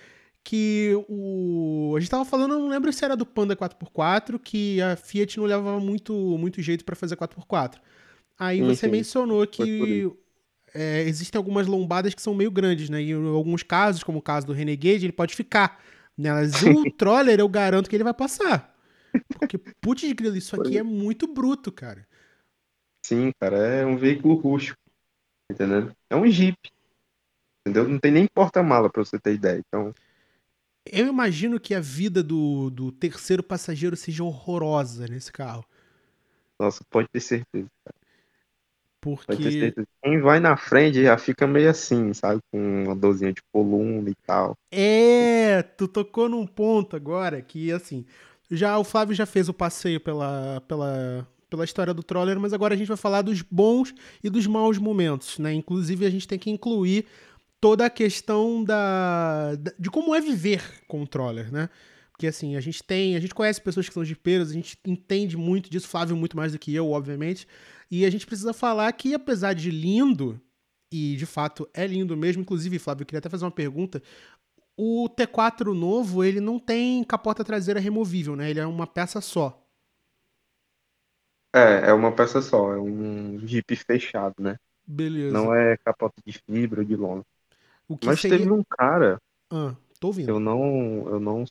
que 0.49 0.93
o 1.07 1.93
a 1.95 1.99
gente 1.99 2.09
tava 2.09 2.25
falando, 2.25 2.57
não 2.57 2.67
lembro 2.67 2.91
se 2.91 3.05
era 3.05 3.15
do 3.15 3.23
Panda 3.23 3.55
4x4, 3.55 4.39
que 4.39 4.81
a 4.81 4.95
Fiat 4.95 5.37
não 5.37 5.45
levava 5.45 5.79
muito 5.79 6.11
muito 6.39 6.59
jeito 6.59 6.83
pra 6.83 6.95
fazer 6.95 7.15
4x4. 7.15 7.75
Aí 8.39 8.59
você 8.59 8.87
mencionou 8.87 9.45
que 9.45 10.11
é, 10.73 11.03
existem 11.03 11.37
algumas 11.37 11.67
lombadas 11.67 12.15
que 12.15 12.21
são 12.21 12.33
meio 12.33 12.49
grandes, 12.49 12.89
né? 12.89 12.99
E 12.99 13.11
em 13.11 13.27
alguns 13.27 13.61
casos, 13.61 14.01
como 14.01 14.17
o 14.17 14.23
caso 14.23 14.47
do 14.47 14.53
Renegade, 14.53 15.05
ele 15.05 15.11
pode 15.11 15.35
ficar. 15.35 15.79
Mas 16.17 16.63
o 16.63 16.89
Troller, 16.97 17.39
eu 17.39 17.47
garanto 17.47 17.87
que 17.87 17.95
ele 17.95 18.03
vai 18.03 18.13
passar. 18.13 18.75
Porque, 19.37 19.59
putz 19.79 20.11
grilo, 20.13 20.35
isso 20.35 20.59
aqui 20.59 20.79
é 20.79 20.83
muito 20.83 21.27
bruto, 21.27 21.71
cara. 21.71 22.07
Sim, 23.05 23.31
cara, 23.39 23.57
é 23.57 23.85
um 23.85 23.97
veículo 23.97 24.33
rústico, 24.33 24.79
entendeu? 25.51 25.91
É 26.09 26.15
um 26.15 26.25
Jeep, 26.27 26.57
entendeu? 27.61 27.87
Não 27.87 27.99
tem 27.99 28.11
nem 28.11 28.27
porta-mala 28.27 28.89
pra 28.89 29.03
você 29.03 29.19
ter 29.19 29.33
ideia. 29.33 29.61
Então, 29.67 29.93
Eu 30.91 31.07
imagino 31.07 31.59
que 31.59 31.73
a 31.75 31.79
vida 31.79 32.23
do, 32.23 32.69
do 32.69 32.91
terceiro 32.91 33.43
passageiro 33.43 33.95
seja 33.95 34.23
horrorosa 34.23 35.07
nesse 35.07 35.31
carro. 35.31 35.65
nossa, 36.59 36.83
pode 36.89 37.07
ter 37.09 37.19
certeza. 37.21 37.69
Pode 39.25 39.39
ter 39.41 39.51
Porque 39.51 39.51
certeza. 39.51 39.87
Quem 40.03 40.19
vai 40.21 40.39
na 40.39 40.57
frente 40.57 41.03
já 41.03 41.17
fica 41.17 41.47
meio 41.47 41.69
assim, 41.69 42.13
sabe? 42.13 42.41
Com 42.51 42.83
uma 42.85 42.95
dorzinha 42.95 43.31
de 43.33 43.41
coluna 43.51 44.09
e 44.09 44.15
tal. 44.25 44.55
é, 44.71 45.61
tu 45.63 45.87
tocou 45.87 46.29
num 46.29 46.45
ponto 46.45 46.95
agora 46.95 47.41
que, 47.41 47.71
assim, 47.71 48.05
já 48.51 48.77
o 48.77 48.83
Flávio 48.83 49.15
já 49.15 49.25
fez 49.25 49.49
o 49.49 49.53
passeio 49.53 49.99
pela, 49.99 50.61
pela, 50.67 51.27
pela 51.49 51.63
história 51.65 51.93
do 51.93 52.03
Troller, 52.03 52.39
mas 52.39 52.53
agora 52.53 52.73
a 52.75 52.77
gente 52.77 52.87
vai 52.87 52.97
falar 52.97 53.21
dos 53.21 53.41
bons 53.41 53.93
e 54.23 54.29
dos 54.29 54.47
maus 54.47 54.77
momentos, 54.77 55.39
né? 55.39 55.53
Inclusive, 55.53 56.05
a 56.05 56.09
gente 56.09 56.27
tem 56.27 56.39
que 56.39 56.49
incluir 56.51 57.05
toda 57.59 57.85
a 57.85 57.89
questão 57.89 58.63
da, 58.63 59.55
de 59.77 59.89
como 59.89 60.15
é 60.15 60.21
viver 60.21 60.61
com 60.87 61.01
o 61.03 61.07
Troller, 61.07 61.51
né? 61.51 61.69
Porque 62.11 62.27
assim, 62.27 62.55
a 62.55 62.61
gente 62.61 62.83
tem, 62.83 63.15
a 63.15 63.19
gente 63.19 63.33
conhece 63.33 63.61
pessoas 63.61 63.87
que 63.87 63.93
são 63.93 64.03
jipeiros, 64.03 64.49
a 64.49 64.53
gente 64.53 64.77
entende 64.85 65.37
muito 65.37 65.69
disso, 65.69 65.87
Flávio 65.87 66.17
muito 66.17 66.35
mais 66.35 66.51
do 66.51 66.59
que 66.59 66.73
eu, 66.75 66.91
obviamente, 66.91 67.47
e 67.89 68.05
a 68.05 68.09
gente 68.09 68.25
precisa 68.25 68.53
falar 68.53 68.91
que 68.93 69.13
apesar 69.13 69.53
de 69.53 69.71
lindo, 69.71 70.39
e 70.91 71.15
de 71.15 71.25
fato 71.25 71.69
é 71.73 71.87
lindo 71.87 72.17
mesmo, 72.17 72.41
inclusive, 72.41 72.79
Flávio, 72.79 73.03
eu 73.03 73.05
queria 73.05 73.19
até 73.19 73.29
fazer 73.29 73.45
uma 73.45 73.51
pergunta, 73.51 74.01
o 74.77 75.09
T4 75.09 75.73
novo, 75.73 76.23
ele 76.23 76.39
não 76.39 76.57
tem 76.59 77.03
capota 77.03 77.43
traseira 77.43 77.79
removível, 77.79 78.35
né? 78.35 78.49
Ele 78.49 78.59
é 78.59 78.65
uma 78.65 78.87
peça 78.87 79.19
só. 79.21 79.65
É, 81.53 81.89
é 81.89 81.93
uma 81.93 82.15
peça 82.15 82.41
só, 82.41 82.73
é 82.73 82.79
um 82.79 83.39
Jeep 83.45 83.75
fechado, 83.75 84.35
né? 84.39 84.57
Beleza. 84.87 85.33
Não 85.33 85.53
é 85.53 85.77
capota 85.77 86.15
de 86.25 86.33
fibra 86.33 86.81
ou 86.81 86.85
de 86.85 86.95
lona. 86.95 87.25
O 87.89 87.97
que 87.97 88.05
Mas 88.05 88.21
seria... 88.21 88.37
teve 88.37 88.51
um 88.51 88.63
cara, 88.63 89.19
Ah, 89.51 89.75
Tô 89.99 90.07
ouvindo. 90.07 90.29
Eu 90.29 90.39
não, 90.39 91.09
eu 91.09 91.19
não, 91.19 91.43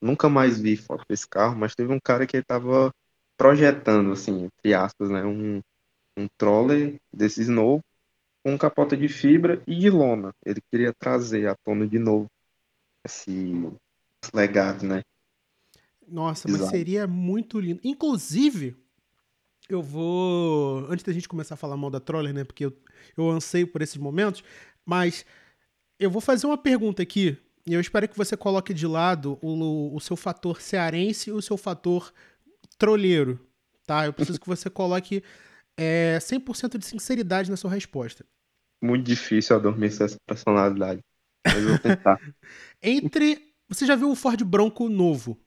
nunca 0.00 0.28
mais 0.28 0.58
vi 0.58 0.76
foto 0.76 1.04
desse 1.08 1.28
carro, 1.28 1.58
mas 1.58 1.74
teve 1.74 1.92
um 1.92 2.00
cara 2.00 2.26
que 2.26 2.36
ele 2.36 2.44
tava 2.44 2.90
projetando, 3.36 4.12
assim, 4.12 4.44
entre 4.44 4.72
aspas, 4.72 5.10
né, 5.10 5.24
um, 5.24 5.60
um 6.16 6.28
troller 6.38 6.98
desses 7.12 7.48
novo 7.48 7.82
com 8.42 8.56
capota 8.56 8.96
de 8.96 9.08
fibra 9.08 9.62
e 9.66 9.76
de 9.76 9.90
lona. 9.90 10.32
Ele 10.44 10.60
queria 10.70 10.94
trazer 10.98 11.46
à 11.48 11.54
tona 11.64 11.86
de 11.86 11.98
novo 11.98 12.26
esse 13.04 13.70
legado, 14.32 14.86
né? 14.86 15.02
Nossa, 16.06 16.48
mas 16.48 16.62
seria 16.68 17.06
muito 17.06 17.60
lindo. 17.60 17.80
Inclusive, 17.84 18.76
eu 19.68 19.82
vou. 19.82 20.86
Antes 20.90 21.04
da 21.04 21.12
gente 21.12 21.28
começar 21.28 21.54
a 21.54 21.58
falar 21.58 21.76
mal 21.76 21.90
da 21.90 22.00
Troller, 22.00 22.32
né? 22.34 22.44
Porque 22.44 22.64
eu, 22.64 22.76
eu 23.16 23.30
anseio 23.30 23.68
por 23.68 23.82
esses 23.82 23.96
momentos. 23.96 24.42
Mas 24.84 25.24
eu 26.00 26.10
vou 26.10 26.22
fazer 26.22 26.46
uma 26.46 26.56
pergunta 26.56 27.02
aqui. 27.02 27.36
E 27.66 27.74
eu 27.74 27.80
espero 27.80 28.08
que 28.08 28.16
você 28.16 28.36
coloque 28.36 28.72
de 28.72 28.86
lado 28.86 29.38
o, 29.42 29.94
o 29.94 30.00
seu 30.00 30.16
fator 30.16 30.62
cearense 30.62 31.28
e 31.28 31.32
o 31.32 31.42
seu 31.42 31.58
fator 31.58 32.10
trolheiro. 32.78 33.38
Tá? 33.86 34.06
Eu 34.06 34.12
preciso 34.12 34.40
que 34.40 34.46
você 34.46 34.70
coloque 34.70 35.22
é, 35.76 36.18
100% 36.18 36.78
de 36.78 36.86
sinceridade 36.86 37.50
na 37.50 37.56
sua 37.56 37.70
resposta. 37.70 38.24
Muito 38.82 39.04
difícil 39.04 39.54
adormecer 39.54 40.06
essa 40.06 40.16
personalidade. 40.26 41.00
Mas 41.46 41.62
eu 41.62 41.68
vou 41.68 41.78
tentar. 41.78 42.18
Entre. 42.82 43.52
Você 43.68 43.84
já 43.84 43.94
viu 43.94 44.10
o 44.10 44.16
Ford 44.16 44.42
Bronco 44.42 44.88
novo? 44.88 45.38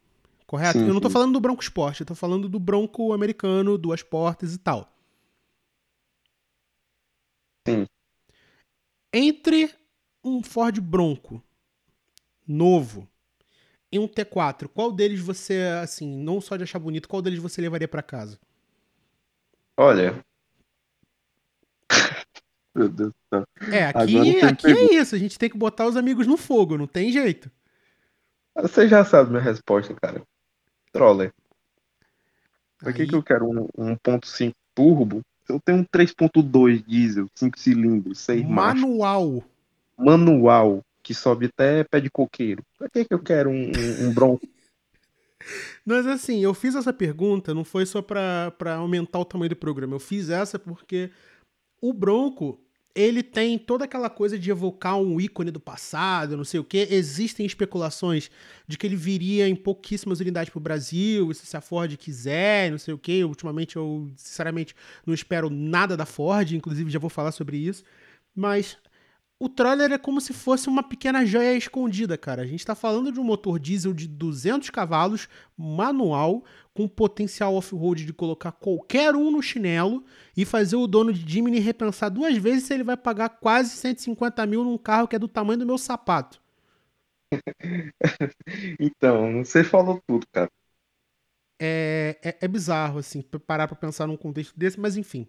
Correto? 0.45 0.77
Sim, 0.77 0.87
eu 0.87 0.93
não 0.93 1.01
tô 1.01 1.09
sim. 1.09 1.13
falando 1.13 1.33
do 1.33 1.41
Bronco 1.41 1.63
Sport, 1.63 1.99
eu 1.99 2.05
tô 2.05 2.15
falando 2.15 2.47
do 2.47 2.59
Bronco 2.59 3.11
americano, 3.11 3.77
duas 3.77 4.03
portas 4.03 4.53
e 4.53 4.57
tal. 4.59 4.95
Sim. 7.67 7.87
Entre 9.11 9.73
um 10.23 10.41
Ford 10.41 10.79
Bronco 10.79 11.43
novo 12.47 13.07
e 13.91 13.99
um 13.99 14.07
T4, 14.07 14.67
qual 14.67 14.91
deles 14.91 15.19
você, 15.19 15.61
assim, 15.81 16.07
não 16.23 16.41
só 16.41 16.55
de 16.55 16.63
achar 16.63 16.79
bonito, 16.79 17.07
qual 17.07 17.21
deles 17.21 17.39
você 17.39 17.61
levaria 17.61 17.87
para 17.87 18.01
casa? 18.01 18.39
Olha. 19.77 20.23
Meu 22.73 22.89
Deus 22.89 23.11
do 23.11 23.15
céu. 23.29 23.47
É, 23.71 23.85
aqui, 23.85 24.41
aqui 24.41 24.71
é 24.71 24.95
isso, 24.95 25.13
a 25.13 25.19
gente 25.19 25.37
tem 25.37 25.49
que 25.49 25.57
botar 25.57 25.85
os 25.85 25.95
amigos 25.95 26.25
no 26.25 26.37
fogo, 26.37 26.75
não 26.75 26.87
tem 26.87 27.11
jeito. 27.11 27.51
Você 28.55 28.87
já 28.87 29.05
sabe 29.05 29.29
minha 29.29 29.41
resposta, 29.41 29.93
cara. 29.93 30.23
Troller. 30.91 31.31
Pra 32.79 32.89
Aí... 32.89 32.95
que, 32.95 33.07
que 33.07 33.15
eu 33.15 33.23
quero 33.23 33.47
um 33.47 33.95
1.5 33.95 34.53
turbo? 34.73 35.21
Eu 35.47 35.59
tenho 35.59 35.79
um 35.79 35.85
3.2 35.85 36.83
diesel, 36.85 37.27
5 37.35 37.59
cilindros, 37.59 38.19
6 38.19 38.43
Manual. 38.47 39.33
Macho. 39.33 39.52
Manual. 40.03 40.81
Que 41.01 41.13
sobe 41.13 41.47
até 41.47 41.83
pé 41.83 41.99
de 41.99 42.09
coqueiro. 42.09 42.63
Pra 42.77 42.89
que, 42.89 43.03
que 43.03 43.13
eu 43.13 43.19
quero 43.19 43.49
um, 43.49 43.71
um, 43.71 44.07
um 44.07 44.13
Bronco? 44.13 44.47
Mas 45.85 46.07
assim, 46.07 46.41
eu 46.41 46.53
fiz 46.53 46.75
essa 46.75 46.93
pergunta, 46.93 47.53
não 47.53 47.63
foi 47.63 47.85
só 47.85 48.01
para 48.01 48.75
aumentar 48.77 49.19
o 49.19 49.25
tamanho 49.25 49.49
do 49.49 49.55
programa. 49.55 49.95
Eu 49.95 49.99
fiz 49.99 50.29
essa 50.29 50.57
porque 50.57 51.11
o 51.81 51.91
Bronco, 51.91 52.59
ele 52.95 53.21
tem 53.21 53.57
toda 53.57 53.85
aquela 53.85 54.09
coisa 54.09 54.39
de 54.39 54.49
evocar 54.49 54.97
um 54.97 55.19
ícone 55.19 55.51
do 55.51 55.59
passado, 55.59 56.37
não 56.37 56.45
sei 56.45 56.59
o 56.59 56.63
que. 56.63 56.87
Existem 56.89 57.45
especulações 57.45 58.31
de 58.67 58.77
que 58.77 58.87
ele 58.87 58.95
viria 58.95 59.47
em 59.47 59.55
pouquíssimas 59.55 60.19
unidades 60.19 60.49
para 60.49 60.59
o 60.59 60.61
Brasil, 60.61 61.33
se 61.33 61.57
a 61.57 61.61
Ford 61.61 61.95
quiser, 61.97 62.71
não 62.71 62.77
sei 62.77 62.93
o 62.93 62.97
que. 62.97 63.23
Ultimamente 63.23 63.75
eu, 63.75 64.09
sinceramente, 64.15 64.75
não 65.05 65.13
espero 65.13 65.49
nada 65.49 65.97
da 65.97 66.05
Ford, 66.05 66.51
inclusive 66.53 66.89
já 66.89 66.99
vou 66.99 67.09
falar 67.09 67.31
sobre 67.31 67.57
isso. 67.57 67.83
Mas 68.35 68.77
o 69.43 69.49
Troller 69.49 69.91
é 69.91 69.97
como 69.97 70.21
se 70.21 70.31
fosse 70.31 70.69
uma 70.69 70.81
pequena 70.81 71.25
joia 71.25 71.53
escondida, 71.53 72.17
cara. 72.17 72.43
A 72.43 72.45
gente 72.45 72.61
está 72.61 72.73
falando 72.73 73.11
de 73.11 73.19
um 73.19 73.25
motor 73.25 73.59
diesel 73.59 73.93
de 73.93 74.07
200 74.07 74.69
cavalos, 74.69 75.27
manual, 75.57 76.45
com 76.73 76.87
potencial 76.87 77.53
off-road 77.53 78.05
de 78.05 78.13
colocar 78.13 78.53
qualquer 78.53 79.13
um 79.15 79.29
no 79.29 79.41
chinelo 79.41 80.05
e 80.35 80.45
fazer 80.45 80.77
o 80.77 80.87
dono 80.87 81.11
de 81.11 81.29
Jimny 81.29 81.59
repensar 81.59 82.07
duas 82.07 82.37
vezes 82.37 82.63
se 82.63 82.73
ele 82.73 82.85
vai 82.85 82.95
pagar 82.95 83.27
quase 83.27 83.71
150 83.71 84.45
mil 84.45 84.63
num 84.63 84.77
carro 84.77 85.09
que 85.09 85.15
é 85.17 85.19
do 85.19 85.27
tamanho 85.27 85.59
do 85.59 85.65
meu 85.65 85.77
sapato. 85.77 86.41
então, 88.79 89.43
você 89.43 89.61
falou 89.61 90.01
tudo, 90.07 90.25
cara. 90.31 90.49
É, 91.61 92.17
é, 92.23 92.37
é 92.39 92.47
bizarro, 92.47 92.99
assim, 92.99 93.21
parar 93.45 93.67
pra 93.67 93.75
pensar 93.75 94.07
num 94.07 94.15
contexto 94.15 94.57
desse, 94.57 94.79
mas 94.79 94.95
enfim. 94.95 95.27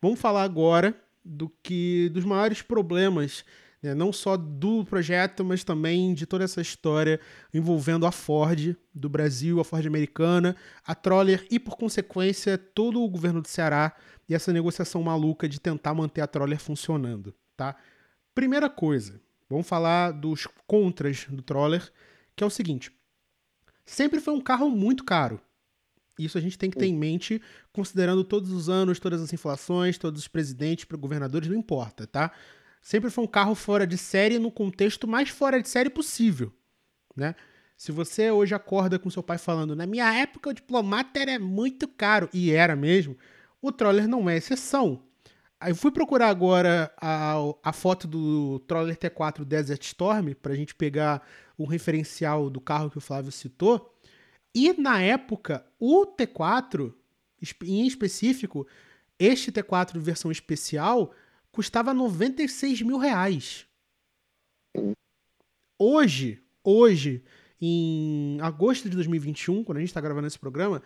Vamos 0.00 0.18
falar 0.18 0.44
agora 0.44 0.98
do 1.24 1.48
que 1.62 2.08
dos 2.10 2.24
maiores 2.24 2.62
problemas, 2.62 3.44
né, 3.82 3.94
não 3.94 4.12
só 4.12 4.36
do 4.36 4.84
projeto, 4.84 5.44
mas 5.44 5.64
também 5.64 6.12
de 6.14 6.26
toda 6.26 6.44
essa 6.44 6.60
história 6.60 7.20
envolvendo 7.52 8.06
a 8.06 8.12
Ford 8.12 8.76
do 8.94 9.08
Brasil, 9.08 9.60
a 9.60 9.64
Ford 9.64 9.86
americana, 9.86 10.56
a 10.84 10.94
Troller 10.94 11.46
e, 11.50 11.58
por 11.58 11.76
consequência, 11.76 12.58
todo 12.58 13.02
o 13.02 13.08
governo 13.08 13.40
do 13.40 13.48
Ceará 13.48 13.94
e 14.28 14.34
essa 14.34 14.52
negociação 14.52 15.02
maluca 15.02 15.48
de 15.48 15.60
tentar 15.60 15.94
manter 15.94 16.20
a 16.20 16.26
Troller 16.26 16.60
funcionando. 16.60 17.34
Tá? 17.56 17.76
Primeira 18.34 18.70
coisa, 18.70 19.20
vamos 19.48 19.66
falar 19.66 20.12
dos 20.12 20.46
contras 20.66 21.26
do 21.28 21.42
Troller, 21.42 21.90
que 22.36 22.44
é 22.44 22.46
o 22.46 22.50
seguinte: 22.50 22.92
sempre 23.84 24.20
foi 24.20 24.34
um 24.34 24.40
carro 24.40 24.70
muito 24.70 25.04
caro. 25.04 25.40
Isso 26.24 26.38
a 26.38 26.40
gente 26.40 26.58
tem 26.58 26.70
que 26.70 26.78
ter 26.78 26.86
em 26.86 26.96
mente, 26.96 27.40
considerando 27.72 28.22
todos 28.22 28.50
os 28.52 28.68
anos, 28.68 28.98
todas 29.00 29.20
as 29.22 29.32
inflações, 29.32 29.98
todos 29.98 30.20
os 30.20 30.28
presidentes, 30.28 30.84
governadores, 30.84 31.48
não 31.48 31.56
importa, 31.56 32.06
tá? 32.06 32.32
Sempre 32.82 33.10
foi 33.10 33.24
um 33.24 33.28
carro 33.28 33.54
fora 33.54 33.86
de 33.86 33.98
série 33.98 34.38
no 34.38 34.50
contexto 34.50 35.06
mais 35.06 35.28
fora 35.28 35.60
de 35.60 35.68
série 35.68 35.90
possível, 35.90 36.52
né? 37.16 37.34
Se 37.76 37.92
você 37.92 38.30
hoje 38.30 38.54
acorda 38.54 38.98
com 38.98 39.08
seu 39.08 39.22
pai 39.22 39.38
falando, 39.38 39.74
na 39.74 39.86
minha 39.86 40.12
época 40.12 40.50
o 40.50 40.52
diplomata 40.52 41.18
era 41.18 41.38
muito 41.38 41.88
caro, 41.88 42.28
e 42.32 42.50
era 42.50 42.76
mesmo, 42.76 43.16
o 43.62 43.72
Troller 43.72 44.06
não 44.06 44.28
é 44.28 44.36
exceção. 44.36 45.02
Aí 45.58 45.72
eu 45.72 45.76
fui 45.76 45.90
procurar 45.90 46.28
agora 46.28 46.90
a, 47.00 47.36
a 47.62 47.72
foto 47.72 48.06
do 48.06 48.58
Troller 48.60 48.96
T4 48.96 49.44
Desert 49.44 49.82
Storm, 49.82 50.34
pra 50.34 50.54
gente 50.54 50.74
pegar 50.74 51.22
o 51.56 51.66
referencial 51.66 52.48
do 52.48 52.60
carro 52.60 52.90
que 52.90 52.96
o 52.96 53.00
Flávio 53.00 53.30
citou. 53.30 53.94
E 54.54 54.72
na 54.72 55.00
época, 55.00 55.64
o 55.78 56.06
T4, 56.06 56.92
em 57.62 57.86
específico, 57.86 58.66
este 59.18 59.52
T4 59.52 59.98
versão 59.98 60.30
especial, 60.30 61.14
custava 61.52 61.94
96 61.94 62.82
mil 62.82 62.98
reais. 62.98 63.66
Hoje, 65.78 66.42
hoje, 66.64 67.24
em 67.60 68.40
agosto 68.40 68.88
de 68.88 68.96
2021, 68.96 69.62
quando 69.64 69.78
a 69.78 69.80
gente 69.80 69.90
está 69.90 70.00
gravando 70.00 70.26
esse 70.26 70.38
programa, 70.38 70.82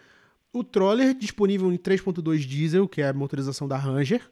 o 0.53 0.63
Troller 0.63 1.15
disponível 1.15 1.73
em 1.73 1.79
3.2 1.79 2.47
diesel, 2.47 2.89
que 2.89 3.03
é 3.03 3.09
a 3.09 3.13
motorização 3.13 3.67
da 3.67 3.77
Ranger, 3.77 4.31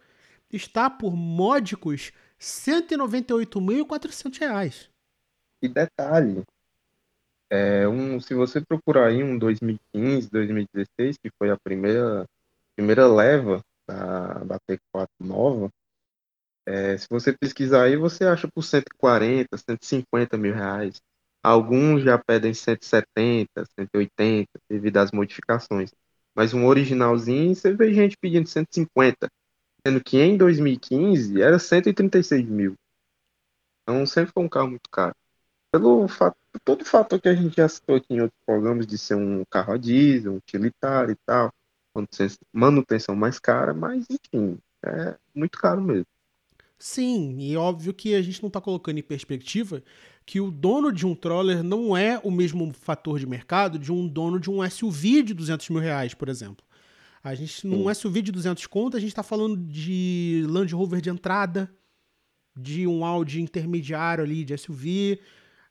está 0.52 0.88
por 0.90 1.16
módicos 1.16 2.12
R$ 2.38 2.38
198.400. 2.38 4.88
E 5.62 5.68
detalhe, 5.68 6.44
é 7.52 7.86
um, 7.86 8.18
se 8.18 8.32
você 8.32 8.62
procurar 8.62 9.08
aí 9.08 9.22
um 9.22 9.38
2015, 9.38 10.30
2016, 10.30 11.18
que 11.18 11.30
foi 11.38 11.50
a 11.50 11.56
primeira, 11.62 12.24
primeira 12.74 13.06
leva 13.06 13.62
da, 13.86 14.38
da 14.44 14.58
T4 14.60 15.06
nova, 15.20 15.68
é, 16.66 16.96
se 16.96 17.06
você 17.10 17.30
pesquisar 17.36 17.84
aí, 17.84 17.96
você 17.96 18.24
acha 18.24 18.48
por 18.48 18.62
140, 18.62 19.58
150 19.58 20.38
mil 20.38 20.54
reais. 20.54 21.02
Alguns 21.42 22.02
já 22.02 22.16
pedem 22.16 22.54
170, 22.54 23.66
180, 23.78 24.48
devido 24.70 24.96
às 24.96 25.12
modificações. 25.12 25.90
Mas 26.34 26.54
um 26.54 26.66
originalzinho, 26.66 27.54
você 27.54 27.74
vê 27.74 27.92
gente 27.92 28.16
pedindo 28.16 28.48
150, 28.48 29.28
sendo 29.86 30.02
que 30.02 30.18
em 30.18 30.38
2015 30.38 31.42
era 31.42 31.58
136 31.58 32.48
mil. 32.48 32.74
Então 33.82 34.06
sempre 34.06 34.32
foi 34.32 34.42
um 34.42 34.48
carro 34.48 34.68
muito 34.70 34.88
caro 34.90 35.14
pelo 35.72 36.06
fato, 36.06 36.36
todo 36.64 36.82
o 36.82 36.84
fator 36.84 37.18
que 37.18 37.28
a 37.28 37.34
gente 37.34 37.56
já 37.56 37.66
citou 37.66 37.96
aqui 37.96 38.12
em 38.12 38.20
outros 38.20 38.38
programas 38.44 38.86
de 38.86 38.98
ser 38.98 39.14
um 39.14 39.42
carro 39.46 39.72
a 39.72 39.78
diesel, 39.78 40.34
utilitário 40.34 41.12
e 41.12 41.16
tal, 41.26 41.50
manutenção 42.52 43.16
mais 43.16 43.38
cara, 43.38 43.72
mas 43.72 44.06
enfim, 44.10 44.58
é 44.84 45.16
muito 45.34 45.58
caro 45.58 45.80
mesmo. 45.80 46.06
Sim, 46.78 47.38
e 47.38 47.56
óbvio 47.56 47.94
que 47.94 48.14
a 48.14 48.20
gente 48.20 48.42
não 48.42 48.48
está 48.48 48.60
colocando 48.60 48.98
em 48.98 49.02
perspectiva 49.02 49.82
que 50.26 50.40
o 50.40 50.50
dono 50.50 50.92
de 50.92 51.06
um 51.06 51.14
troller 51.14 51.62
não 51.62 51.96
é 51.96 52.20
o 52.22 52.30
mesmo 52.30 52.72
fator 52.74 53.18
de 53.18 53.26
mercado 53.26 53.78
de 53.78 53.90
um 53.90 54.06
dono 54.06 54.38
de 54.38 54.50
um 54.50 54.68
SUV 54.68 55.22
de 55.22 55.32
200 55.32 55.70
mil 55.70 55.80
reais, 55.80 56.12
por 56.12 56.28
exemplo. 56.28 56.64
A 57.24 57.34
gente, 57.34 57.66
num 57.66 57.84
Sim. 57.84 57.94
SUV 57.94 58.20
de 58.20 58.32
200 58.32 58.66
conto, 58.66 58.96
a 58.96 59.00
gente 59.00 59.10
está 59.10 59.22
falando 59.22 59.56
de 59.56 60.44
Land 60.48 60.74
Rover 60.74 61.00
de 61.00 61.08
entrada, 61.08 61.72
de 62.54 62.86
um 62.86 63.04
Audi 63.04 63.40
intermediário 63.40 64.24
ali 64.24 64.44
de 64.44 64.58
SUV, 64.58 65.20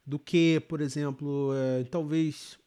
do 0.06 0.20
que, 0.20 0.60
por 0.68 0.82
exemplo, 0.82 1.52
é, 1.56 1.84
talvez. 1.86 2.58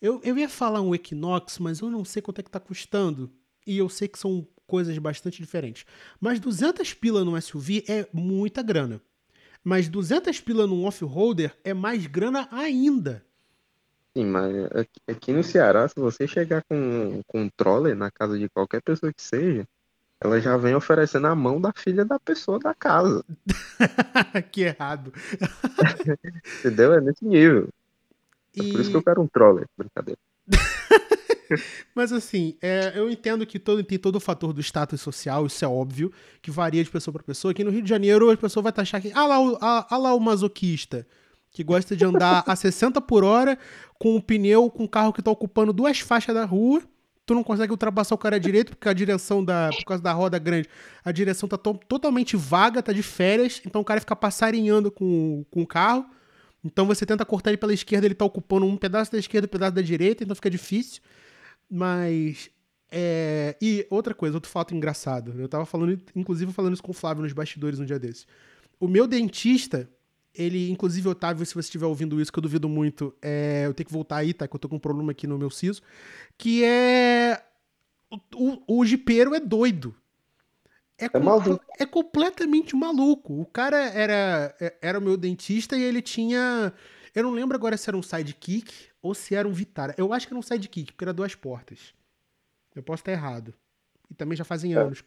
Eu, 0.00 0.20
eu 0.22 0.38
ia 0.38 0.48
falar 0.48 0.80
um 0.80 0.94
Equinox, 0.94 1.58
mas 1.58 1.80
eu 1.80 1.90
não 1.90 2.04
sei 2.04 2.22
quanto 2.22 2.40
é 2.40 2.42
que 2.42 2.50
tá 2.50 2.60
custando. 2.60 3.30
E 3.66 3.76
eu 3.78 3.88
sei 3.88 4.08
que 4.08 4.18
são 4.18 4.46
coisas 4.66 4.96
bastante 4.98 5.38
diferentes. 5.38 5.84
Mas 6.20 6.38
200 6.38 6.94
pila 6.94 7.24
no 7.24 7.40
SUV 7.40 7.84
é 7.88 8.06
muita 8.12 8.62
grana. 8.62 9.00
Mas 9.64 9.88
200 9.88 10.40
pila 10.40 10.66
num 10.66 10.84
off-roader 10.84 11.56
é 11.64 11.74
mais 11.74 12.06
grana 12.06 12.48
ainda. 12.52 13.24
Sim, 14.16 14.26
mas 14.26 14.54
aqui, 14.72 15.00
aqui 15.06 15.32
no 15.32 15.42
Ceará, 15.42 15.86
se 15.88 15.94
você 15.96 16.26
chegar 16.26 16.62
com, 16.64 17.22
com 17.26 17.42
um 17.42 17.50
troller 17.50 17.96
na 17.96 18.10
casa 18.10 18.38
de 18.38 18.48
qualquer 18.48 18.82
pessoa 18.82 19.12
que 19.12 19.22
seja, 19.22 19.66
ela 20.20 20.40
já 20.40 20.56
vem 20.56 20.74
oferecendo 20.74 21.26
a 21.28 21.34
mão 21.34 21.60
da 21.60 21.72
filha 21.72 22.04
da 22.04 22.18
pessoa 22.18 22.58
da 22.58 22.74
casa. 22.74 23.24
que 24.50 24.62
errado. 24.62 25.12
Entendeu? 26.60 26.94
É 26.94 27.00
nesse 27.00 27.24
nível. 27.24 27.68
É 28.56 28.62
E- 28.62 28.72
por 28.72 28.80
isso 28.80 28.90
que 28.90 28.96
eu 28.96 29.02
quero 29.02 29.22
um 29.22 29.28
troller. 29.28 29.66
Brincadeira. 29.76 30.18
Mas 31.94 32.12
assim, 32.12 32.56
é, 32.60 32.92
eu 32.94 33.08
entendo 33.08 33.46
que 33.46 33.58
todo, 33.58 33.82
tem 33.82 33.98
todo 33.98 34.16
o 34.16 34.20
fator 34.20 34.52
do 34.52 34.60
status 34.60 35.00
social, 35.00 35.46
isso 35.46 35.64
é 35.64 35.68
óbvio, 35.68 36.12
que 36.42 36.50
varia 36.50 36.84
de 36.84 36.90
pessoa 36.90 37.12
para 37.12 37.22
pessoa. 37.22 37.52
Aqui 37.52 37.64
no 37.64 37.70
Rio 37.70 37.82
de 37.82 37.88
Janeiro, 37.88 38.30
a 38.30 38.36
pessoa 38.36 38.62
vai 38.62 38.72
taxar 38.72 39.00
que. 39.00 39.12
Ah 39.14 39.26
lá, 39.26 39.40
o, 39.40 39.56
ah, 39.60 39.86
ah 39.88 39.96
lá 39.96 40.14
o 40.14 40.20
masoquista, 40.20 41.06
que 41.50 41.64
gosta 41.64 41.96
de 41.96 42.04
andar 42.04 42.44
a 42.46 42.54
60 42.54 43.00
por 43.00 43.24
hora 43.24 43.58
com 43.98 44.14
o 44.14 44.22
pneu, 44.22 44.68
com 44.70 44.84
o 44.84 44.88
carro 44.88 45.12
que 45.12 45.22
tá 45.22 45.30
ocupando 45.30 45.72
duas 45.72 46.00
faixas 46.00 46.34
da 46.34 46.44
rua. 46.44 46.82
Tu 47.28 47.34
não 47.34 47.44
consegue 47.44 47.70
ultrapassar 47.70 48.14
o 48.14 48.18
cara 48.18 48.40
direito, 48.40 48.70
porque 48.70 48.88
a 48.88 48.92
direção 48.94 49.44
da. 49.44 49.68
Por 49.68 49.84
causa 49.84 50.02
da 50.02 50.14
roda 50.14 50.38
grande, 50.38 50.66
a 51.04 51.12
direção 51.12 51.46
tá 51.46 51.58
to- 51.58 51.78
totalmente 51.86 52.38
vaga, 52.38 52.82
tá 52.82 52.90
de 52.90 53.02
férias, 53.02 53.60
então 53.66 53.82
o 53.82 53.84
cara 53.84 54.00
fica 54.00 54.16
passarinhando 54.16 54.90
com, 54.90 55.44
com 55.50 55.60
o 55.60 55.66
carro. 55.66 56.06
Então 56.64 56.86
você 56.86 57.04
tenta 57.04 57.26
cortar 57.26 57.50
ele 57.50 57.58
pela 57.58 57.74
esquerda, 57.74 58.06
ele 58.06 58.14
tá 58.14 58.24
ocupando 58.24 58.64
um 58.64 58.78
pedaço 58.78 59.12
da 59.12 59.18
esquerda 59.18 59.44
um 59.44 59.50
pedaço 59.50 59.72
da 59.74 59.82
direita, 59.82 60.24
então 60.24 60.34
fica 60.34 60.48
difícil. 60.48 61.02
Mas. 61.70 62.48
É... 62.90 63.54
E 63.60 63.86
outra 63.90 64.14
coisa, 64.14 64.38
outro 64.38 64.50
fato 64.50 64.74
engraçado. 64.74 65.38
Eu 65.38 65.50
tava 65.50 65.66
falando, 65.66 66.00
inclusive, 66.16 66.50
falando 66.54 66.72
isso 66.72 66.82
com 66.82 66.92
o 66.92 66.94
Flávio 66.94 67.22
nos 67.22 67.34
bastidores 67.34 67.78
um 67.78 67.84
dia 67.84 67.98
desses. 67.98 68.26
O 68.80 68.88
meu 68.88 69.06
dentista, 69.06 69.86
ele, 70.34 70.70
inclusive, 70.70 71.08
Otávio, 71.08 71.44
se 71.44 71.54
você 71.54 71.66
estiver 71.66 71.86
ouvindo 71.86 72.20
isso, 72.20 72.32
que 72.32 72.38
eu 72.38 72.42
duvido 72.42 72.68
muito, 72.68 73.14
é... 73.20 73.64
eu 73.66 73.74
tenho 73.74 73.86
que 73.86 73.92
voltar 73.92 74.16
aí, 74.18 74.32
tá? 74.32 74.46
Que 74.46 74.54
eu 74.54 74.60
tô 74.60 74.68
com 74.68 74.76
um 74.76 74.80
problema 74.80 75.12
aqui 75.12 75.26
no 75.26 75.38
meu 75.38 75.50
siso. 75.50 75.82
Que 76.36 76.64
é. 76.64 77.42
O, 78.10 78.16
o, 78.34 78.80
o 78.80 78.84
jipeiro 78.84 79.34
é 79.34 79.40
doido. 79.40 79.94
É, 80.96 81.08
com- 81.08 81.20
maluco. 81.20 81.64
é 81.78 81.86
completamente 81.86 82.74
maluco. 82.74 83.40
O 83.40 83.46
cara 83.46 83.76
era, 83.90 84.54
é- 84.60 84.76
era 84.82 84.98
o 84.98 85.02
meu 85.02 85.16
dentista 85.16 85.76
e 85.76 85.82
ele 85.82 86.02
tinha. 86.02 86.72
Eu 87.14 87.22
não 87.22 87.30
lembro 87.30 87.56
agora 87.56 87.76
se 87.76 87.88
era 87.88 87.96
um 87.96 88.02
sidekick 88.02 88.72
ou 89.00 89.14
se 89.14 89.34
era 89.34 89.46
um 89.46 89.52
Vitara. 89.52 89.94
Eu 89.96 90.12
acho 90.12 90.26
que 90.26 90.32
era 90.32 90.38
um 90.38 90.42
sidekick, 90.42 90.92
porque 90.92 91.04
era 91.04 91.12
duas 91.12 91.34
portas. 91.34 91.94
Eu 92.74 92.82
posso 92.82 93.00
estar 93.00 93.12
errado. 93.12 93.54
E 94.10 94.14
também 94.14 94.36
já 94.36 94.44
fazem 94.44 94.74
anos. 94.74 95.04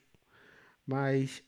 Mas 0.86 1.43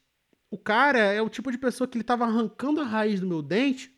o 0.54 0.58
cara 0.58 1.00
é 1.00 1.20
o 1.20 1.30
tipo 1.30 1.52
de 1.52 1.58
pessoa 1.58 1.88
que 1.88 1.98
ele 1.98 2.04
tava 2.04 2.26
arrancando 2.26 2.80
a 2.80 2.84
raiz 2.84 3.20
do 3.20 3.26
meu 3.26 3.42
dente 3.42 3.92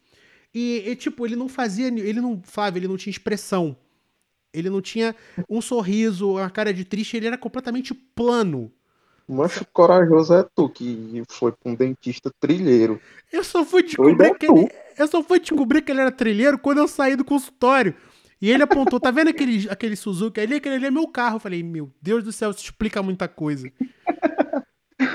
e, 0.53 0.83
e, 0.87 0.95
tipo, 0.95 1.25
ele 1.25 1.35
não 1.35 1.49
fazia. 1.49 1.87
Ele 1.87 2.21
não. 2.21 2.41
Flávio, 2.41 2.79
ele 2.79 2.87
não 2.87 2.95
tinha 2.95 3.11
expressão. 3.11 3.75
Ele 4.53 4.69
não 4.69 4.81
tinha 4.81 5.13
um 5.49 5.59
sorriso, 5.59 6.31
uma 6.31 6.49
cara 6.49 6.73
de 6.73 6.85
triste, 6.85 7.17
ele 7.17 7.27
era 7.27 7.37
completamente 7.37 7.93
plano. 7.93 8.71
Mancho 9.27 9.65
corajoso 9.73 10.33
é 10.33 10.47
tu, 10.55 10.69
que 10.69 11.21
foi 11.27 11.51
pra 11.51 11.73
um 11.73 11.75
dentista 11.75 12.31
trilheiro. 12.39 13.01
Eu 13.33 13.43
só 13.43 13.65
fui 13.65 13.83
descobrir 13.83 14.27
é 14.27 14.33
que 14.33 14.45
ele, 14.45 14.69
eu 14.97 15.07
só 15.09 15.21
fui 15.21 15.41
descobrir 15.41 15.81
que 15.81 15.91
ele 15.91 15.99
era 15.99 16.11
trilheiro 16.11 16.57
quando 16.57 16.77
eu 16.77 16.87
saí 16.87 17.17
do 17.17 17.25
consultório. 17.25 17.93
E 18.41 18.49
ele 18.49 18.63
apontou, 18.63 18.97
tá 18.97 19.11
vendo 19.11 19.29
aquele, 19.29 19.69
aquele 19.69 19.97
Suzuki 19.97 20.39
ali? 20.39 20.55
Aquele 20.55 20.75
ali 20.75 20.85
é 20.85 20.91
meu 20.91 21.07
carro. 21.09 21.35
Eu 21.35 21.41
falei, 21.41 21.61
meu 21.61 21.91
Deus 22.01 22.23
do 22.23 22.31
céu, 22.31 22.51
isso 22.51 22.63
explica 22.63 23.03
muita 23.03 23.27
coisa. 23.27 23.69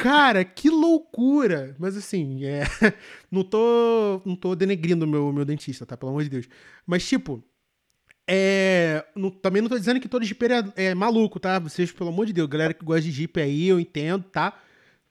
Cara, 0.02 0.44
que 0.44 0.70
loucura! 0.70 1.76
Mas 1.78 1.96
assim, 1.96 2.44
é, 2.44 2.62
não 3.30 3.44
tô, 3.44 4.20
não 4.24 4.34
tô 4.34 4.54
denegrindo 4.54 5.04
o 5.04 5.08
meu, 5.08 5.32
meu 5.32 5.44
dentista, 5.44 5.84
tá? 5.84 5.96
Pelo 5.96 6.10
amor 6.10 6.22
de 6.22 6.30
Deus. 6.30 6.48
Mas, 6.86 7.06
tipo, 7.06 7.42
é, 8.28 9.04
não- 9.14 9.30
também 9.30 9.60
não 9.60 9.68
tô 9.68 9.78
dizendo 9.78 10.00
que 10.00 10.08
todo 10.08 10.24
jipeiro 10.24 10.54
é, 10.76 10.86
é 10.86 10.94
maluco, 10.94 11.38
tá? 11.40 11.58
Vocês, 11.58 11.92
pelo 11.92 12.10
amor 12.10 12.26
de 12.26 12.32
Deus, 12.32 12.48
galera 12.48 12.72
que 12.72 12.84
gosta 12.84 13.02
de 13.02 13.10
jipe 13.10 13.40
aí, 13.40 13.68
eu 13.68 13.78
entendo, 13.80 14.24
tá? 14.24 14.58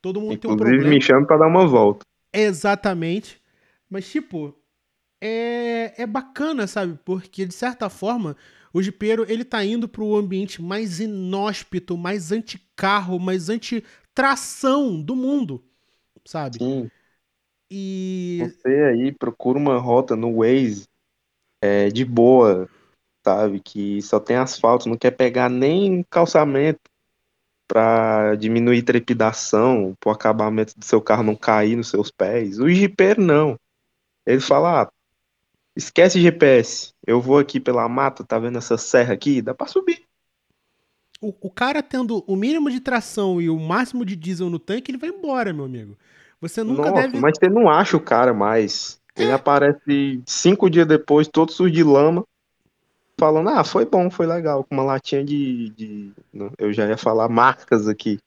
Todo 0.02 0.22
mundo 0.22 0.38
tem 0.38 0.50
um 0.50 0.54
Inclusive 0.54 0.78
problema. 0.78 0.96
me 0.96 1.02
chama 1.02 1.28
pra 1.28 1.38
dar 1.38 1.48
uma 1.48 1.68
volta. 1.68 2.06
Exatamente. 2.34 3.42
Mas, 3.90 4.10
tipo, 4.10 4.56
é, 5.22 6.02
é 6.02 6.08
bacana, 6.08 6.68
sabe? 6.68 6.98
Porque, 7.04 7.46
de 7.46 7.54
certa 7.54 7.90
forma, 7.90 8.36
o 8.74 8.82
jipeiro, 8.82 9.26
ele 9.28 9.44
tá 9.44 9.64
indo 9.66 9.88
pro 9.88 10.16
ambiente 10.16 10.62
mais 10.62 11.00
inóspito, 11.00 11.98
mais 11.98 12.32
anti-carro, 12.32 13.20
mais 13.20 13.50
anti-tração 14.20 15.01
do 15.01 15.15
mundo, 15.15 15.63
sabe? 16.26 16.57
Sim, 16.57 16.91
E... 17.72 18.39
você 18.41 18.67
aí 18.67 19.11
procura 19.11 19.57
uma 19.57 19.78
rota 19.78 20.15
no 20.15 20.38
Waze 20.38 20.88
é, 21.61 21.89
de 21.89 22.03
boa, 22.03 22.70
sabe? 23.24 23.61
Que 23.61 24.01
só 24.01 24.20
tem 24.20 24.36
asfalto, 24.36 24.89
não 24.89 24.97
quer 24.97 25.11
pegar 25.11 25.49
nem 25.49 26.03
calçamento 26.09 26.82
pra 27.67 28.36
diminuir 28.36 28.82
trepidação, 28.82 29.95
pro 29.99 30.11
acabamento 30.11 30.78
do 30.78 30.84
seu 30.84 31.01
carro 31.01 31.24
não 31.24 31.36
cair 31.36 31.76
nos 31.76 31.89
seus 31.89 32.11
pés. 32.11 32.59
O 32.59 32.67
jipeiro 32.70 33.22
não. 33.22 33.57
Ele 34.26 34.39
fala, 34.39 34.84
ah, 34.84 34.91
esquece 35.76 36.20
GPS, 36.20 36.93
eu 37.05 37.22
vou 37.22 37.38
aqui 37.38 37.59
pela 37.59 37.88
mata, 37.88 38.24
tá 38.24 38.38
vendo 38.39 38.57
essa 38.57 38.78
serra 38.78 39.13
aqui? 39.13 39.41
Dá 39.41 39.53
pra 39.53 39.67
subir. 39.67 40.09
O, 41.22 41.34
o 41.41 41.49
cara 41.49 41.84
tendo 41.84 42.24
o 42.26 42.36
mínimo 42.36 42.72
de 42.72 42.80
tração 42.80 43.41
e 43.41 43.49
o 43.49 43.59
máximo 43.59 44.05
de 44.05 44.15
diesel 44.15 44.49
no 44.49 44.57
tanque, 44.59 44.91
ele 44.91 44.97
vai 44.97 45.09
embora, 45.09 45.51
meu 45.51 45.65
amigo. 45.65 45.97
Você 46.39 46.63
nunca 46.63 46.89
Nossa, 46.89 47.01
deve... 47.01 47.17
É. 47.17 47.20
mas 47.20 47.38
você 47.38 47.49
não 47.49 47.70
acha 47.70 47.97
o 47.97 48.01
cara 48.01 48.34
mais. 48.34 48.99
Ele 49.15 49.32
aparece 49.32 50.22
cinco 50.26 50.70
dias 50.70 50.88
depois, 50.88 51.28
todo 51.28 51.51
sujo 51.51 51.74
de 51.74 51.84
lama, 51.84 52.24
falando, 53.20 53.49
ah, 53.49 53.63
foi 53.65 53.86
bom, 53.86 54.09
foi 54.09 54.26
legal, 54.26 54.63
com 54.63 54.76
uma 54.76 54.84
latinha 54.84 55.26
de, 55.26 55.70
de- 55.72 56.11
eu 56.57 56.72
já 56.72 56.88
ia 56.88 56.97
falar 56.97 57.28
marcas 57.28 57.86
aqui. 57.86 58.17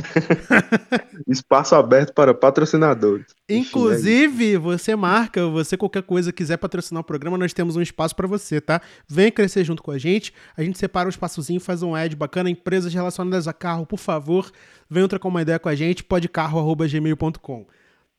Espaço 1.28 1.74
aberto 1.74 2.12
para 2.12 2.34
patrocinadores. 2.34 3.26
É. 3.48 3.54
Inclusive, 3.56 4.56
você 4.56 4.96
marca, 4.96 5.46
você 5.48 5.76
qualquer 5.76 6.02
coisa 6.02 6.32
quiser 6.32 6.56
patrocinar 6.56 7.00
o 7.00 7.04
programa, 7.04 7.36
nós 7.38 7.52
temos 7.52 7.76
um 7.76 7.82
espaço 7.82 8.14
pra 8.16 8.26
você, 8.26 8.60
tá? 8.60 8.80
Vem 9.08 9.30
crescer 9.30 9.64
junto 9.64 9.82
com 9.82 9.90
a 9.90 9.98
gente. 9.98 10.32
A 10.56 10.62
gente 10.62 10.78
separa 10.78 11.06
um 11.06 11.10
espaçozinho, 11.10 11.60
faz 11.60 11.82
um 11.82 11.94
ad 11.94 12.14
bacana. 12.16 12.50
Empresas 12.50 12.92
relacionadas 12.92 13.46
a 13.48 13.52
carro, 13.52 13.86
por 13.86 13.98
favor, 13.98 14.50
venham 14.88 15.08
trocar 15.08 15.28
uma 15.28 15.42
ideia 15.42 15.58
com 15.58 15.68
a 15.68 15.74
gente. 15.74 16.02
podcarro@gmail.com. 16.04 17.60
É, 17.60 17.64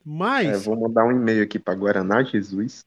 Mas, 0.05 0.65
vou 0.65 0.79
mandar 0.79 1.05
um 1.05 1.11
e-mail 1.11 1.43
aqui 1.43 1.59
para 1.59 1.75
Guaraná 1.75 2.23
Jesus. 2.23 2.83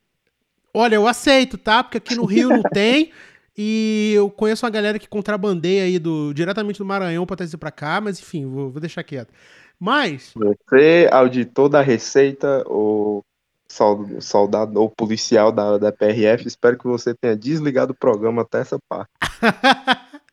olha, 0.73 0.97
eu 0.97 1.07
aceito, 1.07 1.57
tá? 1.57 1.83
Porque 1.85 1.99
aqui 1.99 2.15
no 2.17 2.25
Rio 2.25 2.49
não 2.49 2.63
tem. 2.73 3.13
E 3.57 4.13
eu 4.15 4.31
conheço 4.31 4.65
uma 4.67 4.71
galera 4.71 4.99
que 4.99 5.09
contrabandeia 5.09 5.85
aí 5.85 5.99
do, 5.99 6.33
diretamente 6.35 6.79
do 6.79 6.85
Maranhão 6.85 7.25
pra 7.27 7.37
trazer 7.37 7.57
pra 7.57 7.71
cá, 7.71 8.01
mas 8.01 8.19
enfim, 8.19 8.47
vou, 8.47 8.71
vou 8.71 8.81
deixar 8.81 9.03
quieto. 9.05 9.33
Mas, 9.79 10.33
Você, 10.35 11.09
auditor 11.13 11.69
da 11.69 11.81
Receita, 11.81 12.65
ou 12.67 13.23
sol- 13.69 14.21
soldado 14.21 14.81
ou 14.81 14.91
policial 14.91 15.53
da, 15.53 15.79
da 15.79 15.93
PRF, 15.93 16.47
espero 16.47 16.79
que 16.79 16.85
você 16.87 17.15
tenha 17.15 17.37
desligado 17.37 17.93
o 17.93 17.97
programa 17.97 18.43
até 18.43 18.59
essa 18.61 18.79
parte. 18.89 19.11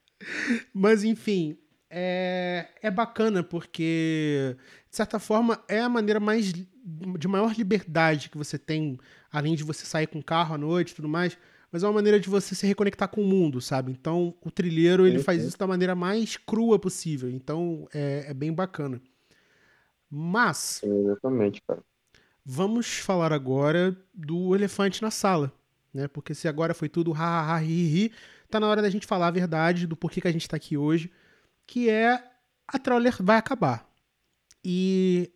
Mas 0.74 1.04
enfim, 1.04 1.58
é, 1.90 2.68
é 2.82 2.92
bacana 2.92 3.44
porque, 3.44 4.56
de 4.90 4.96
certa 4.96 5.20
forma, 5.20 5.62
é 5.68 5.80
a 5.80 5.90
maneira 5.90 6.20
mais 6.20 6.52
de 6.54 7.28
maior 7.28 7.54
liberdade 7.56 8.30
que 8.30 8.38
você 8.38 8.58
tem, 8.58 8.98
além 9.32 9.56
de 9.56 9.64
você 9.64 9.86
sair 9.86 10.08
com 10.08 10.20
o 10.20 10.24
carro 10.24 10.56
à 10.56 10.58
noite 10.58 10.92
e 10.92 10.96
tudo 10.96 11.08
mais, 11.08 11.38
mas 11.72 11.84
é 11.84 11.88
uma 11.88 11.94
maneira 11.94 12.20
de 12.20 12.30
você 12.30 12.54
se 12.56 12.68
reconectar 12.68 13.08
com 13.10 13.22
o 13.22 13.26
mundo, 13.28 13.62
sabe? 13.62 13.92
Então, 13.92 14.36
o 14.42 14.52
trilheiro, 14.52 15.08
ele 15.08 15.20
Sim, 15.20 15.24
faz 15.24 15.42
sim. 15.42 15.48
isso 15.48 15.58
da 15.58 15.68
maneira 15.68 15.96
mais 15.96 16.38
crua 16.38 16.78
possível. 16.80 17.30
Então, 17.30 17.88
é, 17.94 18.26
é 18.30 18.34
bem 18.34 18.54
bacana. 18.54 19.02
Mas, 20.10 20.84
Exatamente, 20.84 21.62
cara. 21.68 21.82
vamos 22.46 22.98
falar 23.00 23.32
agora 23.34 23.96
do 24.14 24.56
elefante 24.56 25.02
na 25.02 25.12
sala, 25.12 25.52
né? 25.94 26.08
Porque 26.08 26.34
se 26.34 26.48
agora 26.48 26.74
foi 26.74 26.90
tudo 26.90 27.14
ha, 27.14 27.18
ha, 27.20 27.54
ha, 27.56 27.58
ri, 27.58 27.88
ri, 27.88 28.14
tá 28.50 28.60
na 28.60 28.68
hora 28.68 28.82
da 28.82 28.90
gente 28.90 29.08
falar 29.08 29.28
a 29.28 29.32
verdade 29.32 29.88
do 29.88 29.96
porquê 29.96 30.22
que 30.22 30.28
a 30.28 30.32
gente 30.32 30.48
tá 30.50 30.58
aqui 30.58 30.78
hoje, 30.78 31.12
que 31.68 31.90
é 31.90 32.22
a 32.68 32.80
Troller 32.80 33.16
vai 33.22 33.38
acabar. 33.38 33.88
E 34.64 35.32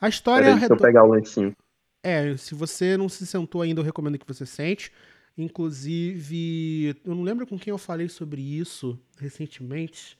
a 0.00 0.08
história 0.08 0.48
Peraí, 0.48 0.58
deixa 0.58 0.72
eu 0.72 0.76
pegar 0.76 1.04
o 1.04 1.10
lencinho. 1.12 1.54
é, 2.02 2.36
se 2.36 2.54
você 2.54 2.96
não 2.96 3.08
se 3.08 3.26
sentou 3.26 3.62
ainda, 3.62 3.80
eu 3.80 3.84
recomendo 3.84 4.18
que 4.18 4.26
você 4.26 4.46
sente. 4.46 4.92
Inclusive, 5.36 6.96
eu 7.04 7.14
não 7.14 7.22
lembro 7.22 7.46
com 7.46 7.58
quem 7.58 7.70
eu 7.70 7.78
falei 7.78 8.08
sobre 8.08 8.40
isso 8.40 8.98
recentemente. 9.18 10.18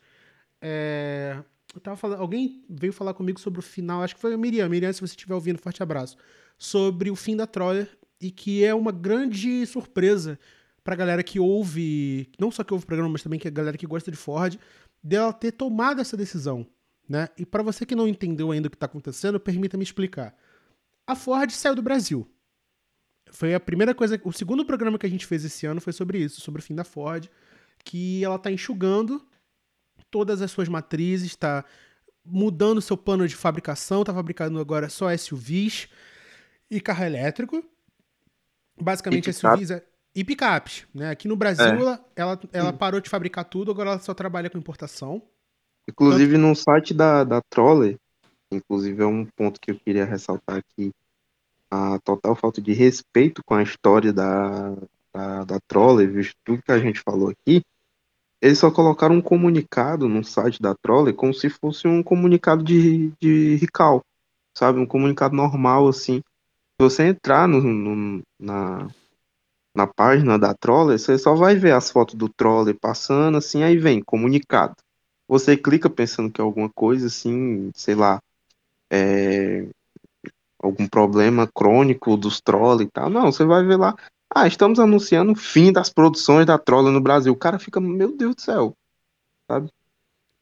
É, 0.61 1.43
eu 1.75 1.81
tava 1.81 1.97
falando, 1.97 2.21
alguém 2.21 2.65
veio 2.69 2.93
falar 2.93 3.15
comigo 3.15 3.41
sobre 3.41 3.61
o 3.61 3.63
final, 3.63 4.03
acho 4.03 4.15
que 4.15 4.21
foi 4.21 4.35
a 4.35 4.37
Miriam. 4.37 4.69
Miriam, 4.69 4.93
se 4.93 5.01
você 5.01 5.13
estiver 5.13 5.35
ouvindo, 5.35 5.59
forte 5.59 5.83
abraço. 5.83 6.17
Sobre 6.59 7.11
o 7.11 7.17
fim 7.17 7.37
da 7.37 7.47
Troller 7.47 7.89
e 8.21 8.31
que 8.31 8.65
é 8.65 8.75
uma 8.75 8.93
grande 8.93 9.65
surpresa 9.67 10.39
pra 10.85 10.95
galera 10.95 11.23
que 11.23 11.41
ouve, 11.41 12.31
não 12.39 12.51
só 12.51 12.63
que 12.63 12.73
ouve 12.73 12.85
o 12.85 12.87
programa, 12.87 13.11
mas 13.11 13.23
também 13.23 13.39
que 13.39 13.49
a 13.49 13.51
galera 13.51 13.77
que 13.77 13.87
gosta 13.87 14.11
de 14.11 14.17
Ford, 14.17 14.59
dela 15.03 15.33
ter 15.33 15.53
tomado 15.53 16.01
essa 16.01 16.17
decisão, 16.17 16.67
né? 17.09 17.29
E 17.37 17.45
pra 17.45 17.63
você 17.63 17.85
que 17.85 17.95
não 17.95 18.07
entendeu 18.07 18.53
ainda 18.53 18.69
o 18.69 18.71
que 18.71 18.77
tá 18.77 18.87
acontecendo, 18.87 19.41
permita-me 19.41 19.83
explicar. 19.83 20.35
A 21.07 21.15
Ford 21.15 21.51
saiu 21.51 21.75
do 21.75 21.83
Brasil. 21.83 22.29
Foi 23.31 23.55
a 23.55 23.61
primeira 23.61 23.95
coisa. 23.95 24.21
O 24.25 24.33
segundo 24.33 24.65
programa 24.65 24.99
que 24.99 25.07
a 25.07 25.11
gente 25.11 25.27
fez 25.27 25.45
esse 25.45 25.67
ano 25.67 25.81
foi 25.81 25.93
sobre 25.93 26.19
isso, 26.19 26.41
sobre 26.41 26.61
o 26.61 26.65
fim 26.65 26.75
da 26.75 26.85
Ford. 26.85 27.29
Que 27.85 28.25
ela 28.25 28.39
tá 28.39 28.51
enxugando 28.51 29.25
todas 30.11 30.41
as 30.43 30.51
suas 30.51 30.69
matrizes, 30.69 31.29
está 31.29 31.65
mudando 32.25 32.81
seu 32.81 32.97
plano 32.97 33.27
de 33.29 33.37
fabricação, 33.37 34.03
está 34.03 34.13
fabricando 34.13 34.59
agora 34.59 34.89
só 34.89 35.15
SUVs 35.17 35.89
e 36.71 36.81
carro 36.81 37.05
elétrico. 37.05 37.65
Basicamente, 38.81 39.33
SUVs 39.33 39.71
é- 39.71 39.85
e 40.15 40.25
picapes. 40.25 40.87
Né? 40.95 41.11
Aqui 41.11 41.29
no 41.29 41.37
Brasil, 41.37 41.65
É. 41.65 41.81
ela, 41.81 42.05
ela, 42.17 42.41
ela 42.53 42.73
parou 42.73 43.01
de 43.01 43.09
fabricar 43.09 43.45
tudo, 43.45 43.71
agora 43.71 43.91
ela 43.91 43.99
só 43.99 44.13
trabalha 44.13 44.51
com 44.51 44.59
importação. 44.59 45.23
Inclusive 45.89 46.37
no 46.37 46.55
site 46.55 46.93
da, 46.93 47.23
da 47.23 47.41
Troller, 47.49 47.97
inclusive 48.53 49.03
é 49.03 49.07
um 49.07 49.25
ponto 49.37 49.61
que 49.61 49.71
eu 49.71 49.79
queria 49.79 50.05
ressaltar 50.05 50.57
aqui, 50.59 50.91
a 51.95 51.99
total 52.01 52.35
falta 52.37 52.61
de 52.61 52.73
respeito 52.73 53.43
com 53.45 53.55
a 53.55 53.63
história 53.63 54.13
da, 54.13 54.75
da, 55.15 55.45
da 55.45 55.61
Troller, 55.69 56.33
tudo 56.45 56.63
que 56.63 56.73
a 56.73 56.79
gente 56.79 57.01
falou 57.01 57.31
aqui, 57.31 57.63
eles 58.41 58.59
só 58.59 58.71
colocaram 58.71 59.17
um 59.17 59.23
comunicado 59.23 60.09
no 60.09 60.23
site 60.25 60.61
da 60.61 60.75
Troller 60.75 61.15
como 61.15 61.35
se 61.35 61.49
fosse 61.51 61.89
um 61.89 62.03
comunicado 62.03 62.63
de, 62.65 63.13
de 63.21 63.57
recall, 63.57 64.03
sabe? 64.57 64.79
Um 64.81 64.87
comunicado 64.87 65.35
normal, 65.35 65.89
assim. 65.89 66.19
Se 66.19 66.81
você 66.81 67.05
entrar 67.09 67.49
no, 67.49 67.61
no- 67.63 68.23
na, 68.41 68.89
na 69.75 69.87
página 69.87 70.39
da 70.39 70.55
Troller, 70.55 70.99
você 70.99 71.19
só 71.19 71.35
vai 71.35 71.55
ver 71.57 71.73
as 71.73 71.91
fotos 71.91 72.15
do 72.15 72.29
Troller 72.29 72.77
passando, 72.81 73.39
assim, 73.39 73.63
aí 73.63 73.77
vem 73.77 74.03
comunicado 74.03 74.75
você 75.29 75.57
clica 75.57 75.91
pensando 75.91 76.31
que 76.31 76.41
é 76.41 76.45
alguma 76.45 76.71
coisa 76.71 77.09
assim, 77.09 77.71
sei 77.75 77.97
lá, 77.97 78.21
é, 78.91 79.69
algum 80.67 80.89
problema 80.89 81.49
crônico 81.55 82.17
dos 82.17 82.41
trolls 82.41 82.85
e 82.85 82.91
tal. 82.91 83.09
Não, 83.09 83.33
você 83.33 83.45
vai 83.45 83.65
ver 83.65 83.77
lá, 83.77 83.95
ah, 84.35 84.47
estamos 84.47 84.79
anunciando 84.79 85.33
o 85.33 85.37
fim 85.37 85.73
das 85.73 85.89
produções 85.89 86.47
da 86.47 86.59
Troller 86.59 86.93
no 86.93 87.01
Brasil. 87.01 87.33
O 87.33 87.37
cara 87.37 87.59
fica, 87.59 87.81
meu 87.81 88.17
Deus 88.17 88.35
do 88.35 88.41
céu. 88.41 88.77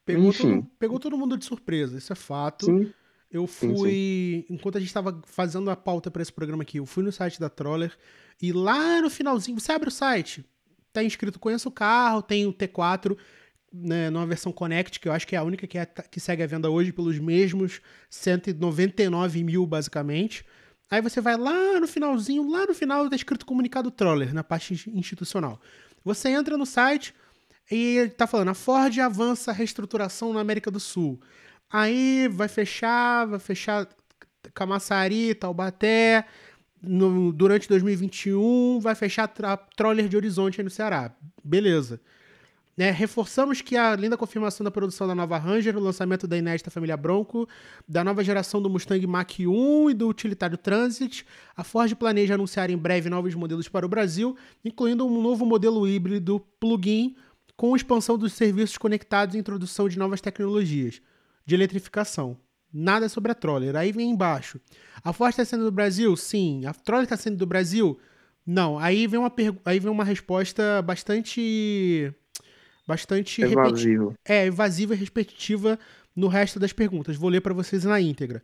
Pegou, 0.04 0.28
Enfim. 0.28 0.60
todo, 0.60 0.70
pegou 0.78 0.98
todo 0.98 1.18
mundo 1.18 1.36
de 1.36 1.44
surpresa, 1.44 1.96
isso 1.96 2.12
é 2.12 2.16
fato. 2.16 2.66
Sim, 2.66 2.92
Eu 3.30 3.46
Sim, 3.46 3.76
fui. 3.76 4.46
Enquanto 4.50 4.76
a 4.76 4.80
gente 4.80 4.88
estava 4.88 5.20
fazendo 5.24 5.70
a 5.70 5.76
pauta 5.76 6.10
para 6.10 6.22
esse 6.22 6.32
programa 6.32 6.62
aqui, 6.62 6.78
eu 6.78 6.86
fui 6.86 7.02
no 7.02 7.12
site 7.12 7.38
da 7.38 7.48
Troller 7.48 7.96
e 8.40 8.52
lá 8.52 9.00
no 9.00 9.10
finalzinho, 9.10 9.58
você 9.58 9.72
abre 9.72 9.88
o 9.88 9.92
site, 9.92 10.44
tá 10.92 11.02
escrito 11.02 11.38
Conheça 11.38 11.68
o 11.68 11.72
carro, 11.72 12.22
tem 12.22 12.46
o 12.46 12.52
T4 12.52 13.16
né, 13.76 14.08
numa 14.10 14.24
versão 14.26 14.52
Connect, 14.52 15.00
que 15.00 15.08
eu 15.08 15.12
acho 15.12 15.26
que 15.26 15.34
é 15.34 15.38
a 15.38 15.42
única 15.42 15.66
que, 15.66 15.76
é- 15.76 15.84
que 15.86 16.20
segue 16.20 16.42
a 16.42 16.46
venda 16.46 16.70
hoje 16.70 16.92
pelos 16.92 17.18
mesmos 17.18 17.80
199 18.08 19.42
mil, 19.42 19.66
basicamente. 19.66 20.44
Aí 20.90 21.00
você 21.02 21.20
vai 21.20 21.36
lá 21.36 21.80
no 21.80 21.88
finalzinho, 21.88 22.48
lá 22.48 22.66
no 22.66 22.74
final 22.74 23.08
tá 23.10 23.16
escrito 23.16 23.44
comunicado 23.44 23.90
Troller, 23.90 24.32
na 24.32 24.44
parte 24.44 24.74
institucional. 24.94 25.60
Você 26.04 26.28
entra 26.28 26.56
no 26.56 26.66
site 26.66 27.12
e 27.70 27.96
ele 27.96 28.10
tá 28.10 28.26
falando, 28.26 28.48
a 28.50 28.54
Ford 28.54 28.96
avança 29.00 29.50
a 29.50 29.54
reestruturação 29.54 30.32
na 30.32 30.40
América 30.40 30.70
do 30.70 30.78
Sul. 30.78 31.20
Aí 31.70 32.28
vai 32.28 32.46
fechar, 32.46 33.26
vai 33.26 33.40
fechar 33.40 33.88
Camaçari, 34.54 35.34
Taubaté, 35.34 36.26
no- 36.82 37.32
durante 37.32 37.66
2021 37.68 38.78
vai 38.80 38.94
fechar 38.94 39.32
a 39.42 39.56
Troller 39.56 40.06
de 40.08 40.16
Horizonte 40.16 40.60
aí 40.60 40.64
no 40.64 40.70
Ceará. 40.70 41.12
Beleza. 41.42 42.00
Né, 42.76 42.90
reforçamos 42.90 43.60
que, 43.60 43.76
além 43.76 44.10
da 44.10 44.16
confirmação 44.16 44.64
da 44.64 44.70
produção 44.70 45.06
da 45.06 45.14
nova 45.14 45.38
Ranger, 45.38 45.76
o 45.76 45.80
lançamento 45.80 46.26
da 46.26 46.36
inédita 46.36 46.70
família 46.70 46.96
Bronco, 46.96 47.48
da 47.86 48.02
nova 48.02 48.24
geração 48.24 48.60
do 48.60 48.68
Mustang 48.68 49.06
Mach-1 49.06 49.90
e 49.90 49.94
do 49.94 50.08
utilitário 50.08 50.58
Transit, 50.58 51.24
a 51.56 51.62
Ford 51.62 51.94
planeja 51.94 52.34
anunciar 52.34 52.70
em 52.70 52.76
breve 52.76 53.08
novos 53.08 53.32
modelos 53.34 53.68
para 53.68 53.86
o 53.86 53.88
Brasil, 53.88 54.36
incluindo 54.64 55.06
um 55.06 55.22
novo 55.22 55.46
modelo 55.46 55.86
híbrido 55.86 56.40
plug-in 56.58 57.14
com 57.56 57.76
expansão 57.76 58.18
dos 58.18 58.32
serviços 58.32 58.76
conectados 58.76 59.36
e 59.36 59.38
introdução 59.38 59.88
de 59.88 59.96
novas 59.96 60.20
tecnologias 60.20 61.00
de 61.46 61.54
eletrificação. 61.54 62.36
Nada 62.72 63.08
sobre 63.08 63.30
a 63.30 63.34
Troller. 63.36 63.76
Aí 63.76 63.92
vem 63.92 64.10
embaixo. 64.10 64.60
A 65.04 65.12
Ford 65.12 65.30
está 65.30 65.44
sendo 65.44 65.64
do 65.64 65.70
Brasil? 65.70 66.16
Sim. 66.16 66.66
A 66.66 66.74
Troller 66.74 67.04
está 67.04 67.16
sendo 67.16 67.36
do 67.36 67.46
Brasil? 67.46 68.00
Não. 68.44 68.78
Aí 68.78 69.06
vem 69.06 69.20
uma, 69.20 69.32
aí 69.64 69.78
vem 69.78 69.92
uma 69.92 70.02
resposta 70.02 70.82
bastante. 70.82 72.12
Bastante 72.86 73.42
evasivo. 73.42 74.14
é, 74.24 74.46
evasiva 74.46 74.94
e 74.94 74.96
repetitiva 74.96 75.78
no 76.14 76.28
resto 76.28 76.58
das 76.60 76.72
perguntas. 76.72 77.16
Vou 77.16 77.30
ler 77.30 77.40
para 77.40 77.54
vocês 77.54 77.84
na 77.84 78.00
íntegra. 78.00 78.42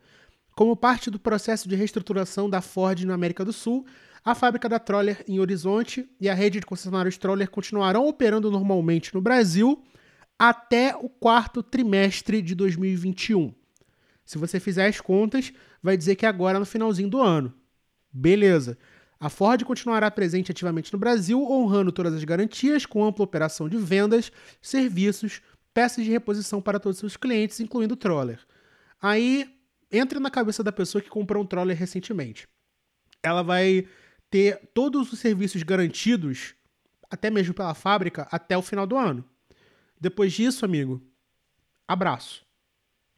Como 0.54 0.76
parte 0.76 1.10
do 1.10 1.18
processo 1.18 1.68
de 1.68 1.76
reestruturação 1.76 2.48
da 2.48 2.60
Ford 2.60 3.02
na 3.04 3.14
América 3.14 3.44
do 3.44 3.52
Sul, 3.52 3.86
a 4.24 4.34
fábrica 4.34 4.68
da 4.68 4.78
Troller 4.78 5.24
em 5.26 5.40
Horizonte 5.40 6.08
e 6.20 6.28
a 6.28 6.34
rede 6.34 6.60
de 6.60 6.66
concessionários 6.66 7.16
Troller 7.16 7.48
continuarão 7.50 8.06
operando 8.06 8.50
normalmente 8.50 9.14
no 9.14 9.20
Brasil 9.20 9.82
até 10.38 10.96
o 10.96 11.08
quarto 11.08 11.62
trimestre 11.62 12.42
de 12.42 12.54
2021. 12.54 13.54
Se 14.24 14.38
você 14.38 14.60
fizer 14.60 14.86
as 14.86 15.00
contas, 15.00 15.52
vai 15.82 15.96
dizer 15.96 16.16
que 16.16 16.24
é 16.24 16.28
agora 16.28 16.58
no 16.58 16.66
finalzinho 16.66 17.08
do 17.08 17.20
ano. 17.20 17.52
Beleza. 18.12 18.78
A 19.20 19.28
Ford 19.28 19.62
continuará 19.64 20.10
presente 20.10 20.50
ativamente 20.50 20.90
no 20.90 20.98
Brasil, 20.98 21.42
honrando 21.42 21.92
todas 21.92 22.14
as 22.14 22.24
garantias, 22.24 22.86
com 22.86 23.04
ampla 23.04 23.22
operação 23.22 23.68
de 23.68 23.76
vendas, 23.76 24.32
serviços, 24.62 25.42
peças 25.74 26.06
de 26.06 26.10
reposição 26.10 26.62
para 26.62 26.80
todos 26.80 26.96
os 26.96 27.00
seus 27.00 27.16
clientes, 27.18 27.60
incluindo 27.60 27.92
o 27.92 27.96
Troller. 27.98 28.40
Aí, 29.00 29.54
entra 29.92 30.18
na 30.18 30.30
cabeça 30.30 30.64
da 30.64 30.72
pessoa 30.72 31.02
que 31.02 31.10
comprou 31.10 31.42
um 31.42 31.46
Troller 31.46 31.76
recentemente. 31.76 32.48
Ela 33.22 33.42
vai 33.42 33.86
ter 34.30 34.70
todos 34.72 35.12
os 35.12 35.18
serviços 35.18 35.62
garantidos, 35.62 36.54
até 37.10 37.28
mesmo 37.28 37.52
pela 37.52 37.74
fábrica, 37.74 38.26
até 38.30 38.56
o 38.56 38.62
final 38.62 38.86
do 38.86 38.96
ano. 38.96 39.22
Depois 40.00 40.32
disso, 40.32 40.64
amigo, 40.64 40.98
abraço. 41.86 42.42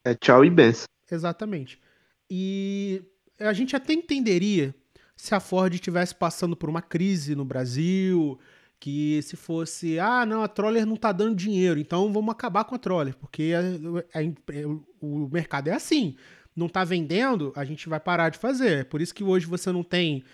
É 0.05 0.17
tchau 0.17 0.45
e 0.45 0.51
benção. 0.51 0.87
Exatamente. 1.09 1.81
E 2.29 3.05
a 3.39 3.53
gente 3.53 3.77
até 3.77 3.93
entenderia 3.93 4.75
se 5.23 5.37
a 5.37 5.39
Ford 5.39 5.73
estivesse 5.73 6.13
passando 6.13 6.57
por 6.57 6.69
uma 6.69 6.83
crise 6.83 7.37
no 7.37 7.45
Brasil, 7.45 8.37
que 8.81 9.23
se 9.23 9.37
fosse, 9.37 9.97
ah, 10.01 10.27
não, 10.27 10.43
a 10.43 10.49
Troller 10.49 10.85
não 10.85 10.97
tá 10.97 11.13
dando 11.13 11.37
dinheiro, 11.37 11.79
então 11.79 12.13
vamos 12.13 12.33
acabar 12.33 12.65
com 12.65 12.75
a 12.75 12.79
Troller, 12.79 13.17
porque 13.17 13.53
a- 13.57 14.19
a- 14.19 14.81
o 15.01 15.29
mercado 15.29 15.69
é 15.69 15.75
assim. 15.75 16.17
Não 16.57 16.69
tá 16.69 16.83
vendendo, 16.83 17.53
a 17.55 17.65
gente 17.65 17.89
vai 17.89 18.01
parar 18.01 18.31
de 18.31 18.39
fazer. 18.39 18.79
É 18.81 18.85
por 18.85 19.01
isso 19.01 19.15
que 19.15 19.23
hoje 19.23 19.47
você 19.47 19.71
não 19.71 19.85
tem 19.85 20.25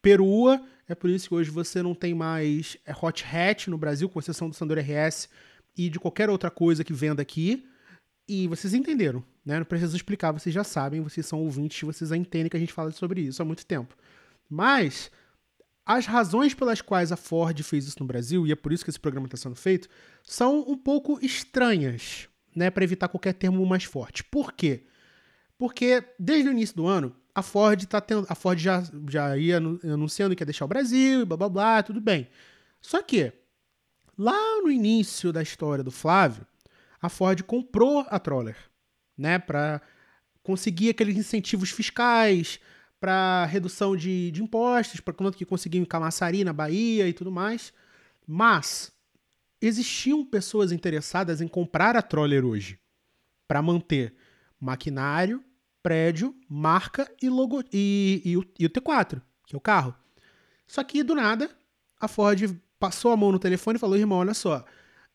perua, 0.00 0.62
é 0.88 0.94
por 0.94 1.10
isso 1.10 1.28
que 1.28 1.34
hoje 1.34 1.50
você 1.50 1.82
não 1.82 1.94
tem 1.94 2.14
mais 2.14 2.78
é, 2.86 2.94
hot 2.98 3.22
hatch 3.22 3.68
no 3.68 3.76
Brasil, 3.76 4.08
com 4.08 4.18
exceção 4.18 4.48
do 4.48 4.54
Sandero 4.56 4.80
RS 4.80 5.28
e 5.76 5.90
de 5.90 6.00
qualquer 6.00 6.30
outra 6.30 6.50
coisa 6.50 6.82
que 6.82 6.94
venda 6.94 7.20
aqui. 7.20 7.66
E 8.26 8.48
vocês 8.48 8.72
entenderam, 8.72 9.22
né? 9.44 9.58
Não 9.58 9.66
preciso 9.66 9.94
explicar, 9.94 10.32
vocês 10.32 10.54
já 10.54 10.64
sabem, 10.64 11.02
vocês 11.02 11.26
são 11.26 11.40
ouvintes, 11.40 11.82
vocês 11.82 12.08
já 12.08 12.16
entendem 12.16 12.48
que 12.48 12.56
a 12.56 12.60
gente 12.60 12.72
fala 12.72 12.90
sobre 12.92 13.20
isso 13.20 13.42
há 13.42 13.44
muito 13.44 13.66
tempo. 13.66 13.94
Mas 14.50 15.10
as 15.86 16.06
razões 16.06 16.52
pelas 16.52 16.82
quais 16.82 17.12
a 17.12 17.16
Ford 17.16 17.62
fez 17.62 17.86
isso 17.86 17.96
no 18.00 18.06
Brasil, 18.06 18.46
e 18.46 18.52
é 18.52 18.56
por 18.56 18.72
isso 18.72 18.84
que 18.84 18.90
esse 18.90 19.00
programa 19.00 19.26
está 19.26 19.36
sendo 19.36 19.54
feito, 19.54 19.88
são 20.24 20.60
um 20.68 20.76
pouco 20.76 21.24
estranhas, 21.24 22.28
né? 22.54 22.68
Para 22.70 22.84
evitar 22.84 23.08
qualquer 23.08 23.32
termo 23.32 23.64
mais 23.64 23.84
forte. 23.84 24.24
Por 24.24 24.52
quê? 24.52 24.84
Porque 25.56 26.02
desde 26.18 26.48
o 26.48 26.52
início 26.52 26.74
do 26.74 26.86
ano, 26.86 27.14
a 27.34 27.42
Ford 27.42 27.84
tá 27.86 28.00
tendo, 28.00 28.26
a 28.28 28.34
Ford 28.34 28.58
já, 28.58 28.82
já 29.08 29.36
ia 29.36 29.58
anu- 29.58 29.78
anunciando 29.84 30.34
que 30.34 30.42
ia 30.42 30.46
deixar 30.46 30.64
o 30.64 30.68
Brasil, 30.68 31.24
blá 31.24 31.36
blá 31.36 31.48
blá, 31.48 31.82
tudo 31.82 32.00
bem. 32.00 32.28
Só 32.80 33.02
que 33.02 33.32
lá 34.18 34.60
no 34.62 34.70
início 34.70 35.32
da 35.32 35.42
história 35.42 35.84
do 35.84 35.90
Flávio, 35.90 36.46
a 37.00 37.08
Ford 37.08 37.42
comprou 37.44 38.04
a 38.08 38.18
Troller, 38.18 38.56
né, 39.16 39.38
para 39.38 39.80
conseguir 40.42 40.90
aqueles 40.90 41.16
incentivos 41.16 41.70
fiscais, 41.70 42.58
para 43.00 43.46
redução 43.46 43.96
de, 43.96 44.30
de 44.30 44.42
impostos, 44.42 45.00
para 45.00 45.14
quanto 45.14 45.36
que 45.36 45.46
conseguiam 45.46 45.82
em 45.82 45.86
Camaçari, 45.86 46.44
na 46.44 46.52
Bahia 46.52 47.08
e 47.08 47.12
tudo 47.14 47.32
mais. 47.32 47.72
Mas 48.26 48.92
existiam 49.60 50.24
pessoas 50.24 50.70
interessadas 50.70 51.40
em 51.40 51.48
comprar 51.48 51.96
a 51.96 52.02
Troller 52.02 52.44
hoje 52.44 52.78
para 53.48 53.62
manter 53.62 54.14
maquinário, 54.60 55.42
prédio, 55.82 56.36
marca 56.48 57.10
e 57.22 57.28
logo 57.28 57.64
e, 57.72 58.20
e 58.24 58.36
o, 58.36 58.44
e 58.58 58.66
o 58.66 58.70
T4, 58.70 59.20
que 59.46 59.56
é 59.56 59.58
o 59.58 59.60
carro. 59.60 59.94
Só 60.66 60.84
que 60.84 61.02
do 61.02 61.14
nada 61.14 61.50
a 61.98 62.06
Ford 62.06 62.56
passou 62.78 63.12
a 63.12 63.16
mão 63.16 63.32
no 63.32 63.38
telefone 63.38 63.76
e 63.76 63.80
falou: 63.80 63.96
irmão, 63.96 64.18
olha 64.18 64.34
só, 64.34 64.64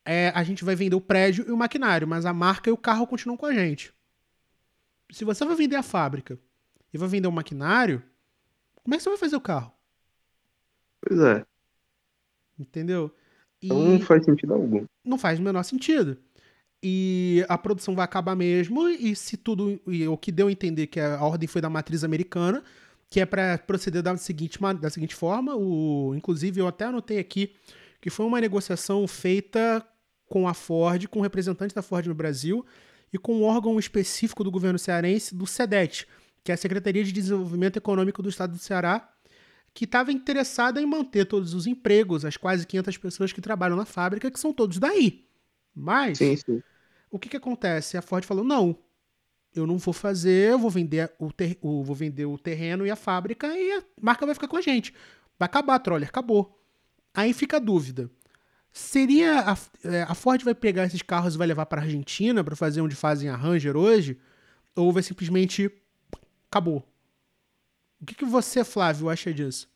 é, 0.03 0.31
a 0.35 0.43
gente 0.43 0.65
vai 0.65 0.75
vender 0.75 0.95
o 0.95 1.01
prédio 1.01 1.45
e 1.47 1.51
o 1.51 1.57
maquinário, 1.57 2.07
mas 2.07 2.25
a 2.25 2.33
marca 2.33 2.69
e 2.69 2.73
o 2.73 2.77
carro 2.77 3.07
continuam 3.07 3.37
com 3.37 3.45
a 3.45 3.53
gente. 3.53 3.93
Se 5.11 5.23
você 5.23 5.45
vai 5.45 5.55
vender 5.55 5.75
a 5.75 5.83
fábrica 5.83 6.39
e 6.95 6.97
vai 6.97 7.09
vender 7.09 7.27
o 7.27 7.31
maquinário, 7.31 8.01
como 8.81 8.95
é 8.95 8.97
que 8.97 9.03
você 9.03 9.09
vai 9.09 9.17
fazer 9.17 9.35
o 9.35 9.41
carro? 9.41 9.69
Pois 11.01 11.19
é. 11.19 11.45
Entendeu? 12.57 13.13
E 13.61 13.65
Então 13.65 13.83
não 13.83 13.99
faz 13.99 14.23
sentido 14.23 14.53
algum. 14.53 14.85
não 15.03 15.17
faz 15.17 15.37
o 15.37 15.41
menor 15.41 15.63
sentido. 15.63 16.17
E 16.81 17.45
a 17.49 17.57
produção 17.57 17.95
vai 17.95 18.05
acabar 18.05 18.33
mesmo, 18.33 18.87
e 18.87 19.13
se 19.13 19.35
tudo. 19.35 19.77
E 19.85 20.07
o 20.07 20.17
que 20.17 20.31
deu 20.31 20.47
a 20.47 20.51
entender 20.51 20.87
que 20.87 21.01
a 21.01 21.21
ordem 21.21 21.47
foi 21.47 21.61
da 21.61 21.69
matriz 21.69 22.01
americana, 22.05 22.63
que 23.09 23.19
é 23.19 23.25
para 23.25 23.57
proceder 23.57 24.01
da 24.01 24.15
seguinte, 24.15 24.57
da 24.79 24.89
seguinte 24.89 25.15
forma. 25.15 25.53
O, 25.53 26.15
inclusive, 26.15 26.61
eu 26.61 26.67
até 26.67 26.85
anotei 26.85 27.19
aqui 27.19 27.53
que 27.99 28.09
foi 28.09 28.25
uma 28.25 28.39
negociação 28.39 29.05
feita 29.05 29.85
com 30.29 30.47
a 30.47 30.53
Ford, 30.53 31.07
com 31.07 31.19
representantes 31.19 31.73
da 31.73 31.81
Ford 31.81 32.07
no 32.07 32.15
Brasil 32.15 32.65
e 33.11 33.17
com 33.17 33.35
um 33.35 33.43
órgão 33.43 33.77
específico 33.77 34.45
do 34.45 34.51
governo 34.51 34.79
cearense, 34.79 35.35
do 35.35 35.45
SEDET, 35.45 36.07
que 36.45 36.51
é 36.51 36.55
a 36.55 36.57
Secretaria 36.57 37.03
de 37.03 37.11
Desenvolvimento 37.11 37.77
Econômico 37.77 38.21
do 38.21 38.29
Estado 38.29 38.51
do 38.51 38.59
Ceará, 38.59 39.11
que 39.73 39.85
estava 39.85 40.11
interessada 40.11 40.79
em 40.79 40.85
manter 40.85 41.25
todos 41.25 41.55
os 41.55 41.65
empregos, 41.65 42.23
as 42.23 42.37
quase 42.37 42.67
500 42.67 42.97
pessoas 42.99 43.33
que 43.33 43.41
trabalham 43.41 43.75
na 43.75 43.83
fábrica, 43.83 44.29
que 44.29 44.39
são 44.39 44.53
todos 44.53 44.77
daí. 44.77 45.25
Mas, 45.75 46.19
sim, 46.19 46.37
sim. 46.37 46.61
o 47.09 47.17
que, 47.17 47.29
que 47.29 47.35
acontece? 47.35 47.97
A 47.97 48.01
Ford 48.01 48.23
falou: 48.23 48.45
não, 48.45 48.77
eu 49.55 49.65
não 49.65 49.79
vou 49.79 49.91
fazer, 49.91 50.51
eu 50.51 50.59
vou 50.59 50.69
vender 50.69 51.11
o, 51.17 51.33
ter, 51.33 51.57
o, 51.63 51.83
vou 51.83 51.95
vender 51.95 52.27
o 52.27 52.37
terreno 52.37 52.85
e 52.85 52.91
a 52.91 52.95
fábrica 52.95 53.47
e 53.47 53.71
a 53.79 53.83
marca 53.99 54.23
vai 54.23 54.35
ficar 54.35 54.47
com 54.47 54.57
a 54.57 54.61
gente. 54.61 54.93
Vai 55.39 55.47
acabar, 55.47 55.79
Troller, 55.79 56.07
acabou. 56.07 56.61
Aí 57.11 57.33
fica 57.33 57.57
a 57.57 57.59
dúvida. 57.59 58.07
Seria 58.71 59.39
a, 59.39 59.57
é, 59.83 60.03
a 60.03 60.13
Ford 60.13 60.43
vai 60.43 60.53
pegar 60.53 60.85
esses 60.85 61.01
carros 61.01 61.33
e 61.33 61.37
vai 61.39 61.47
levar 61.47 61.65
para 61.65 61.81
a 61.81 61.83
Argentina 61.83 62.43
para 62.43 62.55
fazer 62.55 62.81
onde 62.81 62.95
fazem 62.95 63.29
a 63.29 63.35
Ranger 63.35 63.75
hoje? 63.75 64.19
Ou 64.75 64.93
vai 64.93 65.01
simplesmente 65.01 65.71
acabou? 66.55 66.81
O 68.01 68.05
que, 68.05 68.15
que 68.15 68.25
você, 68.25 68.63
Flávio, 68.63 69.09
acha 69.09 69.33
disso? 69.33 69.67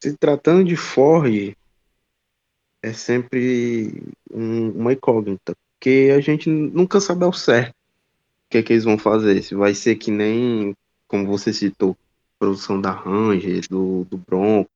Se 0.00 0.16
tratando 0.16 0.64
de 0.64 0.74
Ford, 0.74 1.56
é 2.82 2.92
sempre 2.92 4.02
um, 4.32 4.70
uma 4.70 4.92
incógnita, 4.92 5.54
porque 5.78 6.12
a 6.14 6.20
gente 6.20 6.48
nunca 6.50 7.00
sabe 7.00 7.24
ao 7.24 7.32
certo 7.32 7.70
o 7.70 8.50
que, 8.50 8.58
é 8.58 8.62
que 8.62 8.72
eles 8.72 8.84
vão 8.84 8.98
fazer. 8.98 9.42
Se 9.42 9.54
vai 9.54 9.74
ser 9.74 9.94
que 9.94 10.10
nem, 10.10 10.74
como 11.06 11.26
você 11.26 11.52
citou, 11.52 11.96
produção 12.36 12.80
da 12.80 12.90
Ranger, 12.90 13.60
do, 13.70 14.04
do 14.10 14.18
Bronco, 14.18 14.68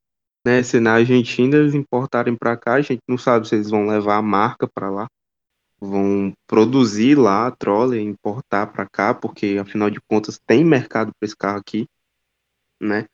né? 0.44 0.62
Se 0.62 0.78
na 0.78 0.92
Argentina 0.92 1.56
eles 1.56 1.74
importarem 1.74 2.36
para 2.36 2.56
cá, 2.56 2.74
a 2.74 2.80
gente 2.80 3.02
não 3.08 3.18
sabe 3.18 3.48
se 3.48 3.56
eles 3.56 3.68
vão 3.68 3.86
levar 3.86 4.16
a 4.16 4.22
marca 4.22 4.68
para 4.68 4.88
lá, 4.88 5.08
vão 5.80 6.32
produzir 6.46 7.16
lá 7.16 7.46
a 7.48 7.50
troller, 7.50 8.00
importar 8.02 8.66
para 8.68 8.86
cá, 8.88 9.14
porque 9.14 9.58
afinal 9.60 9.90
de 9.90 10.00
contas 10.08 10.38
tem 10.46 10.64
mercado 10.64 11.12
para 11.18 11.26
esse 11.26 11.36
carro 11.36 11.58
aqui, 11.58 11.86
né? 12.80 13.06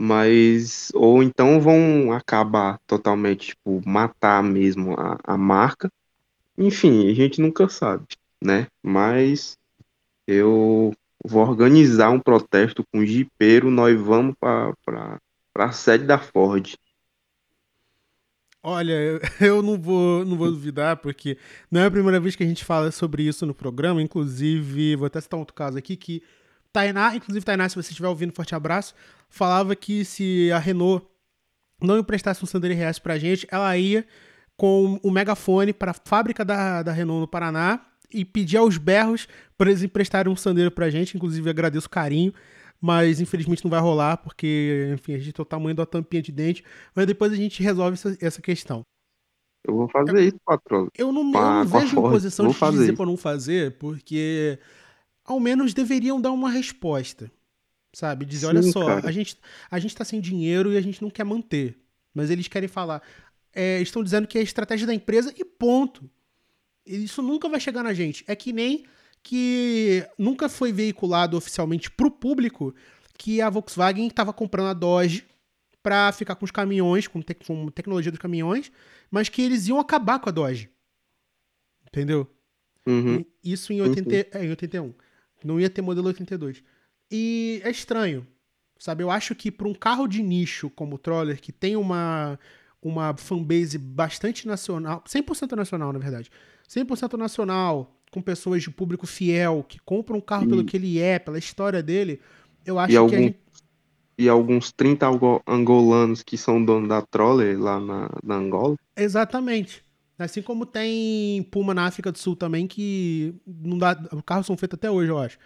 Mas 0.00 0.90
ou 0.94 1.22
então 1.22 1.60
vão 1.60 2.12
acabar 2.12 2.78
totalmente, 2.86 3.48
tipo, 3.48 3.82
matar 3.88 4.42
mesmo 4.42 4.94
a, 4.98 5.18
a 5.24 5.36
marca. 5.38 5.90
Enfim, 6.58 7.10
a 7.10 7.14
gente 7.14 7.40
nunca 7.40 7.68
sabe, 7.68 8.04
né? 8.44 8.66
Mas 8.82 9.56
eu 10.26 10.92
vou 11.24 11.42
organizar 11.42 12.10
um 12.10 12.20
protesto 12.20 12.84
com 12.92 13.00
o 13.00 13.06
jipeiro, 13.06 13.70
nós 13.70 14.00
vamos 14.00 14.34
para 14.40 14.74
para 15.54 15.66
a 15.66 15.72
sede 15.72 16.06
da 16.06 16.18
Ford. 16.18 16.76
Olha, 18.62 19.20
eu 19.40 19.60
não 19.62 19.80
vou, 19.80 20.24
não 20.24 20.36
vou 20.36 20.50
duvidar, 20.50 20.96
porque 20.98 21.36
não 21.70 21.80
é 21.80 21.86
a 21.86 21.90
primeira 21.90 22.20
vez 22.20 22.36
que 22.36 22.44
a 22.44 22.46
gente 22.46 22.64
fala 22.64 22.90
sobre 22.92 23.24
isso 23.24 23.44
no 23.44 23.54
programa. 23.54 24.00
Inclusive, 24.00 24.96
vou 24.96 25.06
até 25.06 25.20
citar 25.20 25.38
outro 25.38 25.54
caso 25.54 25.76
aqui 25.76 25.96
que 25.96 26.22
Tainá, 26.72 27.14
inclusive 27.14 27.44
Tainá, 27.44 27.68
se 27.68 27.74
você 27.74 27.90
estiver 27.90 28.08
ouvindo, 28.08 28.32
forte 28.32 28.54
abraço, 28.54 28.94
falava 29.28 29.74
que 29.74 30.04
se 30.04 30.50
a 30.52 30.58
Renault 30.58 31.06
não 31.80 31.98
emprestasse 31.98 32.42
um 32.42 32.46
Sandero 32.46 32.74
RS 32.74 33.00
pra 33.00 33.18
gente, 33.18 33.46
ela 33.50 33.76
ia 33.76 34.06
com 34.56 35.00
o 35.02 35.08
um 35.08 35.10
megafone 35.10 35.72
para 35.72 35.90
a 35.90 35.94
fábrica 35.94 36.44
da, 36.44 36.82
da 36.82 36.92
Renault 36.92 37.22
no 37.22 37.28
Paraná 37.28 37.80
e 38.14 38.24
pedir 38.24 38.58
aos 38.58 38.78
berros 38.78 39.26
para 39.58 39.70
eles 39.70 39.82
emprestarem 39.82 40.32
um 40.32 40.36
Sandero 40.36 40.70
pra 40.70 40.88
gente. 40.88 41.16
Inclusive, 41.16 41.50
agradeço 41.50 41.88
o 41.88 41.90
carinho 41.90 42.32
mas 42.82 43.20
infelizmente 43.20 43.62
não 43.62 43.70
vai 43.70 43.80
rolar, 43.80 44.16
porque, 44.16 44.90
enfim, 44.92 45.14
a 45.14 45.18
gente 45.18 45.32
tem 45.32 45.42
o 45.42 45.46
tamanho 45.46 45.76
da 45.76 45.86
tampinha 45.86 46.20
de 46.20 46.32
dente, 46.32 46.64
mas 46.92 47.06
depois 47.06 47.32
a 47.32 47.36
gente 47.36 47.62
resolve 47.62 47.94
essa, 47.94 48.18
essa 48.20 48.42
questão. 48.42 48.82
Eu 49.64 49.76
vou 49.76 49.88
fazer 49.88 50.20
isso, 50.20 50.40
patrão. 50.44 50.88
Eu 50.98 51.12
não, 51.12 51.22
eu 51.22 51.30
não 51.30 51.64
vejo 51.64 51.96
em 51.96 52.02
posição 52.02 52.48
de 52.48 52.70
dizer 52.72 52.96
para 52.96 53.06
não 53.06 53.16
fazer, 53.16 53.78
porque 53.78 54.58
ao 55.24 55.38
menos 55.38 55.72
deveriam 55.72 56.20
dar 56.20 56.32
uma 56.32 56.50
resposta, 56.50 57.30
sabe? 57.92 58.24
Dizer, 58.24 58.46
Sim, 58.46 58.48
olha 58.48 58.62
só, 58.64 58.88
a 59.06 59.12
gente, 59.12 59.38
a 59.70 59.78
gente 59.78 59.94
tá 59.94 60.04
sem 60.04 60.20
dinheiro 60.20 60.72
e 60.72 60.76
a 60.76 60.80
gente 60.80 61.00
não 61.00 61.08
quer 61.08 61.22
manter, 61.22 61.78
mas 62.12 62.30
eles 62.30 62.48
querem 62.48 62.68
falar, 62.68 63.00
é, 63.54 63.80
estão 63.80 64.02
dizendo 64.02 64.26
que 64.26 64.38
é 64.38 64.40
a 64.40 64.44
estratégia 64.44 64.88
da 64.88 64.94
empresa 64.94 65.32
e 65.38 65.44
ponto. 65.44 66.10
Isso 66.84 67.22
nunca 67.22 67.48
vai 67.48 67.60
chegar 67.60 67.84
na 67.84 67.94
gente. 67.94 68.24
É 68.26 68.34
que 68.34 68.52
nem 68.52 68.84
que 69.22 70.06
nunca 70.18 70.48
foi 70.48 70.72
veiculado 70.72 71.36
oficialmente 71.36 71.90
para 71.90 72.06
o 72.06 72.10
público 72.10 72.74
que 73.16 73.40
a 73.40 73.48
Volkswagen 73.48 74.06
estava 74.06 74.32
comprando 74.32 74.68
a 74.68 74.74
Dodge 74.74 75.24
para 75.82 76.12
ficar 76.12 76.36
com 76.36 76.44
os 76.44 76.50
caminhões, 76.50 77.06
com, 77.06 77.20
te 77.20 77.34
com 77.34 77.68
tecnologia 77.68 78.10
dos 78.10 78.20
caminhões, 78.20 78.70
mas 79.10 79.28
que 79.28 79.42
eles 79.42 79.66
iam 79.68 79.78
acabar 79.78 80.18
com 80.18 80.28
a 80.28 80.32
Dodge. 80.32 80.70
Entendeu? 81.86 82.28
Uhum. 82.86 83.24
Isso 83.44 83.72
em, 83.72 83.80
80, 83.80 84.08
uhum. 84.08 84.14
é, 84.14 84.46
em 84.46 84.50
81. 84.50 84.94
Não 85.44 85.60
ia 85.60 85.70
ter 85.70 85.82
modelo 85.82 86.08
82. 86.08 86.62
E 87.10 87.60
é 87.64 87.70
estranho, 87.70 88.26
sabe? 88.78 89.02
Eu 89.02 89.10
acho 89.10 89.34
que 89.34 89.50
para 89.50 89.68
um 89.68 89.74
carro 89.74 90.06
de 90.06 90.22
nicho 90.22 90.70
como 90.70 90.96
o 90.96 90.98
Troller, 90.98 91.40
que 91.40 91.52
tem 91.52 91.76
uma, 91.76 92.38
uma 92.80 93.16
fanbase 93.16 93.76
bastante 93.76 94.46
nacional, 94.46 95.02
100% 95.06 95.52
nacional, 95.54 95.92
na 95.92 95.98
verdade, 95.98 96.30
100% 96.68 97.18
nacional, 97.18 98.01
com 98.12 98.22
pessoas 98.22 98.62
de 98.62 98.70
público 98.70 99.06
fiel, 99.06 99.64
que 99.66 99.80
compram 99.80 100.18
um 100.18 100.20
carro 100.20 100.44
e... 100.44 100.48
pelo 100.48 100.64
que 100.64 100.76
ele 100.76 101.00
é, 101.00 101.18
pela 101.18 101.38
história 101.38 101.82
dele, 101.82 102.20
eu 102.64 102.78
acho 102.78 102.90
e 102.90 102.92
que 102.92 102.96
algum... 102.96 103.10
gente... 103.10 103.42
E 104.18 104.28
alguns 104.28 104.70
30 104.70 105.06
angolanos 105.48 106.22
que 106.22 106.36
são 106.36 106.62
donos 106.62 106.88
da 106.88 107.00
Troller 107.00 107.58
lá 107.58 107.80
na, 107.80 108.10
na 108.22 108.36
Angola. 108.36 108.76
Exatamente. 108.94 109.82
Assim 110.18 110.42
como 110.42 110.66
tem 110.66 111.42
Puma 111.44 111.72
na 111.72 111.86
África 111.86 112.12
do 112.12 112.18
Sul 112.18 112.36
também, 112.36 112.66
que 112.66 113.34
não 113.46 113.78
dá. 113.78 113.98
Os 114.12 114.22
carros 114.22 114.46
são 114.46 114.56
feitos 114.56 114.76
até 114.76 114.88
hoje, 114.90 115.10
eu 115.10 115.18
acho. 115.18 115.38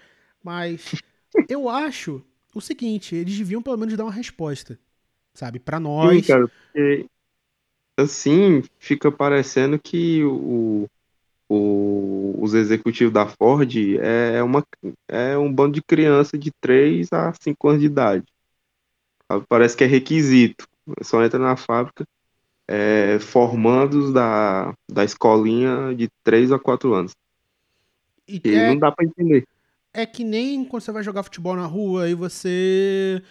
Mas 0.42 0.90
eu 1.48 1.70
acho 1.70 2.22
o 2.52 2.60
seguinte, 2.60 3.14
eles 3.14 3.38
deviam 3.38 3.62
pelo 3.62 3.78
menos 3.78 3.96
dar 3.96 4.04
uma 4.04 4.12
resposta. 4.12 4.78
Sabe? 5.32 5.60
para 5.60 5.78
nós. 5.78 6.16
Sim, 6.16 6.32
cara, 6.32 6.48
porque 6.48 7.06
assim 7.96 8.62
fica 8.78 9.12
parecendo 9.12 9.78
que 9.78 10.24
o, 10.24 10.88
o, 11.48 12.34
os 12.38 12.54
executivos 12.54 13.12
da 13.12 13.26
Ford 13.26 13.72
é, 14.00 14.42
uma, 14.42 14.64
é 15.08 15.36
um 15.38 15.52
bando 15.52 15.74
de 15.74 15.82
criança 15.82 16.36
de 16.36 16.50
3 16.60 17.12
a 17.12 17.32
5 17.40 17.68
anos 17.68 17.80
de 17.80 17.86
idade. 17.86 18.24
Parece 19.48 19.76
que 19.76 19.84
é 19.84 19.86
requisito. 19.86 20.68
Só 21.02 21.22
entra 21.24 21.38
na 21.38 21.56
fábrica 21.56 22.06
é, 22.68 23.18
formandos 23.18 24.12
da, 24.12 24.74
da 24.90 25.04
escolinha 25.04 25.94
de 25.94 26.08
3 26.22 26.52
a 26.52 26.58
4 26.58 26.94
anos. 26.94 27.12
E, 28.26 28.40
e 28.44 28.54
é, 28.54 28.68
não 28.68 28.78
dá 28.78 28.90
para 28.90 29.04
entender. 29.04 29.46
É 29.92 30.04
que 30.04 30.24
nem 30.24 30.64
quando 30.64 30.82
você 30.82 30.92
vai 30.92 31.02
jogar 31.02 31.22
futebol 31.22 31.56
na 31.56 31.66
rua 31.66 32.08
e 32.08 32.14
você 32.14 33.22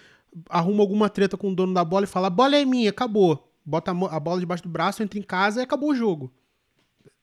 arruma 0.49 0.81
alguma 0.81 1.09
treta 1.09 1.37
com 1.37 1.51
o 1.51 1.55
dono 1.55 1.73
da 1.73 1.83
bola 1.83 2.05
e 2.05 2.07
fala: 2.07 2.27
a 2.27 2.31
bola 2.31 2.55
é 2.55 2.65
minha, 2.65 2.89
acabou. 2.89 3.51
Bota 3.63 3.91
a 3.91 4.19
bola 4.19 4.39
debaixo 4.39 4.63
do 4.63 4.69
braço, 4.69 5.01
entra 5.01 5.17
em 5.19 5.23
casa 5.23 5.59
e 5.59 5.63
acabou 5.63 5.89
o 5.91 5.95
jogo. 5.95 6.31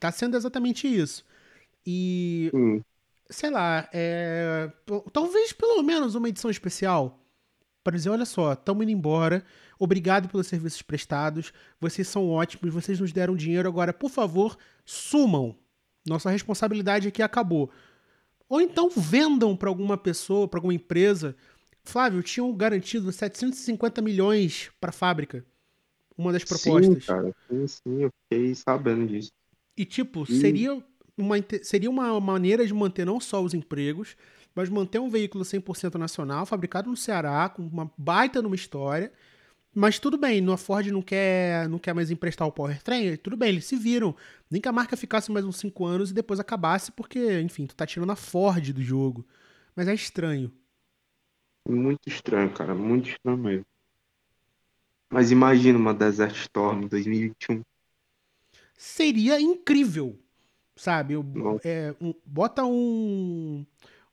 Tá 0.02 0.10
sendo 0.10 0.36
exatamente 0.36 0.88
isso. 0.88 1.24
E. 1.86 2.50
Hum. 2.52 2.82
Sei 3.30 3.48
lá, 3.48 3.88
é, 3.92 4.68
talvez 5.12 5.52
pelo 5.52 5.80
menos 5.80 6.16
uma 6.16 6.28
edição 6.28 6.50
especial. 6.50 7.20
Para 7.84 7.96
dizer, 7.96 8.10
olha 8.10 8.24
só, 8.24 8.52
estamos 8.52 8.82
indo 8.82 8.90
embora. 8.90 9.44
Obrigado 9.78 10.28
pelos 10.28 10.48
serviços 10.48 10.82
prestados. 10.82 11.52
Vocês 11.80 12.08
são 12.08 12.28
ótimos, 12.28 12.74
vocês 12.74 12.98
nos 12.98 13.12
deram 13.12 13.36
dinheiro. 13.36 13.68
Agora, 13.68 13.92
por 13.92 14.10
favor, 14.10 14.58
sumam. 14.84 15.56
Nossa 16.04 16.30
responsabilidade 16.30 17.06
aqui 17.06 17.22
acabou. 17.22 17.70
Ou 18.48 18.60
então 18.60 18.90
vendam 18.90 19.56
para 19.56 19.68
alguma 19.68 19.96
pessoa, 19.96 20.48
para 20.48 20.58
alguma 20.58 20.74
empresa. 20.74 21.36
Flávio, 21.84 22.24
tinham 22.24 22.52
garantido 22.54 23.10
750 23.12 24.02
milhões 24.02 24.68
para 24.80 24.90
a 24.90 24.92
fábrica. 24.92 25.46
Uma 26.18 26.32
das 26.32 26.42
propostas. 26.42 27.04
Sim, 27.04 27.06
cara. 27.06 27.34
Sim, 27.48 27.66
sim, 27.68 28.02
eu 28.02 28.10
fiquei 28.28 28.54
sabendo 28.56 29.06
disso. 29.06 29.30
E, 29.76 29.84
tipo, 29.84 30.26
seria 30.26 30.82
uma, 31.16 31.36
seria 31.62 31.90
uma 31.90 32.20
maneira 32.20 32.66
de 32.66 32.74
manter 32.74 33.06
não 33.06 33.20
só 33.20 33.42
os 33.42 33.54
empregos, 33.54 34.16
mas 34.54 34.68
manter 34.68 34.98
um 34.98 35.08
veículo 35.08 35.44
100% 35.44 35.94
nacional, 35.94 36.44
fabricado 36.44 36.90
no 36.90 36.96
Ceará, 36.96 37.48
com 37.48 37.62
uma 37.62 37.90
baita 37.96 38.42
numa 38.42 38.54
história. 38.54 39.12
Mas 39.74 39.98
tudo 39.98 40.18
bem, 40.18 40.46
a 40.52 40.56
Ford 40.58 40.86
não 40.88 41.00
quer, 41.00 41.66
não 41.68 41.78
quer 41.78 41.94
mais 41.94 42.10
emprestar 42.10 42.46
o 42.46 42.52
powertrain, 42.52 43.16
tudo 43.16 43.38
bem, 43.38 43.48
eles 43.48 43.64
se 43.64 43.76
viram. 43.76 44.14
Nem 44.50 44.60
que 44.60 44.68
a 44.68 44.72
marca 44.72 44.96
ficasse 44.98 45.32
mais 45.32 45.46
uns 45.46 45.56
5 45.56 45.86
anos 45.86 46.10
e 46.10 46.14
depois 46.14 46.38
acabasse, 46.38 46.92
porque, 46.92 47.40
enfim, 47.40 47.66
tu 47.66 47.74
tá 47.74 47.86
tirando 47.86 48.10
a 48.10 48.16
Ford 48.16 48.72
do 48.72 48.82
jogo. 48.82 49.26
Mas 49.74 49.88
é 49.88 49.94
estranho. 49.94 50.52
Muito 51.66 52.06
estranho, 52.06 52.52
cara, 52.52 52.74
muito 52.74 53.08
estranho 53.08 53.38
mesmo. 53.38 53.66
Mas 55.10 55.30
imagina 55.30 55.78
uma 55.78 55.94
Desert 55.94 56.34
Storm 56.36 56.86
2021 56.86 57.62
seria 58.82 59.40
incrível, 59.40 60.18
sabe? 60.74 61.14
É, 61.62 61.94
um, 62.00 62.12
bota 62.26 62.64
um, 62.64 63.64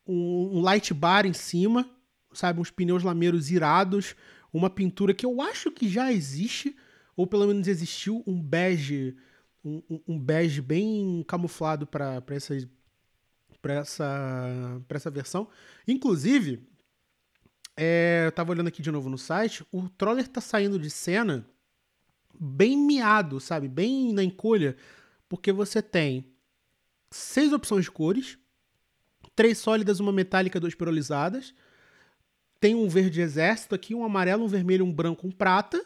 um, 0.05 0.57
um, 0.57 0.61
light 0.61 0.93
bar 0.93 1.25
em 1.25 1.33
cima, 1.33 1.89
sabe? 2.31 2.61
Uns 2.61 2.69
pneus 2.69 3.01
lameiros 3.01 3.49
irados, 3.49 4.15
uma 4.53 4.69
pintura 4.69 5.11
que 5.11 5.25
eu 5.25 5.41
acho 5.41 5.71
que 5.71 5.89
já 5.89 6.13
existe, 6.13 6.75
ou 7.17 7.25
pelo 7.25 7.47
menos 7.47 7.67
existiu, 7.67 8.23
um 8.27 8.39
bege, 8.39 9.17
um, 9.65 9.81
um 10.07 10.19
bege 10.19 10.61
bem 10.61 11.25
camuflado 11.27 11.87
para 11.87 12.23
essa, 12.29 12.55
essa, 13.63 14.81
essa 14.87 15.09
versão. 15.09 15.47
Inclusive, 15.87 16.63
é, 17.75 18.25
eu 18.27 18.31
tava 18.31 18.51
olhando 18.51 18.67
aqui 18.67 18.83
de 18.83 18.91
novo 18.91 19.09
no 19.09 19.17
site, 19.17 19.65
o 19.71 19.89
Troller 19.89 20.27
tá 20.27 20.39
saindo 20.39 20.77
de 20.77 20.91
cena 20.91 21.43
bem 22.39 22.77
miado, 22.77 23.39
sabe? 23.39 23.67
Bem 23.67 24.13
na 24.13 24.23
encolha, 24.23 24.77
porque 25.27 25.51
você 25.51 25.81
tem 25.81 26.25
seis 27.11 27.51
opções 27.51 27.85
de 27.85 27.91
cores, 27.91 28.37
três 29.35 29.57
sólidas, 29.57 29.99
uma 29.99 30.11
metálica, 30.11 30.59
duas 30.59 30.75
perolizadas. 30.75 31.53
Tem 32.59 32.75
um 32.75 32.87
verde 32.87 33.21
exército 33.21 33.75
aqui, 33.75 33.93
um 33.93 34.03
amarelo, 34.03 34.45
um 34.45 34.47
vermelho, 34.47 34.85
um 34.85 34.91
branco, 34.91 35.27
um 35.27 35.31
prata, 35.31 35.83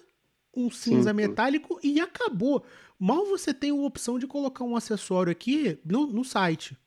um 0.55 0.69
cinza 0.69 1.09
sim, 1.09 1.15
metálico 1.15 1.79
e 1.83 1.99
acabou. 1.99 2.63
Mal 2.99 3.25
você 3.25 3.53
tem 3.53 3.71
a 3.71 3.75
opção 3.75 4.19
de 4.19 4.27
colocar 4.27 4.63
um 4.63 4.75
acessório 4.75 5.31
aqui 5.31 5.79
no, 5.83 6.07
no 6.07 6.23
site, 6.23 6.77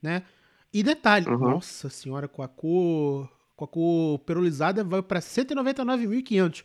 né? 0.00 0.24
E 0.72 0.82
detalhe, 0.82 1.28
uhum. 1.28 1.38
nossa 1.38 1.90
senhora, 1.90 2.28
com 2.28 2.42
a 2.42 2.48
cor 2.48 3.28
com 3.60 3.64
a 3.64 3.68
cor 3.68 4.18
perolizada 4.20 4.82
vai 4.82 5.02
para 5.02 5.20
199.500. 5.20 6.64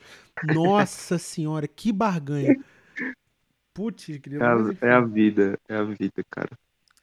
Nossa 0.54 1.18
senhora, 1.18 1.68
que 1.68 1.91
barganha. 1.91 2.56
Putz, 3.74 4.06
querido. 4.06 4.43
É 4.43 4.48
a, 4.48 4.88
é 4.88 4.93
a, 4.93 5.02
vida, 5.02 5.60
é 5.68 5.76
a 5.76 5.84
vida, 5.84 6.24
cara. 6.30 6.58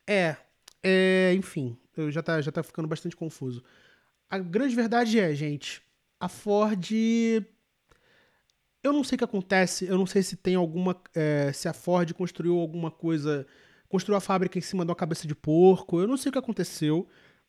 É, 0.08 0.36
é 0.82 1.34
enfim, 1.34 1.76
eu 1.96 2.10
já 2.10 2.22
tá, 2.22 2.40
já 2.40 2.50
tá 2.50 2.62
ficando 2.62 2.88
bastante 2.88 3.14
confuso. 3.14 3.62
A 4.30 4.38
grande 4.38 4.74
verdade 4.74 5.18
é, 5.18 5.34
gente, 5.34 5.82
a 6.18 6.28
Ford. 6.28 6.90
Eu 8.82 8.92
não 8.92 9.04
sei 9.04 9.16
o 9.16 9.18
que 9.18 9.24
acontece, 9.24 9.86
eu 9.86 9.98
não 9.98 10.06
sei 10.06 10.22
se 10.22 10.36
tem 10.36 10.54
alguma. 10.54 10.96
É, 11.14 11.52
se 11.52 11.68
a 11.68 11.74
Ford 11.74 12.10
construiu 12.14 12.58
alguma 12.58 12.90
coisa. 12.90 13.46
Construiu 13.88 14.16
a 14.16 14.22
fábrica 14.22 14.58
em 14.58 14.62
cima 14.62 14.86
de 14.86 14.90
uma 14.90 14.96
cabeça 14.96 15.28
de 15.28 15.34
porco, 15.34 16.00
eu 16.00 16.08
não 16.08 16.16
sei 16.16 16.30
o 16.30 16.32
que 16.32 16.38
aconteceu, 16.38 17.06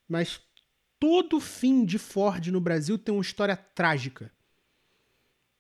mas 0.10 0.42
todo 1.04 1.38
fim 1.42 1.84
de 1.84 2.00
Ford 2.00 2.48
no 2.48 2.62
Brasil 2.62 2.98
tem 2.98 3.14
uma 3.14 3.22
história 3.22 3.58
trágica. 3.58 4.32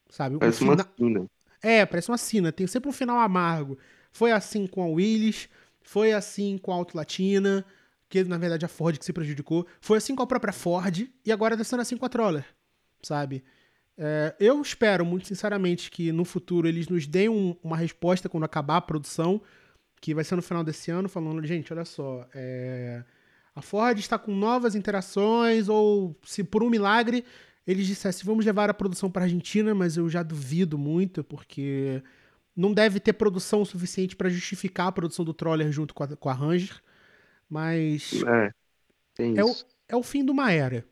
Sabe? 0.09 0.37
Parece 0.37 0.63
um 0.63 0.67
uma 0.71 0.89
sina. 0.97 1.29
É, 1.61 1.85
parece 1.85 2.09
uma 2.09 2.17
sina. 2.17 2.49
Tem 2.49 2.65
sempre 2.65 2.87
um 2.87 2.93
final 2.93 3.19
amargo. 3.19 3.77
Foi 4.09 4.31
assim 4.31 4.65
com 4.65 4.81
a 4.81 4.85
Willis, 4.85 5.49
foi 5.81 6.13
assim 6.13 6.57
com 6.57 6.71
a 6.71 6.75
Auto 6.75 6.95
Latina, 6.95 7.65
que 8.07 8.23
na 8.23 8.37
verdade 8.37 8.63
a 8.63 8.69
Ford 8.69 8.97
que 8.97 9.03
se 9.03 9.11
prejudicou. 9.11 9.67
Foi 9.81 9.97
assim 9.97 10.15
com 10.15 10.23
a 10.23 10.27
própria 10.27 10.53
Ford 10.53 11.09
e 11.25 11.31
agora 11.31 11.55
está 11.55 11.65
sendo 11.65 11.81
assim 11.81 11.97
com 11.97 12.05
a 12.05 12.09
Troller, 12.09 12.45
sabe? 13.01 13.43
É, 13.97 14.33
eu 14.39 14.61
espero, 14.61 15.03
muito 15.03 15.27
sinceramente, 15.27 15.91
que 15.91 16.13
no 16.13 16.23
futuro 16.23 16.69
eles 16.69 16.87
nos 16.87 17.05
deem 17.05 17.27
um, 17.27 17.53
uma 17.61 17.75
resposta 17.75 18.29
quando 18.29 18.45
acabar 18.45 18.77
a 18.77 18.81
produção, 18.81 19.41
que 19.99 20.15
vai 20.15 20.23
ser 20.23 20.37
no 20.37 20.41
final 20.41 20.63
desse 20.63 20.89
ano, 20.89 21.09
falando, 21.09 21.45
gente, 21.45 21.73
olha 21.73 21.83
só, 21.83 22.25
é, 22.33 23.03
a 23.55 23.61
Ford 23.61 23.99
está 23.99 24.17
com 24.17 24.35
novas 24.35 24.75
interações, 24.75 25.69
ou 25.69 26.15
se 26.23 26.43
por 26.43 26.63
um 26.63 26.69
milagre 26.69 27.23
eles 27.65 27.87
dissessem 27.87 28.25
vamos 28.25 28.45
levar 28.45 28.69
a 28.69 28.73
produção 28.73 29.09
para 29.09 29.23
a 29.23 29.25
Argentina, 29.25 29.73
mas 29.73 29.95
eu 29.95 30.09
já 30.09 30.21
duvido 30.21 30.77
muito, 30.77 31.23
porque 31.23 32.01
não 32.55 32.73
deve 32.73 32.99
ter 32.99 33.13
produção 33.13 33.63
suficiente 33.63 34.15
para 34.15 34.29
justificar 34.29 34.87
a 34.87 34.91
produção 34.91 35.23
do 35.23 35.33
Troller 35.33 35.71
junto 35.71 35.93
com 35.93 36.03
a, 36.03 36.07
com 36.15 36.29
a 36.29 36.33
Ranger. 36.33 36.81
Mas 37.49 38.21
é, 38.23 38.51
é, 39.37 39.45
o, 39.45 39.55
é 39.87 39.95
o 39.95 40.03
fim 40.03 40.25
de 40.25 40.31
uma 40.31 40.51
era, 40.51 40.85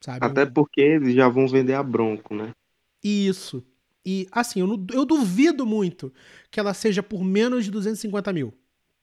sabe? 0.00 0.24
Até 0.24 0.46
porque 0.46 0.80
eles 0.80 1.14
já 1.14 1.28
vão 1.28 1.46
vender 1.46 1.74
a 1.74 1.82
Bronco, 1.82 2.34
né? 2.34 2.52
Isso. 3.02 3.64
E 4.04 4.26
assim, 4.32 4.60
eu, 4.60 4.86
eu 4.92 5.04
duvido 5.04 5.66
muito 5.66 6.12
que 6.50 6.58
ela 6.58 6.72
seja 6.72 7.02
por 7.02 7.22
menos 7.22 7.64
de 7.64 7.70
250 7.70 8.32
mil. 8.32 8.54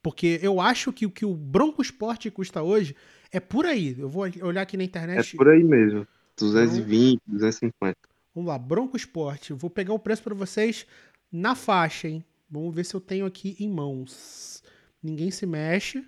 Porque 0.05 0.39
eu 0.43 0.61
acho 0.61 0.93
que 0.93 1.07
o 1.07 1.09
que 1.09 1.25
o 1.25 1.33
Bronco 1.33 1.81
Sport 1.81 2.29
custa 2.29 2.61
hoje 2.61 2.95
é 3.31 3.39
por 3.39 3.65
aí. 3.65 3.95
Eu 3.97 4.07
vou 4.07 4.21
olhar 4.43 4.61
aqui 4.61 4.77
na 4.77 4.83
internet. 4.83 5.33
É 5.33 5.35
por 5.35 5.49
aí 5.49 5.63
mesmo. 5.63 6.07
220, 6.37 7.15
então, 7.15 7.33
250. 7.33 7.97
Vamos 8.35 8.47
lá, 8.47 8.55
Bronco 8.59 8.95
Sport. 8.97 9.49
Vou 9.53 9.67
pegar 9.67 9.95
o 9.95 9.99
preço 9.99 10.21
para 10.21 10.35
vocês 10.35 10.85
na 11.31 11.55
faixa, 11.55 12.07
hein? 12.07 12.23
Vamos 12.47 12.75
ver 12.75 12.83
se 12.83 12.93
eu 12.93 13.01
tenho 13.01 13.25
aqui 13.25 13.55
em 13.59 13.67
mãos. 13.67 14.61
Ninguém 15.01 15.31
se 15.31 15.47
mexe. 15.47 16.07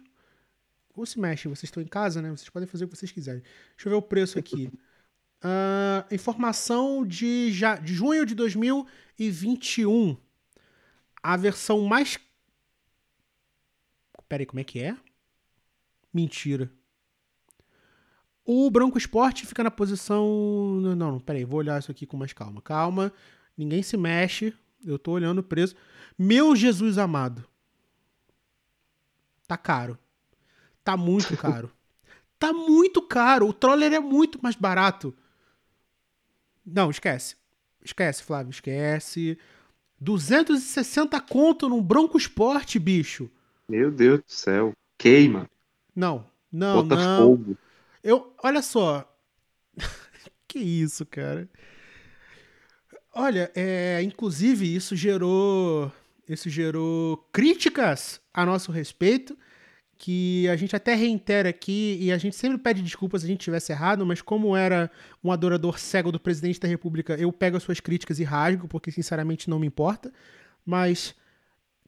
Ou 0.94 1.04
se 1.04 1.20
mexe, 1.20 1.48
vocês 1.48 1.64
estão 1.64 1.82
em 1.82 1.88
casa, 1.88 2.22
né? 2.22 2.30
Vocês 2.30 2.50
podem 2.50 2.68
fazer 2.68 2.86
o 2.86 2.88
que 2.88 2.96
vocês 2.96 3.12
quiserem. 3.12 3.42
Deixa 3.42 3.88
eu 3.88 3.94
ver 3.94 3.98
o 3.98 4.02
preço 4.04 4.38
aqui. 4.38 4.70
Uh, 5.44 6.06
informação 6.14 7.04
de, 7.04 7.52
já, 7.52 7.78
de 7.78 7.96
junho 7.96 8.28
de 8.28 8.36
2021. 8.36 10.16
A 11.24 11.36
versão 11.36 11.82
mais 11.82 12.16
Peraí, 14.28 14.46
como 14.46 14.60
é 14.60 14.64
que 14.64 14.80
é? 14.80 14.98
Mentira. 16.14 16.72
O 18.44 18.70
Bronco 18.72 18.98
Sport 18.98 19.46
fica 19.46 19.64
na 19.64 19.72
posição. 19.72 20.80
Não, 20.82 20.96
não, 20.96 21.20
peraí, 21.20 21.44
vou 21.44 21.60
olhar 21.60 21.80
isso 21.80 21.92
aqui 21.92 22.06
com 22.06 22.16
mais 22.18 22.34
calma. 22.34 22.62
Calma, 22.62 23.12
ninguém 23.58 23.84
se 23.84 23.98
mexe. 23.98 24.54
Eu 24.86 24.98
tô 24.98 25.12
olhando 25.12 25.40
o 25.40 25.44
preço. 25.44 25.76
Meu 26.18 26.56
Jesus 26.56 26.98
amado. 26.98 27.46
Tá 29.48 29.58
caro. 29.58 29.98
Tá 30.84 30.96
muito 30.96 31.36
caro. 31.38 31.72
tá 32.40 32.54
muito 32.54 33.02
caro. 33.02 33.48
O 33.48 33.54
Troller 33.54 33.94
é 33.94 34.00
muito 34.00 34.40
mais 34.42 34.56
barato. 34.56 35.14
Não, 36.66 36.90
esquece. 36.90 37.36
Esquece, 37.84 38.24
Flávio, 38.24 38.52
esquece. 38.52 39.38
260 40.00 41.20
conto 41.22 41.68
num 41.70 41.82
Bronco 41.82 42.18
Sport, 42.18 42.78
bicho. 42.78 43.30
Meu 43.70 43.92
Deus 43.92 44.20
do 44.20 44.32
céu. 44.32 44.74
Queima. 44.98 45.50
Não, 45.96 46.26
não, 46.52 46.84
Bota 46.84 46.96
não. 46.96 47.22
fogo. 47.22 47.58
Eu, 48.04 48.34
olha 48.42 48.62
só. 48.62 49.06
que 50.48 50.60
isso, 50.60 51.06
cara. 51.06 51.50
Olha, 53.14 53.52
é, 53.56 54.02
inclusive 54.04 54.74
isso 54.74 54.96
gerou, 54.96 55.92
isso 56.30 56.50
gerou 56.50 57.18
críticas 57.34 58.22
a 58.34 58.46
nosso 58.46 58.72
respeito, 58.72 59.38
que 59.98 60.48
a 60.48 60.56
gente 60.56 60.76
até 60.76 60.94
reitera 60.94 61.50
aqui 61.50 61.98
e 62.00 62.12
a 62.12 62.18
gente 62.18 62.36
sempre 62.36 62.60
pede 62.60 62.84
desculpas 62.84 63.22
se 63.22 63.28
a 63.28 63.30
gente 63.30 63.42
tivesse 63.42 63.72
errado, 63.72 64.06
mas 64.06 64.22
como 64.22 64.56
era 64.56 64.90
um 65.24 65.32
adorador 65.32 65.80
cego 65.80 66.12
do 66.12 66.20
presidente 66.20 66.60
da 66.60 66.68
República, 66.68 67.16
eu 67.16 67.34
pego 67.34 67.58
as 67.58 67.64
suas 67.64 67.80
críticas 67.80 68.20
e 68.20 68.24
rasgo, 68.24 68.68
porque 68.68 68.92
sinceramente 68.92 69.50
não 69.50 69.60
me 69.60 69.68
importa. 69.68 70.14
Mas 70.64 71.16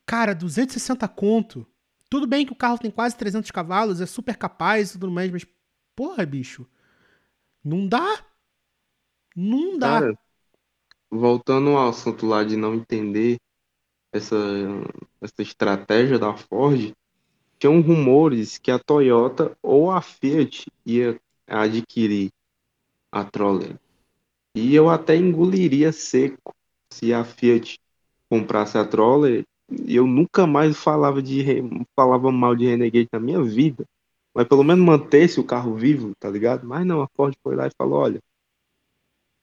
Cara, 0.10 0.34
260 0.34 1.08
conto. 1.08 1.68
Tudo 2.10 2.26
bem 2.26 2.44
que 2.44 2.52
o 2.52 2.56
carro 2.56 2.80
tem 2.80 2.90
quase 2.90 3.16
300 3.16 3.52
cavalos, 3.52 4.02
é 4.02 4.08
super 4.08 4.36
capaz 4.36 4.90
e 4.90 4.94
tudo 4.94 5.12
mais, 5.12 5.30
mas 5.30 5.46
porra, 5.96 6.26
bicho. 6.26 6.66
Não 7.64 7.88
dá. 7.88 8.26
Não 9.36 9.78
dá. 9.78 10.02
Cara, 10.02 10.20
voltando 11.12 11.78
ao 11.78 11.90
assunto 11.90 12.26
lá 12.26 12.44
de 12.44 12.58
não 12.58 12.74
entender 12.74 13.38
essa, 14.12 14.36
essa 15.22 15.44
estratégia 15.44 16.18
da 16.18 16.36
Ford, 16.36 16.92
tinham 17.60 17.80
rumores 17.80 18.58
que 18.58 18.72
a 18.72 18.80
Toyota 18.80 19.56
ou 19.62 19.92
a 19.92 20.02
Fiat 20.02 20.66
ia 20.84 21.22
adquirir 21.46 22.32
a 23.12 23.24
Troller. 23.24 23.80
E 24.56 24.74
eu 24.74 24.90
até 24.90 25.16
engoliria 25.16 25.92
seco 25.92 26.52
se 26.92 27.14
a 27.14 27.24
Fiat 27.24 27.80
comprasse 28.28 28.76
a 28.76 28.84
Troller 28.84 29.46
eu 29.88 30.08
nunca 30.08 30.48
mais 30.48 30.78
falava 30.78 31.22
de 31.22 31.44
falava 31.96 32.32
mal 32.32 32.56
de 32.56 32.66
Renegade 32.66 33.08
na 33.12 33.20
minha 33.20 33.42
vida. 33.42 33.86
Mas 34.34 34.48
pelo 34.48 34.64
menos 34.64 34.86
mantesse 34.86 35.40
o 35.40 35.44
carro 35.44 35.76
vivo, 35.76 36.14
tá 36.20 36.30
ligado? 36.30 36.66
Mas 36.66 36.86
não, 36.86 37.02
a 37.02 37.08
Ford 37.16 37.36
foi 37.44 37.56
lá 37.56 37.68
e 37.68 37.72
falou: 37.78 38.00
olha, 38.00 38.20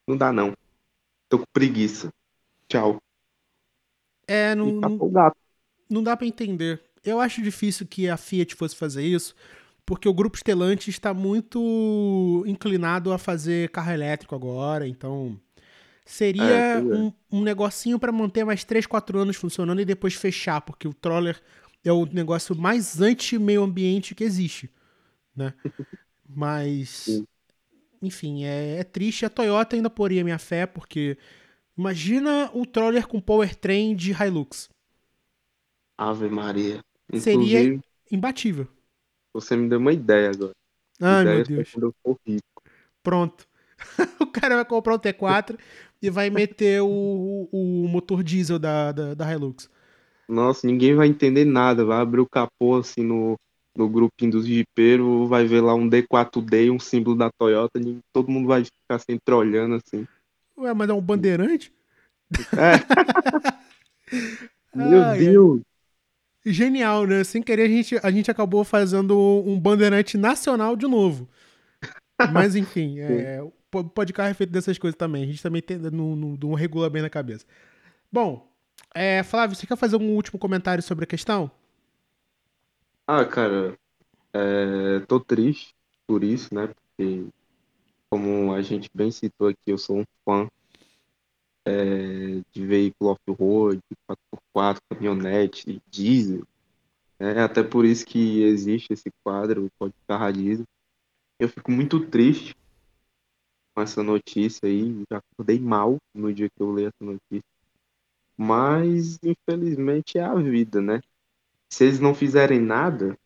não 0.06 0.16
dá 0.16 0.32
não. 0.32 0.54
Tô 1.28 1.38
com 1.38 1.44
preguiça. 1.52 2.10
Tchau. 2.68 2.98
É, 4.26 4.54
não, 4.54 4.72
não, 4.72 5.32
não 5.88 6.02
dá 6.02 6.16
para 6.16 6.26
entender. 6.26 6.82
Eu 7.04 7.20
acho 7.20 7.42
difícil 7.42 7.86
que 7.86 8.08
a 8.08 8.16
Fiat 8.16 8.54
fosse 8.56 8.74
fazer 8.74 9.04
isso, 9.04 9.34
porque 9.84 10.08
o 10.08 10.14
grupo 10.14 10.36
Stellantis 10.36 10.88
está 10.88 11.14
muito 11.14 12.42
inclinado 12.46 13.12
a 13.12 13.18
fazer 13.18 13.70
carro 13.70 13.92
elétrico 13.92 14.34
agora, 14.34 14.88
então 14.88 15.38
Seria 16.06 16.44
é, 16.44 16.78
um, 16.78 17.12
um 17.32 17.42
negocinho 17.42 17.98
para 17.98 18.12
manter 18.12 18.44
mais 18.44 18.62
3, 18.62 18.86
4 18.86 19.18
anos 19.18 19.34
funcionando 19.34 19.80
e 19.80 19.84
depois 19.84 20.14
fechar, 20.14 20.60
porque 20.60 20.86
o 20.86 20.94
Troller 20.94 21.42
é 21.84 21.90
o 21.90 22.06
negócio 22.06 22.56
mais 22.56 23.00
anti-meio 23.00 23.64
ambiente 23.64 24.14
que 24.14 24.22
existe, 24.22 24.70
né? 25.34 25.52
Mas, 26.28 27.24
enfim, 28.00 28.44
é, 28.44 28.78
é, 28.78 28.84
triste. 28.84 29.26
A 29.26 29.30
Toyota 29.30 29.74
ainda 29.74 29.90
poria 29.90 30.22
minha 30.22 30.38
fé, 30.38 30.64
porque 30.64 31.18
imagina 31.76 32.50
o 32.54 32.64
Troller 32.64 33.08
com 33.08 33.20
powertrain 33.20 33.94
de 33.94 34.12
Hilux. 34.12 34.70
Ave 35.98 36.28
Maria. 36.28 36.84
Inclusive, 37.08 37.48
Seria 37.48 37.80
imbatível. 38.12 38.68
Você 39.32 39.56
me 39.56 39.68
deu 39.68 39.80
uma 39.80 39.92
ideia 39.92 40.30
agora. 40.30 40.52
Ai, 41.00 41.22
ideia 41.22 41.36
meu 41.36 41.44
Deus. 41.44 42.40
Pronto. 43.02 43.46
o 44.20 44.26
cara 44.26 44.56
vai 44.56 44.64
comprar 44.64 44.94
um 44.94 44.98
T4 44.98 45.58
e 46.00 46.10
vai 46.10 46.30
meter 46.30 46.82
o, 46.82 47.48
o 47.50 47.88
motor 47.88 48.22
diesel 48.22 48.58
da, 48.58 48.92
da, 48.92 49.14
da 49.14 49.32
Hilux. 49.32 49.68
Nossa, 50.28 50.66
ninguém 50.66 50.94
vai 50.94 51.08
entender 51.08 51.44
nada. 51.44 51.84
Vai 51.84 52.00
abrir 52.00 52.20
o 52.20 52.28
capô 52.28 52.76
assim 52.76 53.02
no, 53.02 53.36
no 53.76 53.88
grupinho 53.88 54.32
dos 54.32 54.46
jipeiros, 54.46 55.28
vai 55.28 55.46
ver 55.46 55.60
lá 55.60 55.74
um 55.74 55.88
D4D, 55.88 56.72
um 56.72 56.78
símbolo 56.78 57.16
da 57.16 57.30
Toyota, 57.30 57.78
e 57.78 57.98
todo 58.12 58.30
mundo 58.30 58.48
vai 58.48 58.64
ficar 58.64 58.98
sempre 58.98 59.34
olhando 59.34 59.76
assim. 59.76 60.06
Ué, 60.58 60.72
mas 60.74 60.88
é 60.88 60.92
um 60.92 61.00
bandeirante? 61.00 61.72
É. 62.56 62.80
Meu 64.74 65.16
Deus! 65.18 65.60
Genial, 66.44 67.06
né? 67.06 67.24
Sem 67.24 67.42
querer, 67.42 67.64
a 67.64 67.68
gente, 67.68 68.00
a 68.02 68.10
gente 68.10 68.30
acabou 68.30 68.62
fazendo 68.64 69.18
um 69.44 69.58
bandeirante 69.58 70.16
nacional 70.16 70.76
de 70.76 70.86
novo. 70.86 71.28
Mas 72.32 72.54
enfim, 72.54 72.98
é, 73.00 73.44
o 73.72 73.84
podcast 73.84 74.30
é 74.30 74.34
feito 74.34 74.50
dessas 74.50 74.78
coisas 74.78 74.96
também. 74.96 75.24
A 75.24 75.26
gente 75.26 75.42
também 75.42 75.62
tem, 75.62 75.78
não, 75.78 76.16
não, 76.16 76.36
não 76.40 76.54
regula 76.54 76.88
bem 76.90 77.02
na 77.02 77.10
cabeça. 77.10 77.44
Bom, 78.10 78.50
é, 78.94 79.22
Flávio, 79.22 79.56
você 79.56 79.66
quer 79.66 79.76
fazer 79.76 79.96
um 79.96 80.14
último 80.14 80.38
comentário 80.38 80.82
sobre 80.82 81.04
a 81.04 81.08
questão? 81.08 81.50
Ah, 83.06 83.24
cara, 83.24 83.76
é, 84.32 85.00
tô 85.00 85.20
triste 85.20 85.74
por 86.06 86.24
isso, 86.24 86.54
né? 86.54 86.68
Porque, 86.68 87.26
como 88.10 88.52
a 88.52 88.62
gente 88.62 88.88
bem 88.94 89.10
citou 89.10 89.48
aqui, 89.48 89.58
eu 89.66 89.78
sou 89.78 89.98
um 90.00 90.04
fã 90.24 90.48
é, 91.66 92.40
de 92.52 92.64
veículo 92.64 93.10
off-road, 93.10 93.80
4x4, 94.56 94.78
caminhonete, 94.88 95.82
diesel. 95.90 96.46
É 97.18 97.40
até 97.40 97.62
por 97.62 97.84
isso 97.84 98.04
que 98.04 98.42
existe 98.42 98.92
esse 98.92 99.10
quadro, 99.24 99.70
Pode 99.78 99.94
Carro 100.06 100.32
Diesel. 100.32 100.66
Eu 101.38 101.48
fico 101.48 101.70
muito 101.70 102.06
triste 102.06 102.54
com 103.76 103.82
essa 103.82 104.02
notícia 104.02 104.66
aí. 104.66 105.04
Já 105.12 105.18
acordei 105.18 105.60
mal 105.60 105.98
no 106.14 106.32
dia 106.32 106.48
que 106.48 106.62
eu 106.62 106.74
li 106.74 106.84
essa 106.84 107.04
notícia. 107.04 107.44
Mas, 108.34 109.18
infelizmente, 109.22 110.16
é 110.16 110.22
a 110.22 110.34
vida, 110.34 110.80
né? 110.80 111.00
Se 111.70 111.84
eles 111.84 112.00
não 112.00 112.14
fizerem 112.14 112.58
nada, 112.58 113.18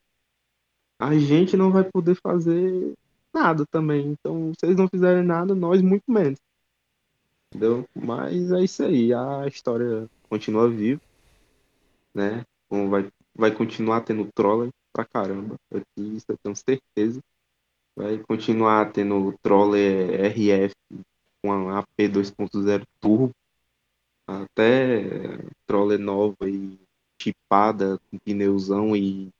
a 0.98 1.16
gente 1.16 1.56
não 1.56 1.70
vai 1.70 1.84
poder 1.84 2.16
fazer 2.16 2.94
nada 3.32 3.64
também. 3.70 4.08
Então, 4.08 4.52
se 4.58 4.66
eles 4.66 4.76
não 4.76 4.88
fizerem 4.88 5.22
nada, 5.22 5.54
nós 5.54 5.80
muito 5.80 6.04
menos. 6.08 6.38
Entendeu? 7.48 7.88
Mas 7.94 8.50
é 8.50 8.62
isso 8.62 8.82
aí. 8.82 9.12
A 9.14 9.46
história 9.46 10.08
continua 10.28 10.68
viva, 10.68 11.00
né? 12.14 12.44
Vai, 12.68 13.08
vai 13.34 13.54
continuar 13.54 14.00
tendo 14.02 14.28
troller 14.32 14.70
pra 14.92 15.04
caramba. 15.04 15.56
Isso 15.96 16.26
eu 16.28 16.38
tenho 16.42 16.56
certeza. 16.56 17.20
Vai 17.96 18.18
continuar 18.18 18.92
tendo 18.92 19.34
troller 19.42 20.32
RF 20.32 20.74
com 21.42 21.70
a 21.70 21.78
AP 21.78 21.88
2.0 21.98 22.84
turbo. 23.00 23.30
Até 24.26 25.38
troller 25.66 25.98
nova 25.98 26.48
e 26.48 26.78
chipada 27.20 27.98
com 28.10 28.18
pneuzão 28.18 28.96
e, 28.96 29.30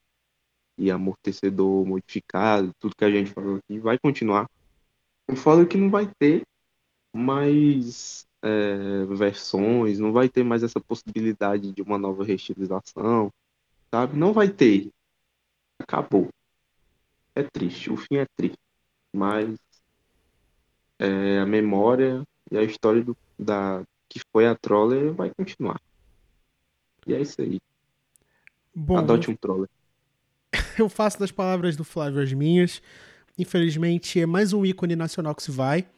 e 0.76 0.90
amortecedor 0.90 1.86
modificado, 1.86 2.72
tudo 2.78 2.96
que 2.96 3.04
a 3.04 3.10
gente 3.10 3.30
falou 3.32 3.56
aqui, 3.56 3.78
vai 3.78 3.98
continuar. 3.98 4.48
Eu 5.28 5.36
falo 5.36 5.66
que 5.66 5.78
não 5.78 5.88
vai 5.88 6.10
ter 6.18 6.42
mais 7.14 8.26
é, 8.42 9.04
versões, 9.06 9.98
não 9.98 10.12
vai 10.12 10.28
ter 10.28 10.44
mais 10.44 10.62
essa 10.62 10.80
possibilidade 10.80 11.72
de 11.72 11.82
uma 11.82 11.98
nova 11.98 12.24
reestilização, 12.24 13.30
sabe? 13.90 14.16
Não 14.16 14.32
vai 14.32 14.48
ter. 14.48 14.90
Acabou. 15.78 16.28
É 17.34 17.42
triste, 17.42 17.90
o 17.90 17.96
fim 17.96 18.16
é 18.16 18.26
triste. 18.36 18.58
Mas 19.12 19.56
é, 20.98 21.38
a 21.38 21.46
memória 21.46 22.22
e 22.50 22.58
a 22.58 22.62
história 22.62 23.02
do, 23.02 23.16
da, 23.38 23.82
que 24.08 24.20
foi 24.32 24.46
a 24.46 24.54
Troller 24.54 25.12
vai 25.12 25.30
continuar. 25.34 25.80
E 27.06 27.14
é 27.14 27.20
isso 27.20 27.40
aí. 27.40 27.60
Bom, 28.74 28.98
Adote 28.98 29.30
um 29.30 29.36
Troller. 29.36 29.68
eu 30.78 30.88
faço 30.88 31.18
das 31.18 31.30
palavras 31.30 31.76
do 31.76 31.84
Flávio 31.84 32.22
as 32.22 32.32
minhas. 32.32 32.82
Infelizmente, 33.38 34.20
é 34.20 34.26
mais 34.26 34.52
um 34.52 34.64
ícone 34.66 34.94
nacional 34.94 35.34
que 35.34 35.42
se 35.42 35.50
vai. 35.50 35.88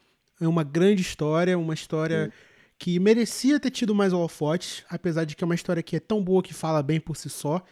É 0.41 0.47
uma 0.47 0.63
grande 0.63 1.03
história, 1.03 1.59
uma 1.59 1.75
história 1.75 2.27
Sim. 2.27 2.33
que 2.79 2.99
merecia 2.99 3.59
ter 3.59 3.71
tido 3.71 3.95
mais 3.95 4.13
holofotes, 4.13 4.85
apesar 4.89 5.25
de 5.25 5.35
que 5.35 5.43
é 5.43 5.47
uma 5.47 5.55
história 5.55 5.83
que 5.83 5.97
é 5.97 6.01
tão 6.01 6.23
boa 6.23 6.43
que 6.43 6.55
fala 6.55 6.83
bem 6.83 7.01
por 7.01 7.17
si 7.17 7.29
só. 7.29 7.63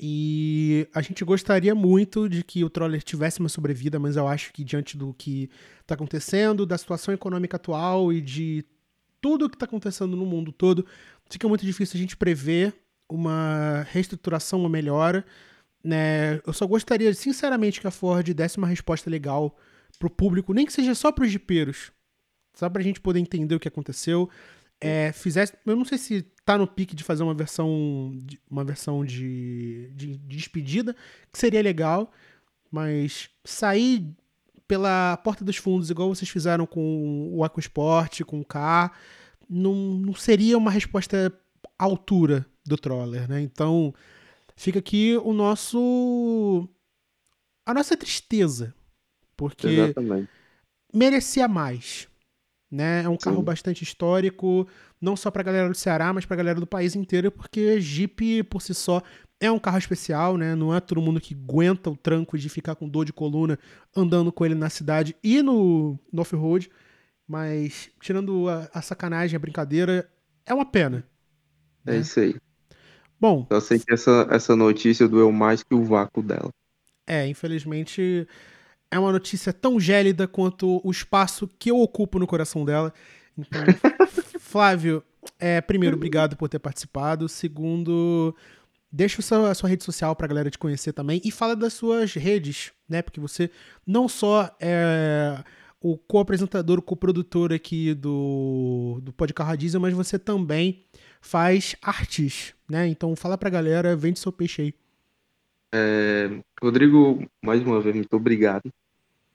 E 0.00 0.86
a 0.94 1.02
gente 1.02 1.24
gostaria 1.24 1.74
muito 1.74 2.28
de 2.28 2.44
que 2.44 2.62
o 2.62 2.70
Troller 2.70 3.02
tivesse 3.02 3.40
uma 3.40 3.48
sobrevida, 3.48 3.98
mas 3.98 4.16
eu 4.16 4.28
acho 4.28 4.52
que 4.52 4.62
diante 4.62 4.96
do 4.96 5.12
que 5.12 5.50
está 5.80 5.94
acontecendo, 5.94 6.64
da 6.64 6.78
situação 6.78 7.12
econômica 7.12 7.56
atual 7.56 8.12
e 8.12 8.20
de 8.20 8.64
tudo 9.20 9.46
o 9.46 9.50
que 9.50 9.56
está 9.56 9.66
acontecendo 9.66 10.16
no 10.16 10.24
mundo 10.24 10.52
todo, 10.52 10.86
fica 11.28 11.48
muito 11.48 11.66
difícil 11.66 11.98
a 11.98 12.00
gente 12.00 12.16
prever 12.16 12.74
uma 13.08 13.84
reestruturação, 13.90 14.60
uma 14.60 14.68
melhora. 14.68 15.24
Né? 15.82 16.40
Eu 16.46 16.52
só 16.52 16.64
gostaria, 16.64 17.12
sinceramente, 17.12 17.80
que 17.80 17.86
a 17.86 17.90
Ford 17.90 18.32
desse 18.32 18.58
uma 18.58 18.68
resposta 18.68 19.10
legal 19.10 19.56
pro 19.98 20.10
público, 20.10 20.52
nem 20.52 20.64
que 20.64 20.72
seja 20.72 20.94
só 20.94 21.10
pros 21.10 21.30
jipeiros, 21.30 21.90
só 22.54 22.68
pra 22.70 22.82
gente 22.82 23.00
poder 23.00 23.18
entender 23.18 23.54
o 23.54 23.60
que 23.60 23.68
aconteceu. 23.68 24.30
É, 24.80 25.12
fizesse, 25.12 25.52
eu 25.66 25.74
não 25.74 25.84
sei 25.84 25.98
se 25.98 26.22
tá 26.44 26.56
no 26.56 26.66
pique 26.66 26.94
de 26.94 27.02
fazer 27.02 27.22
uma 27.22 27.34
versão, 27.34 28.12
de, 28.24 28.40
uma 28.48 28.64
versão 28.64 29.04
de, 29.04 29.90
de, 29.94 30.16
de 30.16 30.36
despedida, 30.36 30.94
que 31.32 31.38
seria 31.38 31.60
legal, 31.60 32.12
mas 32.70 33.28
sair 33.44 34.14
pela 34.66 35.16
porta 35.18 35.44
dos 35.44 35.56
fundos, 35.56 35.90
igual 35.90 36.14
vocês 36.14 36.28
fizeram 36.30 36.66
com 36.66 37.30
o 37.32 37.44
EcoSport, 37.44 38.22
com 38.24 38.40
o 38.40 38.44
K, 38.44 38.92
não, 39.48 39.74
não 39.74 40.14
seria 40.14 40.56
uma 40.58 40.70
resposta 40.70 41.32
à 41.78 41.84
altura 41.84 42.46
do 42.64 42.76
Troller, 42.76 43.28
né? 43.28 43.40
Então, 43.40 43.94
fica 44.54 44.78
aqui 44.78 45.16
o 45.24 45.32
nosso 45.32 46.68
a 47.64 47.74
nossa 47.74 47.96
tristeza, 47.96 48.74
porque 49.36 49.66
Exatamente. 49.66 50.30
merecia 50.92 51.46
mais, 51.46 52.07
né? 52.70 53.02
É 53.04 53.08
um 53.08 53.16
carro 53.16 53.38
Sim. 53.38 53.44
bastante 53.44 53.82
histórico, 53.82 54.68
não 55.00 55.16
só 55.16 55.30
pra 55.30 55.42
galera 55.42 55.68
do 55.68 55.74
Ceará, 55.74 56.12
mas 56.12 56.24
pra 56.26 56.36
galera 56.36 56.60
do 56.60 56.66
país 56.66 56.94
inteiro, 56.96 57.30
porque 57.30 57.80
Jeep 57.80 58.44
por 58.44 58.60
si 58.62 58.74
só 58.74 59.02
é 59.40 59.50
um 59.50 59.58
carro 59.58 59.78
especial, 59.78 60.36
né? 60.36 60.54
Não 60.54 60.74
é 60.74 60.80
todo 60.80 61.00
mundo 61.00 61.20
que 61.20 61.34
aguenta 61.34 61.90
o 61.90 61.96
tranco 61.96 62.36
de 62.38 62.48
ficar 62.48 62.74
com 62.74 62.88
dor 62.88 63.04
de 63.04 63.12
coluna 63.12 63.58
andando 63.96 64.32
com 64.32 64.44
ele 64.44 64.54
na 64.54 64.68
cidade 64.70 65.16
e 65.22 65.42
no, 65.42 65.98
no 66.12 66.22
off-road. 66.22 66.70
Mas, 67.26 67.90
tirando 68.00 68.48
a, 68.48 68.68
a 68.74 68.82
sacanagem, 68.82 69.36
a 69.36 69.38
brincadeira, 69.40 70.10
é 70.46 70.54
uma 70.54 70.66
pena. 70.66 71.06
É 71.86 71.98
né? 71.98 71.98
isso 71.98 72.20
aí. 72.20 72.36
Bom, 73.20 73.52
Só 73.52 73.60
sei 73.60 73.78
que 73.78 73.92
essa, 73.92 74.26
essa 74.30 74.56
notícia 74.56 75.06
doeu 75.08 75.30
mais 75.32 75.62
que 75.62 75.74
o 75.74 75.84
vácuo 75.84 76.22
dela. 76.22 76.50
é, 77.06 77.26
infelizmente, 77.26 78.26
é 78.90 78.98
uma 78.98 79.12
notícia 79.12 79.52
tão 79.52 79.78
gélida 79.78 80.26
quanto 80.26 80.80
o 80.84 80.90
espaço 80.90 81.48
que 81.58 81.70
eu 81.70 81.78
ocupo 81.80 82.18
no 82.18 82.26
coração 82.26 82.64
dela. 82.64 82.92
Então, 83.36 83.60
Flávio, 84.40 85.02
é, 85.38 85.60
primeiro, 85.60 85.96
obrigado 85.96 86.36
por 86.36 86.48
ter 86.48 86.58
participado. 86.58 87.28
Segundo, 87.28 88.34
deixa 88.90 89.20
o 89.20 89.22
seu- 89.22 89.46
a 89.46 89.54
sua 89.54 89.68
rede 89.68 89.84
social 89.84 90.16
pra 90.16 90.26
galera 90.26 90.50
te 90.50 90.58
conhecer 90.58 90.92
também 90.92 91.20
e 91.24 91.30
fala 91.30 91.54
das 91.54 91.74
suas 91.74 92.14
redes, 92.14 92.72
né? 92.88 93.02
Porque 93.02 93.20
você 93.20 93.50
não 93.86 94.08
só 94.08 94.50
é 94.60 95.38
o 95.80 95.96
co-apresentador, 95.96 96.78
o 96.78 96.82
co-produtor 96.82 97.52
aqui 97.52 97.94
do, 97.94 98.98
do 99.02 99.12
Podcast 99.12 99.56
Diesel, 99.56 99.80
mas 99.80 99.94
você 99.94 100.18
também 100.18 100.84
faz 101.20 101.76
artes, 101.80 102.52
né? 102.68 102.88
Então 102.88 103.14
fala 103.14 103.38
pra 103.38 103.48
galera, 103.50 103.94
vende 103.94 104.18
seu 104.18 104.32
peixe 104.32 104.62
aí. 104.62 104.74
Rodrigo, 106.62 107.26
mais 107.42 107.62
uma 107.62 107.80
vez, 107.80 107.94
muito 107.94 108.14
obrigado, 108.16 108.70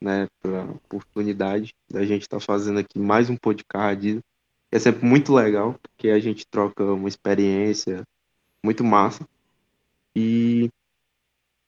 né, 0.01 0.27
pela 0.41 0.63
oportunidade 0.63 1.73
da 1.89 2.05
gente 2.05 2.23
estar 2.23 2.39
fazendo 2.39 2.79
aqui 2.79 2.99
mais 2.99 3.29
um 3.29 3.37
podcast. 3.37 4.19
É 4.71 4.79
sempre 4.79 5.05
muito 5.05 5.33
legal, 5.33 5.79
porque 5.81 6.09
a 6.09 6.19
gente 6.19 6.45
troca 6.47 6.83
uma 6.83 7.07
experiência 7.07 8.03
muito 8.63 8.83
massa. 8.83 9.27
E, 10.15 10.69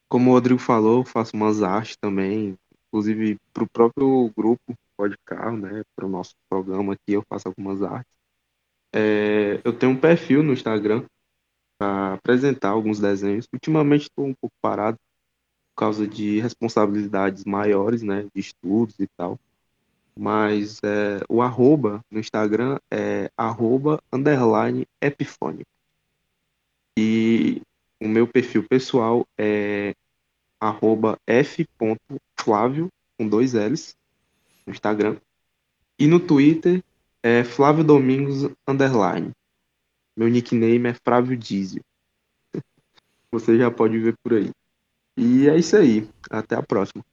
como 0.08 0.30
o 0.30 0.34
Rodrigo 0.34 0.60
falou, 0.60 0.98
eu 0.98 1.04
faço 1.04 1.36
umas 1.36 1.62
artes 1.62 1.96
também, 1.96 2.58
inclusive 2.88 3.38
para 3.52 3.64
o 3.64 3.68
próprio 3.68 4.30
grupo 4.36 4.74
Pode 4.96 5.16
Carro, 5.24 5.58
né, 5.58 5.82
para 5.94 6.06
o 6.06 6.08
nosso 6.08 6.34
programa 6.48 6.94
aqui, 6.94 7.12
eu 7.12 7.22
faço 7.28 7.48
algumas 7.48 7.82
artes. 7.82 8.10
É, 8.92 9.60
eu 9.64 9.72
tenho 9.72 9.92
um 9.92 10.00
perfil 10.00 10.42
no 10.42 10.52
Instagram 10.52 11.04
para 11.78 12.14
apresentar 12.14 12.70
alguns 12.70 12.98
desenhos. 12.98 13.48
Ultimamente 13.52 14.02
estou 14.02 14.26
um 14.26 14.34
pouco 14.34 14.54
parado 14.60 14.98
por 15.74 15.80
causa 15.80 16.06
de 16.06 16.40
responsabilidades 16.40 17.44
maiores, 17.44 18.02
né, 18.02 18.26
de 18.34 18.40
estudos 18.40 18.98
e 18.98 19.06
tal. 19.16 19.38
Mas 20.18 20.80
é, 20.82 21.20
o 21.28 21.42
arroba 21.42 22.02
no 22.10 22.18
Instagram 22.18 22.78
é 22.90 23.30
arroba 23.36 24.00
underline 24.10 24.86
epifônico. 25.00 25.70
E 26.98 27.60
o 28.00 28.08
meu 28.08 28.26
perfil 28.26 28.66
pessoal 28.66 29.26
é 29.36 29.94
arroba 30.58 31.18
f.flávio 31.26 32.88
com 33.18 33.28
dois 33.28 33.52
L's 33.52 33.94
no 34.66 34.72
Instagram. 34.72 35.16
E 35.98 36.06
no 36.06 36.20
Twitter 36.20 36.82
é 37.22 37.44
Flávio 37.44 37.84
Domingos 37.84 38.50
Underline. 38.66 39.32
Meu 40.16 40.28
nickname 40.28 40.88
é 40.88 40.94
Flávio 40.94 41.36
Diesel. 41.36 41.82
Você 43.30 43.58
já 43.58 43.70
pode 43.70 43.98
ver 43.98 44.14
por 44.22 44.34
aí. 44.34 44.50
E 45.16 45.48
é 45.48 45.56
isso 45.56 45.76
aí. 45.76 46.08
Até 46.30 46.56
a 46.56 46.62
próxima. 46.62 47.04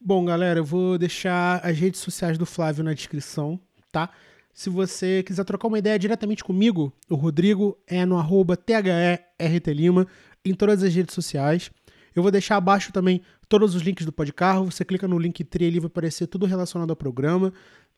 Bom, 0.00 0.24
galera, 0.24 0.60
eu 0.60 0.64
vou 0.64 0.98
deixar 0.98 1.60
as 1.64 1.78
redes 1.78 2.00
sociais 2.00 2.36
do 2.36 2.44
Flávio 2.44 2.84
na 2.84 2.92
descrição, 2.92 3.58
tá? 3.90 4.10
Se 4.52 4.68
você 4.68 5.22
quiser 5.22 5.44
trocar 5.44 5.66
uma 5.66 5.78
ideia 5.78 5.98
diretamente 5.98 6.44
comigo, 6.44 6.92
o 7.08 7.14
Rodrigo 7.14 7.76
é 7.86 8.04
no 8.04 8.18
arroba 8.18 8.56
THERTLima 8.56 10.06
em 10.44 10.54
todas 10.54 10.82
as 10.82 10.94
redes 10.94 11.14
sociais. 11.14 11.70
Eu 12.14 12.22
vou 12.22 12.30
deixar 12.30 12.56
abaixo 12.56 12.92
também 12.92 13.22
todos 13.48 13.74
os 13.74 13.82
links 13.82 14.06
do 14.06 14.12
Podcarro. 14.12 14.70
Você 14.70 14.84
clica 14.84 15.08
no 15.08 15.18
link 15.18 15.42
tri 15.42 15.66
ali, 15.66 15.80
vai 15.80 15.88
aparecer 15.88 16.26
tudo 16.26 16.46
relacionado 16.46 16.90
ao 16.90 16.96
programa. 16.96 17.52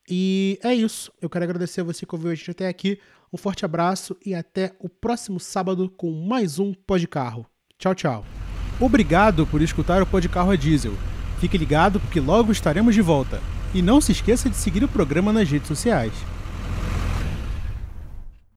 E 0.09 0.59
é 0.63 0.73
isso. 0.73 1.11
Eu 1.21 1.29
quero 1.29 1.43
agradecer 1.43 1.81
a 1.81 1.83
você 1.83 2.05
que 2.05 2.15
ouviu 2.15 2.31
a 2.31 2.35
gente 2.35 2.51
até 2.51 2.67
aqui. 2.67 2.99
Um 3.31 3.37
forte 3.37 3.65
abraço 3.65 4.15
e 4.25 4.33
até 4.33 4.73
o 4.79 4.87
próximo 4.87 5.39
sábado 5.39 5.89
com 5.89 6.11
mais 6.11 6.59
um 6.59 6.73
Podcarro. 6.73 7.45
Tchau, 7.77 7.93
tchau. 7.93 8.25
Obrigado 8.79 9.45
por 9.45 9.61
escutar 9.61 10.01
o 10.01 10.05
Podcarro 10.05 10.51
a 10.51 10.55
Diesel. 10.55 10.93
Fique 11.39 11.57
ligado 11.57 11.99
porque 11.99 12.19
logo 12.19 12.51
estaremos 12.51 12.95
de 12.95 13.01
volta. 13.01 13.41
E 13.73 13.81
não 13.81 13.99
se 13.99 14.11
esqueça 14.11 14.49
de 14.49 14.55
seguir 14.55 14.83
o 14.83 14.87
programa 14.87 15.33
nas 15.33 15.49
redes 15.49 15.67
sociais. 15.67 16.13